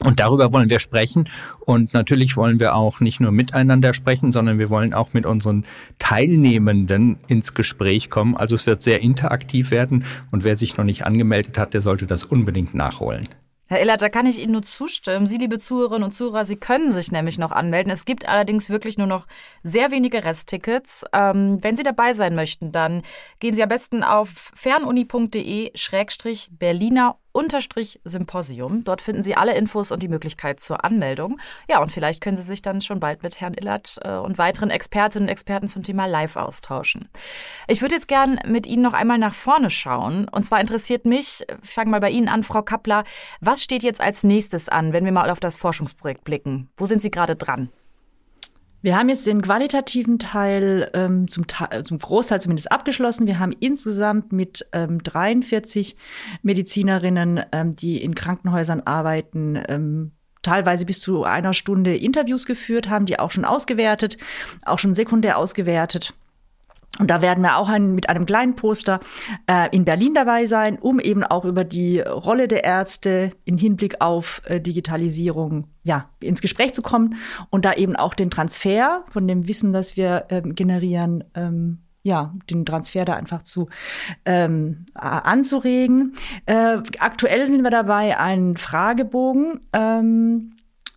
Und 0.00 0.18
darüber 0.18 0.52
wollen 0.52 0.70
wir 0.70 0.80
sprechen. 0.80 1.28
Und 1.60 1.94
natürlich 1.94 2.36
wollen 2.36 2.58
wir 2.58 2.74
auch 2.74 2.98
nicht 2.98 3.20
nur 3.20 3.30
miteinander 3.30 3.92
sprechen, 3.92 4.32
sondern 4.32 4.58
wir 4.58 4.68
wollen 4.68 4.92
auch 4.92 5.12
mit 5.12 5.24
unseren 5.24 5.64
Teilnehmenden 6.00 7.18
ins 7.28 7.54
Gespräch 7.54 8.10
kommen. 8.10 8.36
Also 8.36 8.56
es 8.56 8.66
wird 8.66 8.82
sehr 8.82 9.00
interaktiv 9.00 9.70
werden. 9.70 10.04
Und 10.32 10.42
wer 10.42 10.56
sich 10.56 10.76
noch 10.76 10.84
nicht 10.84 11.06
angemeldet 11.06 11.58
hat, 11.58 11.74
der 11.74 11.80
sollte 11.80 12.06
das 12.06 12.24
unbedingt 12.24 12.74
nachholen. 12.74 13.28
Herr 13.74 13.82
Illert, 13.82 14.02
da 14.02 14.08
kann 14.08 14.26
ich 14.26 14.38
Ihnen 14.38 14.52
nur 14.52 14.62
zustimmen. 14.62 15.26
Sie, 15.26 15.36
liebe 15.36 15.58
Zuhörerinnen 15.58 16.04
und 16.04 16.12
Zuhörer, 16.12 16.44
Sie 16.44 16.54
können 16.54 16.92
sich 16.92 17.10
nämlich 17.10 17.38
noch 17.38 17.50
anmelden. 17.50 17.90
Es 17.90 18.04
gibt 18.04 18.28
allerdings 18.28 18.70
wirklich 18.70 18.98
nur 18.98 19.08
noch 19.08 19.26
sehr 19.64 19.90
wenige 19.90 20.22
Resttickets. 20.22 21.04
Ähm, 21.12 21.58
wenn 21.60 21.74
Sie 21.74 21.82
dabei 21.82 22.12
sein 22.12 22.36
möchten, 22.36 22.70
dann 22.70 23.02
gehen 23.40 23.52
Sie 23.52 23.64
am 23.64 23.68
besten 23.68 24.04
auf 24.04 24.52
fernuni.de-berliner 24.54 27.18
Symposium. 28.04 28.84
Dort 28.84 29.02
finden 29.02 29.22
Sie 29.22 29.36
alle 29.36 29.54
Infos 29.54 29.90
und 29.90 30.02
die 30.02 30.08
Möglichkeit 30.08 30.60
zur 30.60 30.84
Anmeldung. 30.84 31.38
Ja, 31.68 31.82
und 31.82 31.92
vielleicht 31.92 32.20
können 32.20 32.36
Sie 32.36 32.42
sich 32.42 32.62
dann 32.62 32.80
schon 32.80 33.00
bald 33.00 33.22
mit 33.22 33.40
Herrn 33.40 33.54
Illert 33.54 33.98
äh, 34.02 34.12
und 34.12 34.38
weiteren 34.38 34.70
Expertinnen 34.70 35.28
und 35.28 35.32
Experten 35.32 35.68
zum 35.68 35.82
Thema 35.82 36.06
Live 36.06 36.36
austauschen. 36.36 37.08
Ich 37.68 37.82
würde 37.82 37.96
jetzt 37.96 38.08
gern 38.08 38.38
mit 38.46 38.66
Ihnen 38.66 38.82
noch 38.82 38.94
einmal 38.94 39.18
nach 39.18 39.34
vorne 39.34 39.70
schauen. 39.70 40.28
Und 40.28 40.44
zwar 40.44 40.60
interessiert 40.60 41.06
mich, 41.06 41.44
ich 41.62 41.70
fange 41.70 41.90
mal 41.90 42.00
bei 42.00 42.10
Ihnen 42.10 42.28
an, 42.28 42.42
Frau 42.42 42.62
Kappler, 42.62 43.04
was 43.40 43.62
steht 43.62 43.82
jetzt 43.82 44.00
als 44.00 44.24
nächstes 44.24 44.68
an, 44.68 44.92
wenn 44.92 45.04
wir 45.04 45.12
mal 45.12 45.30
auf 45.30 45.40
das 45.40 45.56
Forschungsprojekt 45.56 46.24
blicken? 46.24 46.70
Wo 46.76 46.86
sind 46.86 47.02
Sie 47.02 47.10
gerade 47.10 47.36
dran? 47.36 47.68
Wir 48.84 48.98
haben 48.98 49.08
jetzt 49.08 49.26
den 49.26 49.40
qualitativen 49.40 50.18
Teil 50.18 50.90
ähm, 50.92 51.26
zum, 51.26 51.46
zum 51.84 51.98
Großteil 51.98 52.42
zumindest 52.42 52.70
abgeschlossen. 52.70 53.26
Wir 53.26 53.38
haben 53.38 53.56
insgesamt 53.58 54.30
mit 54.30 54.66
ähm, 54.72 55.02
43 55.02 55.96
Medizinerinnen, 56.42 57.40
ähm, 57.50 57.74
die 57.76 58.02
in 58.02 58.14
Krankenhäusern 58.14 58.82
arbeiten, 58.82 59.58
ähm, 59.68 60.12
teilweise 60.42 60.84
bis 60.84 61.00
zu 61.00 61.24
einer 61.24 61.54
Stunde 61.54 61.96
Interviews 61.96 62.44
geführt, 62.44 62.90
haben 62.90 63.06
die 63.06 63.18
auch 63.18 63.30
schon 63.30 63.46
ausgewertet, 63.46 64.18
auch 64.66 64.78
schon 64.78 64.92
sekundär 64.92 65.38
ausgewertet. 65.38 66.12
Und 66.98 67.10
da 67.10 67.22
werden 67.22 67.42
wir 67.42 67.56
auch 67.56 67.68
ein, 67.68 67.94
mit 67.94 68.08
einem 68.08 68.24
kleinen 68.24 68.54
Poster 68.54 69.00
äh, 69.48 69.68
in 69.74 69.84
Berlin 69.84 70.14
dabei 70.14 70.46
sein, 70.46 70.78
um 70.78 71.00
eben 71.00 71.24
auch 71.24 71.44
über 71.44 71.64
die 71.64 72.00
Rolle 72.00 72.46
der 72.46 72.64
Ärzte 72.64 73.32
in 73.44 73.58
Hinblick 73.58 74.00
auf 74.00 74.42
äh, 74.44 74.60
Digitalisierung 74.60 75.68
ja, 75.82 76.08
ins 76.20 76.40
Gespräch 76.40 76.72
zu 76.72 76.82
kommen 76.82 77.16
und 77.50 77.64
da 77.64 77.72
eben 77.74 77.96
auch 77.96 78.14
den 78.14 78.30
Transfer 78.30 79.04
von 79.10 79.26
dem 79.26 79.48
Wissen, 79.48 79.72
das 79.72 79.96
wir 79.96 80.26
ähm, 80.30 80.54
generieren, 80.54 81.24
ähm, 81.34 81.78
ja, 82.04 82.34
den 82.50 82.64
Transfer 82.66 83.04
da 83.04 83.14
einfach 83.14 83.42
zu 83.42 83.68
ähm, 84.24 84.86
anzuregen. 84.94 86.14
Äh, 86.46 86.78
aktuell 86.98 87.46
sind 87.46 87.62
wir 87.62 87.70
dabei, 87.70 88.18
einen 88.18 88.56
Fragebogen 88.56 89.60
ähm, 89.72 90.53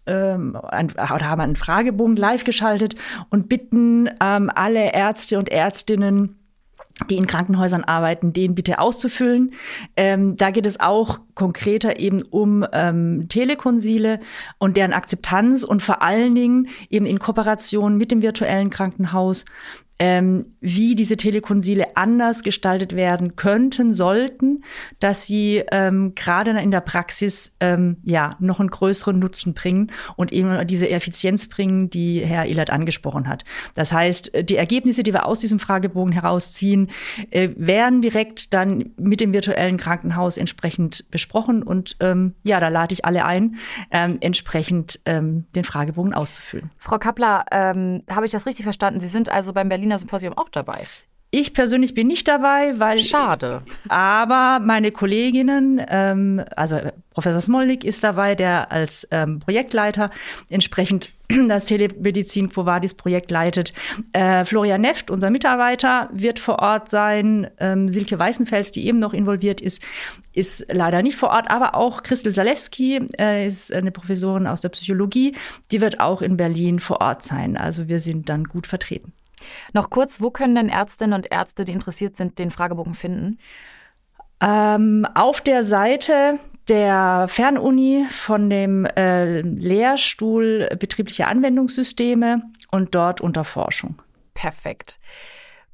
ähm, 0.08 0.58
ein, 0.70 0.91
oder 0.91 1.30
haben 1.30 1.41
einen 1.41 1.55
Fragebogen 1.55 2.16
live 2.16 2.43
geschaltet 2.43 2.95
und 3.30 3.49
bitten 3.49 4.10
ähm, 4.22 4.51
alle 4.53 4.93
Ärzte 4.93 5.38
und 5.38 5.49
Ärztinnen, 5.49 6.38
die 7.10 7.18
in 7.18 7.28
Krankenhäusern 7.28 7.84
arbeiten, 7.84 8.34
den 8.34 8.55
bitte 8.55 8.80
auszufüllen. 8.80 9.51
Ähm, 9.95 10.36
da 10.36 10.49
geht 10.49 10.66
es 10.66 10.80
auch 10.80 11.20
konkreter 11.36 11.99
eben 11.99 12.24
um 12.24 12.66
ähm, 12.74 13.28
Telekonsile 13.30 14.20
und 14.58 14.78
deren 14.78 14.93
Akzeptanz 14.93 15.64
und 15.64 15.84
vor 15.84 16.01
allen 16.01 16.34
Dingen 16.34 16.68
eben 16.89 17.05
in 17.05 17.20
Kooperation 17.20 17.97
mit 17.97 18.12
dem 18.12 18.22
virtuellen 18.22 18.70
Krankenhaus 18.70 19.45
ähm, 20.00 20.54
wie 20.62 20.95
diese 20.95 21.18
Telekonsile 21.18 21.95
anders 21.95 22.43
gestaltet 22.43 22.95
werden 22.95 23.36
könnten, 23.36 23.93
sollten, 23.93 24.64
dass 25.00 25.26
sie 25.26 25.64
ähm, 25.72 26.14
gerade 26.16 26.52
in 26.52 26.72
der 26.72 26.82
Praxis 26.82 27.56
ähm, 27.60 27.98
ja 28.04 28.36
noch 28.39 28.60
einen 28.60 28.70
größeren 28.70 29.18
Nutzen 29.18 29.54
bringen 29.54 29.91
und 30.16 30.32
eben 30.32 30.68
diese 30.68 30.89
Effizienz 30.89 31.48
bringen, 31.48 31.89
die 31.89 32.20
Herr 32.20 32.45
Ehlert 32.45 32.70
angesprochen 32.70 33.28
hat. 33.28 33.43
Das 33.76 33.91
heißt, 33.91 34.32
die 34.43 34.56
Ergebnisse, 34.56 35.04
die 35.04 35.14
wir 35.14 35.26
aus 35.26 35.39
diesem 35.39 35.60
Fragebogen 35.60 36.12
herausziehen, 36.12 36.89
äh, 37.32 37.50
werden 37.56 38.02
direkt 38.02 38.54
dann 38.54 38.91
mit 38.98 39.20
dem 39.20 39.34
virtuellen 39.34 39.78
Krankenhaus 39.78 40.38
entsprechend 40.38 41.10
besprochen 41.10 41.64
und 41.64 41.98
ähm, 42.02 42.34
ja, 42.43 42.60
da 42.60 42.68
lade 42.68 42.93
ich 42.93 43.06
alle 43.06 43.26
ein, 43.26 43.58
ähm, 43.91 44.18
entsprechend 44.22 45.00
ähm, 45.06 45.45
den 45.56 45.64
Fragebogen 45.64 46.14
auszufüllen. 46.14 46.70
Frau 46.78 47.00
Kappler, 47.00 47.45
ähm, 47.52 48.04
habe 48.10 48.26
ich 48.26 48.32
das 48.32 48.45
richtig 48.45 48.64
verstanden? 48.64 49.00
Sie 49.00 49.08
sind 49.08 49.30
also 49.30 49.54
beim 49.54 49.70
Berlin 49.70 49.86
Berliner 49.88 49.99
Symposium 49.99 50.38
auch 50.38 50.49
dabei. 50.49 50.85
Ich 51.29 51.53
persönlich 51.53 51.93
bin 51.93 52.07
nicht 52.07 52.25
dabei, 52.29 52.79
weil. 52.79 52.99
Schade. 52.99 53.61
Aber 53.89 54.59
meine 54.63 54.91
Kolleginnen, 54.91 55.81
ähm, 55.89 56.41
also 56.55 56.79
Professor 57.13 57.41
Smolnik 57.41 57.83
ist 57.83 58.01
dabei, 58.01 58.33
der 58.33 58.71
als 58.71 59.05
ähm, 59.11 59.39
Projektleiter 59.39 60.09
entsprechend 60.49 61.11
das 61.49 61.65
Telemedizin 61.65 62.49
Quo 62.49 62.65
Vadis 62.65 62.93
Projekt 62.93 63.29
leitet. 63.29 63.73
Äh, 64.13 64.45
Florian 64.45 64.79
Neft, 64.79 65.11
unser 65.11 65.29
Mitarbeiter, 65.29 66.09
wird 66.13 66.39
vor 66.39 66.59
Ort 66.59 66.88
sein. 66.88 67.51
Ähm, 67.59 67.89
Silke 67.89 68.17
Weißenfels, 68.17 68.71
die 68.71 68.88
eben 68.88 68.99
noch 68.99 69.13
involviert 69.13 69.59
ist, 69.59 69.81
ist 70.31 70.65
leider 70.71 71.01
nicht 71.01 71.17
vor 71.17 71.31
Ort. 71.31 71.51
Aber 71.51 71.75
auch 71.75 72.03
Christel 72.03 72.33
Zalewski 72.33 73.01
äh, 73.19 73.45
ist 73.45 73.73
eine 73.73 73.91
Professorin 73.91 74.47
aus 74.47 74.61
der 74.61 74.69
Psychologie. 74.69 75.35
Die 75.71 75.81
wird 75.81 75.99
auch 75.99 76.21
in 76.21 76.38
Berlin 76.38 76.79
vor 76.79 77.01
Ort 77.01 77.23
sein. 77.23 77.57
Also 77.57 77.89
wir 77.89 77.99
sind 77.99 78.29
dann 78.29 78.45
gut 78.45 78.65
vertreten. 78.65 79.11
Noch 79.73 79.89
kurz, 79.89 80.21
wo 80.21 80.31
können 80.31 80.55
denn 80.55 80.69
Ärztinnen 80.69 81.13
und 81.13 81.31
Ärzte, 81.31 81.65
die 81.65 81.73
interessiert 81.73 82.15
sind, 82.15 82.39
den 82.39 82.51
Fragebogen 82.51 82.93
finden? 82.93 83.39
Ähm, 84.39 85.07
auf 85.15 85.41
der 85.41 85.63
Seite 85.63 86.39
der 86.67 87.25
Fernuni 87.27 88.05
von 88.09 88.49
dem 88.49 88.85
äh, 88.85 89.41
Lehrstuhl 89.41 90.69
betriebliche 90.79 91.27
Anwendungssysteme 91.27 92.43
und 92.69 92.93
dort 92.93 93.19
unter 93.21 93.43
Forschung. 93.43 94.01
Perfekt. 94.33 94.99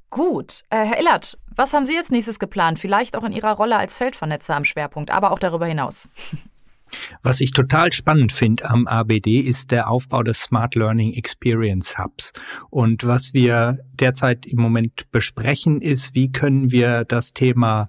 Gut, 0.09 0.63
äh, 0.69 0.85
Herr 0.85 0.99
Illert, 0.99 1.37
was 1.55 1.73
haben 1.73 1.85
Sie 1.85 1.95
jetzt 1.95 2.11
nächstes 2.11 2.39
geplant? 2.39 2.79
Vielleicht 2.79 3.17
auch 3.17 3.23
in 3.23 3.33
Ihrer 3.33 3.53
Rolle 3.53 3.77
als 3.77 3.97
Feldvernetzer 3.97 4.55
am 4.55 4.63
Schwerpunkt, 4.63 5.11
aber 5.11 5.31
auch 5.31 5.39
darüber 5.39 5.65
hinaus. 5.65 6.07
Was 7.21 7.41
ich 7.41 7.51
total 7.51 7.91
spannend 7.91 8.31
finde 8.31 8.69
am 8.69 8.87
ABD 8.87 9.39
ist 9.39 9.71
der 9.71 9.89
Aufbau 9.89 10.23
des 10.23 10.41
Smart 10.41 10.75
Learning 10.75 11.13
Experience 11.13 11.97
Hubs. 11.97 12.33
Und 12.69 13.05
was 13.05 13.33
wir 13.33 13.79
derzeit 13.93 14.45
im 14.45 14.59
Moment 14.59 15.11
besprechen, 15.11 15.81
ist, 15.81 16.13
wie 16.13 16.31
können 16.31 16.71
wir 16.71 17.05
das 17.05 17.33
Thema 17.33 17.87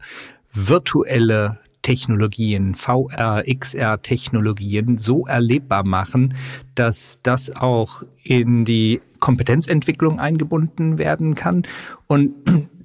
virtuelle 0.52 1.58
Technologien, 1.82 2.74
VR, 2.74 3.44
XR-Technologien 3.46 4.98
so 4.98 5.26
erlebbar 5.26 5.84
machen, 5.84 6.34
dass 6.74 7.18
das 7.22 7.54
auch 7.54 8.02
in 8.24 8.64
die 8.64 9.00
Kompetenzentwicklung 9.20 10.18
eingebunden 10.18 10.98
werden 10.98 11.34
kann 11.34 11.64
und 12.06 12.32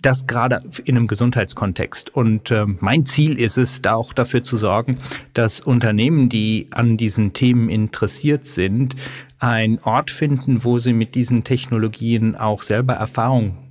das 0.01 0.27
gerade 0.27 0.61
in 0.85 0.97
einem 0.97 1.07
Gesundheitskontext. 1.07 2.09
Und 2.15 2.51
äh, 2.51 2.65
mein 2.79 3.05
Ziel 3.05 3.39
ist 3.39 3.57
es, 3.57 3.81
da 3.81 3.95
auch 3.95 4.13
dafür 4.13 4.43
zu 4.43 4.57
sorgen, 4.57 4.99
dass 5.33 5.59
Unternehmen, 5.59 6.29
die 6.29 6.67
an 6.71 6.97
diesen 6.97 7.33
Themen 7.33 7.69
interessiert 7.69 8.45
sind, 8.45 8.95
einen 9.39 9.79
Ort 9.79 10.11
finden, 10.11 10.63
wo 10.63 10.79
sie 10.79 10.93
mit 10.93 11.15
diesen 11.15 11.43
Technologien 11.43 12.35
auch 12.35 12.61
selber 12.61 12.93
Erfahrung 12.93 13.69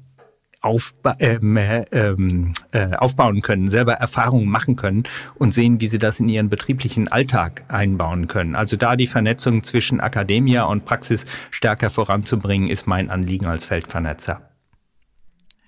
aufba 0.61 1.17
ähm, 1.21 1.57
äh, 1.57 1.85
ähm, 1.93 2.53
äh, 2.73 2.95
aufbauen 2.97 3.43
können, 3.43 3.69
selber 3.69 3.95
Erfahrungen 3.95 4.49
machen 4.49 4.77
können 4.77 5.05
und 5.37 5.55
sehen, 5.55 5.81
wie 5.81 5.89
sie 5.89 6.01
das 6.01 6.19
in 6.19 6.29
ihren 6.29 6.49
betrieblichen 6.49 7.09
Alltag 7.09 7.65
einbauen 7.69 8.27
können. 8.27 8.57
Also 8.57 8.77
da 8.77 8.97
die 8.97 9.07
Vernetzung 9.07 9.63
zwischen 9.63 10.01
Akademia 10.01 10.65
und 10.65 10.85
Praxis 10.85 11.27
stärker 11.51 11.91
voranzubringen, 11.91 12.69
ist 12.69 12.87
mein 12.87 13.09
Anliegen 13.09 13.47
als 13.47 13.65
Feldvernetzer. 13.67 14.49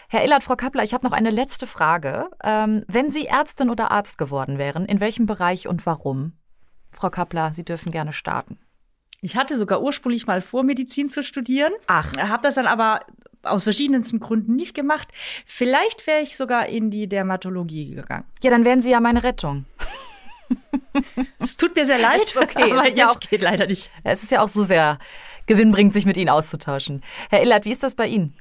Herr 0.08 0.24
Illert, 0.24 0.44
Frau 0.44 0.54
Kappler, 0.54 0.84
ich 0.84 0.94
habe 0.94 1.04
noch 1.04 1.12
eine 1.12 1.30
letzte 1.30 1.66
Frage. 1.66 2.30
Ähm, 2.44 2.84
wenn 2.86 3.10
Sie 3.10 3.26
Ärztin 3.26 3.70
oder 3.70 3.90
Arzt 3.90 4.18
geworden 4.18 4.58
wären, 4.58 4.86
in 4.86 5.00
welchem 5.00 5.26
Bereich 5.26 5.66
und 5.66 5.84
warum? 5.84 6.34
Frau 6.92 7.10
Kappler, 7.10 7.52
Sie 7.54 7.64
dürfen 7.64 7.90
gerne 7.90 8.12
starten. 8.12 8.60
Ich 9.20 9.36
hatte 9.36 9.58
sogar 9.58 9.82
ursprünglich 9.82 10.28
mal 10.28 10.42
vor, 10.42 10.62
Medizin 10.62 11.08
zu 11.08 11.24
studieren. 11.24 11.72
Ach. 11.88 12.16
Habe 12.16 12.44
das 12.44 12.54
dann 12.54 12.68
aber 12.68 13.00
aus 13.42 13.64
verschiedensten 13.64 14.20
Gründen 14.20 14.56
nicht 14.56 14.74
gemacht. 14.74 15.08
Vielleicht 15.44 16.06
wäre 16.06 16.22
ich 16.22 16.36
sogar 16.36 16.66
in 16.66 16.90
die 16.90 17.08
Dermatologie 17.08 17.94
gegangen. 17.94 18.24
Ja, 18.42 18.50
dann 18.50 18.64
wären 18.64 18.80
Sie 18.82 18.90
ja 18.90 19.00
meine 19.00 19.22
Rettung. 19.22 19.66
Es 21.38 21.56
tut 21.56 21.74
mir 21.74 21.86
sehr 21.86 21.98
leid, 21.98 22.22
ist 22.24 22.36
okay. 22.36 22.70
aber 22.72 22.88
es 22.88 22.96
ja 22.96 23.10
auch, 23.10 23.20
geht 23.20 23.42
leider 23.42 23.66
nicht. 23.66 23.90
Es 24.04 24.22
ist 24.22 24.32
ja 24.32 24.42
auch 24.42 24.48
so 24.48 24.62
sehr 24.62 24.98
gewinnbringend, 25.46 25.94
sich 25.94 26.06
mit 26.06 26.16
Ihnen 26.16 26.30
auszutauschen. 26.30 27.02
Herr 27.30 27.42
Illert, 27.42 27.64
wie 27.64 27.72
ist 27.72 27.82
das 27.82 27.94
bei 27.94 28.06
Ihnen? 28.06 28.34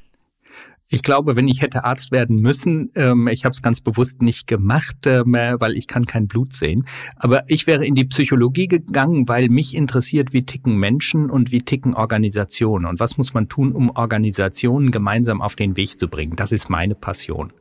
Ich 0.88 1.02
glaube, 1.02 1.36
wenn 1.36 1.48
ich 1.48 1.62
hätte 1.62 1.84
Arzt 1.84 2.12
werden 2.12 2.38
müssen, 2.38 2.92
ähm, 2.96 3.28
ich 3.28 3.44
habe 3.44 3.54
es 3.54 3.64
ganz 3.64 3.82
bewusst 3.82 4.22
nicht 4.22 4.46
gemacht, 4.46 5.08
ähm, 5.08 5.34
weil 5.34 5.76
ich 5.76 5.88
kann 5.88 6.06
kein 6.06 6.28
Blut 6.28 6.54
sehen. 6.54 6.86
Aber 7.16 7.44
ich 7.48 7.66
wäre 7.66 7.84
in 7.84 7.96
die 7.96 8.06
Psychologie 8.06 8.68
gegangen, 8.68 9.28
weil 9.28 9.50
mich 9.50 9.74
interessiert, 9.74 10.32
wie 10.32 10.46
ticken 10.46 10.78
Menschen 10.78 11.32
und 11.32 11.52
wie 11.52 11.62
ticken 11.62 11.96
Organisationen 11.96 12.86
und 12.86 13.00
was 13.00 13.18
muss 13.18 13.34
man 13.34 13.50
tun, 13.50 13.72
um 13.72 13.90
Organisationen 13.90 14.92
gemeinsam 14.92 15.42
auf 15.42 15.56
den 15.56 15.76
Weg 15.76 15.98
zu 15.98 16.08
bringen. 16.08 16.36
Das 16.36 16.52
ist 16.52 16.70
meine 16.70 16.94
Passion. 16.94 17.52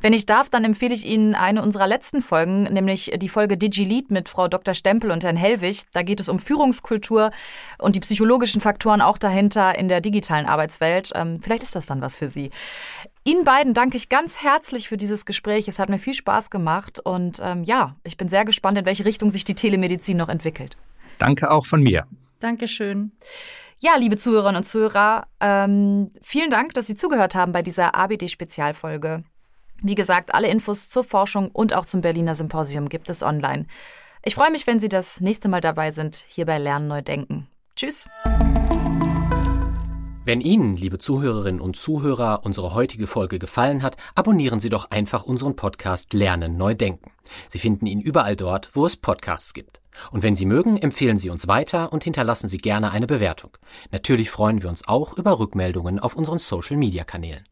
Wenn 0.00 0.12
ich 0.12 0.26
darf, 0.26 0.48
dann 0.50 0.64
empfehle 0.64 0.94
ich 0.94 1.06
Ihnen 1.06 1.34
eine 1.34 1.62
unserer 1.62 1.86
letzten 1.86 2.22
Folgen, 2.22 2.64
nämlich 2.64 3.12
die 3.16 3.28
Folge 3.28 3.56
DigiLead 3.56 4.10
mit 4.10 4.28
Frau 4.28 4.48
Dr. 4.48 4.74
Stempel 4.74 5.10
und 5.10 5.24
Herrn 5.24 5.36
Hellwig. 5.36 5.82
Da 5.92 6.02
geht 6.02 6.20
es 6.20 6.28
um 6.28 6.38
Führungskultur 6.38 7.30
und 7.78 7.96
die 7.96 8.00
psychologischen 8.00 8.60
Faktoren 8.60 9.00
auch 9.00 9.18
dahinter 9.18 9.78
in 9.78 9.88
der 9.88 10.00
digitalen 10.00 10.46
Arbeitswelt. 10.46 11.12
Ähm, 11.14 11.36
vielleicht 11.40 11.62
ist 11.62 11.74
das 11.74 11.86
dann 11.86 12.00
was 12.00 12.16
für 12.16 12.28
Sie. 12.28 12.50
Ihnen 13.24 13.44
beiden 13.44 13.72
danke 13.72 13.96
ich 13.96 14.08
ganz 14.08 14.42
herzlich 14.42 14.88
für 14.88 14.96
dieses 14.96 15.24
Gespräch. 15.24 15.66
Es 15.66 15.78
hat 15.78 15.88
mir 15.88 15.98
viel 15.98 16.14
Spaß 16.14 16.50
gemacht 16.50 17.00
und 17.00 17.40
ähm, 17.42 17.64
ja, 17.64 17.96
ich 18.04 18.16
bin 18.16 18.28
sehr 18.28 18.44
gespannt, 18.44 18.76
in 18.76 18.84
welche 18.84 19.04
Richtung 19.04 19.30
sich 19.30 19.44
die 19.44 19.54
Telemedizin 19.54 20.16
noch 20.16 20.28
entwickelt. 20.28 20.76
Danke 21.18 21.50
auch 21.50 21.64
von 21.64 21.82
mir. 21.82 22.06
Dankeschön. 22.40 23.12
Ja, 23.80 23.96
liebe 23.96 24.16
Zuhörerinnen 24.16 24.58
und 24.58 24.64
Zuhörer, 24.64 25.26
ähm, 25.40 26.10
vielen 26.22 26.50
Dank, 26.50 26.74
dass 26.74 26.86
Sie 26.86 26.94
zugehört 26.94 27.34
haben 27.34 27.52
bei 27.52 27.62
dieser 27.62 27.94
ABD-Spezialfolge. 27.94 29.24
Wie 29.86 29.94
gesagt, 29.94 30.34
alle 30.34 30.48
Infos 30.48 30.88
zur 30.88 31.04
Forschung 31.04 31.50
und 31.50 31.74
auch 31.74 31.84
zum 31.84 32.00
Berliner 32.00 32.34
Symposium 32.34 32.88
gibt 32.88 33.10
es 33.10 33.22
online. 33.22 33.66
Ich 34.24 34.34
freue 34.34 34.50
mich, 34.50 34.66
wenn 34.66 34.80
Sie 34.80 34.88
das 34.88 35.20
nächste 35.20 35.50
Mal 35.50 35.60
dabei 35.60 35.90
sind, 35.90 36.24
hier 36.26 36.46
bei 36.46 36.56
Lernen 36.56 36.88
neu 36.88 37.02
denken. 37.02 37.48
Tschüss. 37.76 38.08
Wenn 40.24 40.40
Ihnen, 40.40 40.78
liebe 40.78 40.96
Zuhörerinnen 40.96 41.60
und 41.60 41.76
Zuhörer, 41.76 42.40
unsere 42.44 42.72
heutige 42.72 43.06
Folge 43.06 43.38
gefallen 43.38 43.82
hat, 43.82 43.98
abonnieren 44.14 44.58
Sie 44.58 44.70
doch 44.70 44.90
einfach 44.90 45.24
unseren 45.24 45.54
Podcast 45.54 46.14
Lernen 46.14 46.56
neu 46.56 46.74
denken. 46.74 47.12
Sie 47.50 47.58
finden 47.58 47.84
ihn 47.84 48.00
überall 48.00 48.36
dort, 48.36 48.70
wo 48.72 48.86
es 48.86 48.96
Podcasts 48.96 49.52
gibt. 49.52 49.82
Und 50.12 50.22
wenn 50.22 50.34
Sie 50.34 50.46
mögen, 50.46 50.78
empfehlen 50.78 51.18
Sie 51.18 51.28
uns 51.28 51.46
weiter 51.46 51.92
und 51.92 52.04
hinterlassen 52.04 52.48
Sie 52.48 52.56
gerne 52.56 52.90
eine 52.90 53.06
Bewertung. 53.06 53.50
Natürlich 53.90 54.30
freuen 54.30 54.62
wir 54.62 54.70
uns 54.70 54.88
auch 54.88 55.18
über 55.18 55.38
Rückmeldungen 55.38 55.98
auf 55.98 56.16
unseren 56.16 56.38
Social-Media-Kanälen. 56.38 57.44